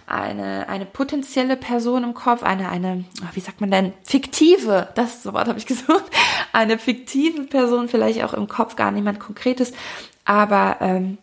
eine, 0.07 0.69
eine 0.69 0.85
potenzielle 0.85 1.57
Person 1.57 2.03
im 2.03 2.13
Kopf, 2.13 2.43
eine, 2.43 2.69
eine, 2.69 3.05
wie 3.33 3.39
sagt 3.39 3.61
man 3.61 3.71
denn, 3.71 3.93
fiktive, 4.03 4.89
das 4.95 5.23
so 5.23 5.33
Wort 5.33 5.47
habe 5.47 5.57
ich 5.57 5.65
gesucht, 5.65 6.05
eine 6.53 6.77
fiktive 6.77 7.43
Person 7.43 7.89
vielleicht 7.89 8.23
auch 8.23 8.33
im 8.33 8.47
Kopf, 8.47 8.75
gar 8.75 8.91
niemand 8.91 9.19
Konkretes, 9.19 9.73
aber 10.23 10.77
ähm, 10.81 11.17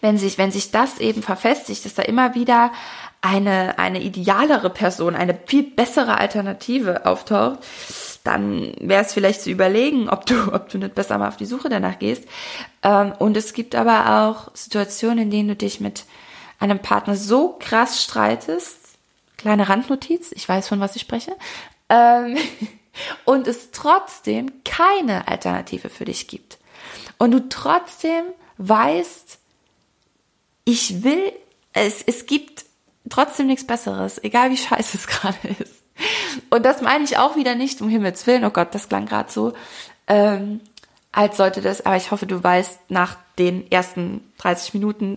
wenn 0.00 0.18
sich, 0.18 0.36
wenn 0.36 0.50
sich 0.50 0.72
das 0.72 0.98
eben 0.98 1.22
verfestigt, 1.22 1.84
dass 1.84 1.94
da 1.94 2.02
immer 2.02 2.34
wieder 2.34 2.72
eine, 3.22 3.78
eine 3.78 4.02
idealere 4.02 4.70
Person, 4.70 5.14
eine 5.14 5.38
viel 5.46 5.62
bessere 5.62 6.18
Alternative 6.18 7.06
auftaucht, 7.06 7.60
dann 8.24 8.74
wäre 8.80 9.02
es 9.02 9.14
vielleicht 9.14 9.42
zu 9.42 9.50
überlegen, 9.50 10.08
ob 10.08 10.26
du, 10.26 10.52
ob 10.52 10.68
du 10.68 10.78
nicht 10.78 10.94
besser 10.94 11.18
mal 11.18 11.28
auf 11.28 11.36
die 11.36 11.46
Suche 11.46 11.68
danach 11.68 11.98
gehst. 11.98 12.26
Ähm, 12.82 13.12
und 13.18 13.36
es 13.36 13.52
gibt 13.52 13.74
aber 13.74 14.28
auch 14.28 14.54
Situationen, 14.54 15.18
in 15.18 15.30
denen 15.30 15.48
du 15.48 15.56
dich 15.56 15.80
mit 15.80 16.04
einem 16.58 16.80
Partner 16.80 17.16
so 17.16 17.56
krass 17.58 18.02
streitest, 18.02 18.78
kleine 19.38 19.68
Randnotiz, 19.68 20.32
ich 20.32 20.46
weiß 20.48 20.68
von 20.68 20.80
was 20.80 20.96
ich 20.96 21.02
spreche, 21.02 21.34
ähm, 21.88 22.36
und 23.24 23.46
es 23.48 23.70
trotzdem 23.70 24.62
keine 24.64 25.26
Alternative 25.28 25.88
für 25.88 26.04
dich 26.04 26.28
gibt. 26.28 26.58
Und 27.18 27.30
du 27.32 27.48
trotzdem 27.48 28.24
weißt, 28.58 29.38
ich 30.64 31.02
will, 31.02 31.32
es, 31.72 32.02
es 32.02 32.26
gibt 32.26 32.66
trotzdem 33.08 33.46
nichts 33.46 33.66
Besseres, 33.66 34.22
egal 34.22 34.50
wie 34.50 34.56
scheiße 34.56 34.96
es 34.98 35.06
gerade 35.06 35.48
ist. 35.58 35.79
Und 36.50 36.64
das 36.64 36.82
meine 36.82 37.04
ich 37.04 37.18
auch 37.18 37.36
wieder 37.36 37.54
nicht, 37.54 37.80
um 37.80 37.88
Himmels 37.88 38.26
Willen, 38.26 38.44
oh 38.44 38.50
Gott, 38.50 38.74
das 38.74 38.88
klang 38.88 39.06
gerade 39.06 39.30
so, 39.30 39.52
ähm, 40.06 40.60
als 41.12 41.36
sollte 41.36 41.60
das, 41.60 41.84
aber 41.84 41.96
ich 41.96 42.10
hoffe, 42.10 42.26
du 42.26 42.42
weißt 42.42 42.90
nach 42.90 43.16
den 43.38 43.70
ersten 43.70 44.20
30 44.38 44.74
Minuten, 44.74 45.16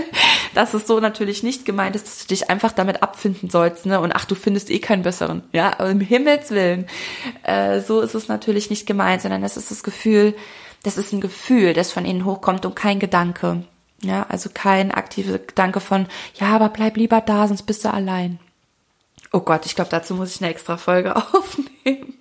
dass 0.54 0.74
es 0.74 0.86
so 0.86 1.00
natürlich 1.00 1.42
nicht 1.42 1.64
gemeint 1.64 1.96
ist, 1.96 2.06
dass 2.06 2.18
du 2.20 2.28
dich 2.28 2.48
einfach 2.48 2.72
damit 2.72 3.02
abfinden 3.02 3.50
sollst, 3.50 3.86
ne? 3.86 3.98
Und 4.00 4.12
ach, 4.14 4.24
du 4.24 4.34
findest 4.34 4.70
eh 4.70 4.78
keinen 4.78 5.02
besseren. 5.02 5.42
Ja, 5.52 5.70
im 5.70 6.00
Himmels 6.00 6.50
Willen. 6.50 6.86
Äh, 7.42 7.80
so 7.80 8.00
ist 8.02 8.14
es 8.14 8.28
natürlich 8.28 8.70
nicht 8.70 8.86
gemeint, 8.86 9.22
sondern 9.22 9.42
das 9.42 9.56
ist 9.56 9.70
das 9.70 9.82
Gefühl, 9.82 10.34
das 10.84 10.96
ist 10.96 11.12
ein 11.12 11.20
Gefühl, 11.20 11.72
das 11.72 11.92
von 11.92 12.04
innen 12.04 12.24
hochkommt 12.24 12.64
und 12.66 12.76
kein 12.76 13.00
Gedanke. 13.00 13.64
Ja, 14.02 14.26
also 14.28 14.50
kein 14.52 14.90
aktiver 14.90 15.38
Gedanke 15.38 15.80
von, 15.80 16.06
ja, 16.34 16.48
aber 16.48 16.68
bleib 16.68 16.96
lieber 16.96 17.20
da, 17.20 17.46
sonst 17.46 17.62
bist 17.62 17.84
du 17.84 17.92
allein. 17.92 18.38
Oh 19.32 19.40
Gott, 19.40 19.66
ich 19.66 19.74
glaube, 19.74 19.90
dazu 19.90 20.14
muss 20.14 20.34
ich 20.34 20.42
eine 20.42 20.50
extra 20.50 20.76
Folge 20.76 21.16
aufnehmen. 21.34 22.14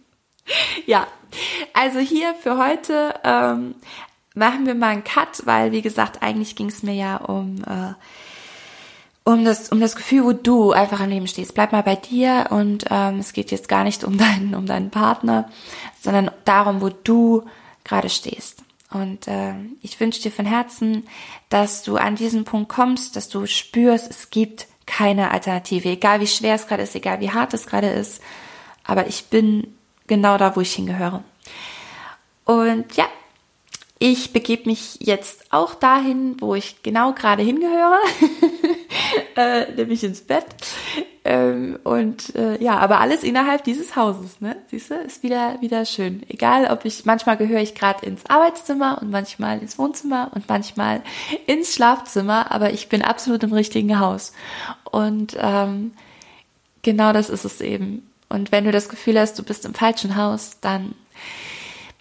ja, 0.85 1.07
also 1.73 1.99
hier 1.99 2.35
für 2.35 2.57
heute 2.57 3.13
ähm, 3.23 3.75
machen 4.35 4.65
wir 4.65 4.75
mal 4.75 4.89
einen 4.89 5.03
Cut, 5.03 5.45
weil 5.45 5.71
wie 5.71 5.81
gesagt, 5.81 6.21
eigentlich 6.21 6.55
ging 6.55 6.67
es 6.67 6.83
mir 6.83 6.93
ja 6.93 7.17
um 7.17 7.63
äh, 7.63 7.93
um 9.23 9.45
das 9.45 9.69
um 9.69 9.79
das 9.79 9.95
Gefühl, 9.95 10.23
wo 10.23 10.33
du 10.33 10.71
einfach 10.71 10.99
am 10.99 11.09
Leben 11.09 11.27
stehst. 11.27 11.53
Bleib 11.53 11.71
mal 11.71 11.83
bei 11.83 11.95
dir 11.95 12.47
und 12.49 12.85
ähm, 12.89 13.19
es 13.19 13.33
geht 13.33 13.51
jetzt 13.51 13.67
gar 13.67 13.83
nicht 13.83 14.03
um 14.03 14.17
deinen 14.17 14.55
um 14.55 14.65
deinen 14.65 14.89
Partner, 14.89 15.49
sondern 15.99 16.31
darum, 16.45 16.81
wo 16.81 16.89
du 16.89 17.45
gerade 17.83 18.09
stehst. 18.09 18.63
Und 18.91 19.27
äh, 19.27 19.53
ich 19.81 19.99
wünsche 19.99 20.21
dir 20.21 20.31
von 20.31 20.45
Herzen, 20.45 21.07
dass 21.49 21.83
du 21.83 21.95
an 21.95 22.15
diesen 22.15 22.43
Punkt 22.43 22.69
kommst, 22.69 23.15
dass 23.15 23.29
du 23.29 23.45
spürst, 23.45 24.09
es 24.09 24.29
gibt 24.31 24.67
keine 24.91 25.31
Alternative, 25.31 25.87
egal 25.87 26.19
wie 26.19 26.27
schwer 26.27 26.55
es 26.55 26.67
gerade 26.67 26.83
ist, 26.83 26.95
egal 26.95 27.21
wie 27.21 27.31
hart 27.31 27.53
es 27.53 27.65
gerade 27.65 27.87
ist. 27.87 28.21
Aber 28.83 29.07
ich 29.07 29.27
bin 29.27 29.73
genau 30.07 30.37
da, 30.37 30.55
wo 30.55 30.61
ich 30.61 30.73
hingehöre. 30.73 31.23
Und 32.43 32.93
ja, 32.97 33.05
ich 34.03 34.33
begebe 34.33 34.67
mich 34.67 34.97
jetzt 34.99 35.43
auch 35.51 35.75
dahin, 35.75 36.35
wo 36.41 36.55
ich 36.55 36.81
genau 36.81 37.13
gerade 37.13 37.43
hingehöre, 37.43 37.99
äh, 39.35 39.71
nämlich 39.73 40.03
ins 40.03 40.21
Bett. 40.21 40.47
Ähm, 41.23 41.77
und 41.83 42.33
äh, 42.33 42.59
ja, 42.63 42.79
aber 42.79 42.99
alles 42.99 43.21
innerhalb 43.21 43.63
dieses 43.63 43.95
Hauses, 43.95 44.41
ne? 44.41 44.55
Siehst 44.71 44.89
du, 44.89 44.95
ist 44.95 45.21
wieder 45.21 45.61
wieder 45.61 45.85
schön. 45.85 46.23
Egal, 46.29 46.65
ob 46.71 46.83
ich 46.83 47.05
manchmal 47.05 47.37
gehöre 47.37 47.61
ich 47.61 47.75
gerade 47.75 48.03
ins 48.03 48.25
Arbeitszimmer 48.25 48.97
und 48.99 49.11
manchmal 49.11 49.59
ins 49.59 49.77
Wohnzimmer 49.77 50.31
und 50.33 50.49
manchmal 50.49 51.03
ins 51.45 51.75
Schlafzimmer, 51.75 52.51
aber 52.51 52.73
ich 52.73 52.89
bin 52.89 53.03
absolut 53.03 53.43
im 53.43 53.53
richtigen 53.53 53.99
Haus. 53.99 54.33
Und 54.89 55.37
ähm, 55.39 55.91
genau 56.81 57.13
das 57.13 57.29
ist 57.29 57.45
es 57.45 57.61
eben. 57.61 58.09
Und 58.29 58.51
wenn 58.51 58.63
du 58.63 58.71
das 58.71 58.89
Gefühl 58.89 59.19
hast, 59.19 59.37
du 59.37 59.43
bist 59.43 59.63
im 59.63 59.75
falschen 59.75 60.15
Haus, 60.15 60.57
dann 60.59 60.95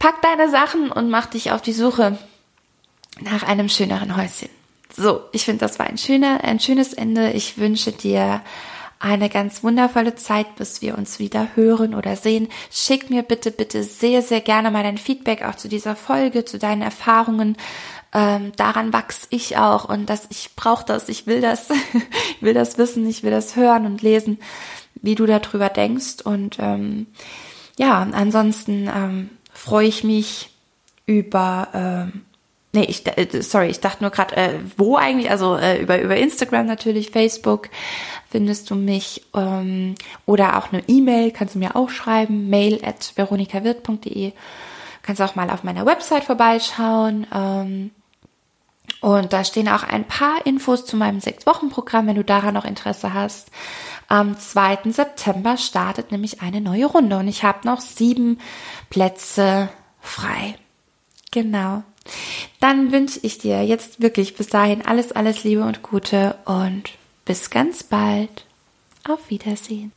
pack 0.00 0.20
deine 0.22 0.50
Sachen 0.50 0.90
und 0.90 1.10
mach 1.10 1.26
dich 1.26 1.52
auf 1.52 1.62
die 1.62 1.72
Suche 1.72 2.18
nach 3.20 3.44
einem 3.44 3.68
schöneren 3.68 4.16
Häuschen. 4.16 4.48
So, 4.92 5.20
ich 5.30 5.44
finde, 5.44 5.60
das 5.60 5.78
war 5.78 5.86
ein 5.86 5.98
schöner, 5.98 6.42
ein 6.42 6.58
schönes 6.58 6.92
Ende. 6.92 7.30
Ich 7.30 7.58
wünsche 7.58 7.92
dir 7.92 8.40
eine 8.98 9.28
ganz 9.28 9.62
wundervolle 9.62 10.16
Zeit, 10.16 10.56
bis 10.56 10.82
wir 10.82 10.98
uns 10.98 11.20
wieder 11.20 11.54
hören 11.54 11.94
oder 11.94 12.16
sehen. 12.16 12.48
Schick 12.72 13.08
mir 13.08 13.22
bitte, 13.22 13.52
bitte 13.52 13.84
sehr, 13.84 14.22
sehr 14.22 14.40
gerne 14.40 14.72
mal 14.72 14.82
dein 14.82 14.98
Feedback 14.98 15.44
auch 15.44 15.54
zu 15.54 15.68
dieser 15.68 15.94
Folge, 15.94 16.44
zu 16.44 16.58
deinen 16.58 16.82
Erfahrungen. 16.82 17.56
Ähm, 18.12 18.50
daran 18.56 18.92
wachs 18.92 19.28
ich 19.30 19.56
auch 19.56 19.88
und 19.88 20.10
dass 20.10 20.26
ich 20.30 20.56
brauche 20.56 20.84
das, 20.84 21.08
ich 21.08 21.28
will 21.28 21.40
das, 21.40 21.70
ich 22.36 22.42
will 22.42 22.54
das 22.54 22.76
wissen, 22.76 23.08
ich 23.08 23.22
will 23.22 23.30
das 23.30 23.54
hören 23.54 23.86
und 23.86 24.02
lesen 24.02 24.38
wie 25.02 25.14
du 25.14 25.26
darüber 25.26 25.68
denkst. 25.68 26.22
Und 26.24 26.58
ähm, 26.60 27.06
ja, 27.78 28.06
ansonsten 28.12 28.88
ähm, 28.94 29.30
freue 29.60 29.88
ich 29.88 30.04
mich 30.04 30.50
über 31.06 31.68
ähm, 31.74 32.24
Nee, 32.72 32.84
ich, 32.84 33.04
äh, 33.04 33.42
sorry, 33.42 33.66
ich 33.66 33.80
dachte 33.80 34.04
nur 34.04 34.12
gerade, 34.12 34.36
äh, 34.36 34.60
wo 34.76 34.96
eigentlich? 34.96 35.28
Also 35.28 35.56
äh, 35.56 35.82
über, 35.82 36.00
über 36.00 36.16
Instagram 36.16 36.66
natürlich, 36.66 37.10
Facebook 37.10 37.68
findest 38.30 38.70
du 38.70 38.76
mich 38.76 39.26
ähm, 39.34 39.96
oder 40.24 40.56
auch 40.56 40.72
eine 40.72 40.84
E-Mail 40.86 41.32
kannst 41.32 41.56
du 41.56 41.58
mir 41.58 41.74
auch 41.74 41.90
schreiben, 41.90 42.48
mail 42.48 42.80
at 42.84 43.12
veronikawirt.de. 43.16 44.32
Kannst 45.02 45.20
auch 45.20 45.34
mal 45.34 45.50
auf 45.50 45.64
meiner 45.64 45.84
Website 45.84 46.22
vorbeischauen. 46.22 47.26
Ähm, 47.34 47.90
und 49.00 49.32
da 49.32 49.42
stehen 49.42 49.68
auch 49.68 49.82
ein 49.82 50.04
paar 50.04 50.46
Infos 50.46 50.86
zu 50.86 50.96
meinem 50.96 51.20
Sechs-Wochen-Programm, 51.20 52.06
wenn 52.06 52.16
du 52.16 52.24
daran 52.24 52.54
noch 52.54 52.64
Interesse 52.64 53.12
hast. 53.14 53.50
Am 54.10 54.36
2. 54.36 54.90
September 54.90 55.56
startet 55.56 56.10
nämlich 56.10 56.42
eine 56.42 56.60
neue 56.60 56.86
Runde 56.86 57.16
und 57.16 57.28
ich 57.28 57.44
habe 57.44 57.64
noch 57.64 57.80
sieben 57.80 58.40
Plätze 58.90 59.68
frei. 60.00 60.56
Genau. 61.30 61.84
Dann 62.58 62.90
wünsche 62.90 63.20
ich 63.22 63.38
dir 63.38 63.64
jetzt 63.64 64.02
wirklich 64.02 64.34
bis 64.34 64.48
dahin 64.48 64.84
alles, 64.84 65.12
alles 65.12 65.44
Liebe 65.44 65.62
und 65.62 65.82
Gute 65.82 66.34
und 66.44 66.90
bis 67.24 67.50
ganz 67.50 67.84
bald. 67.84 68.46
Auf 69.08 69.30
Wiedersehen. 69.30 69.92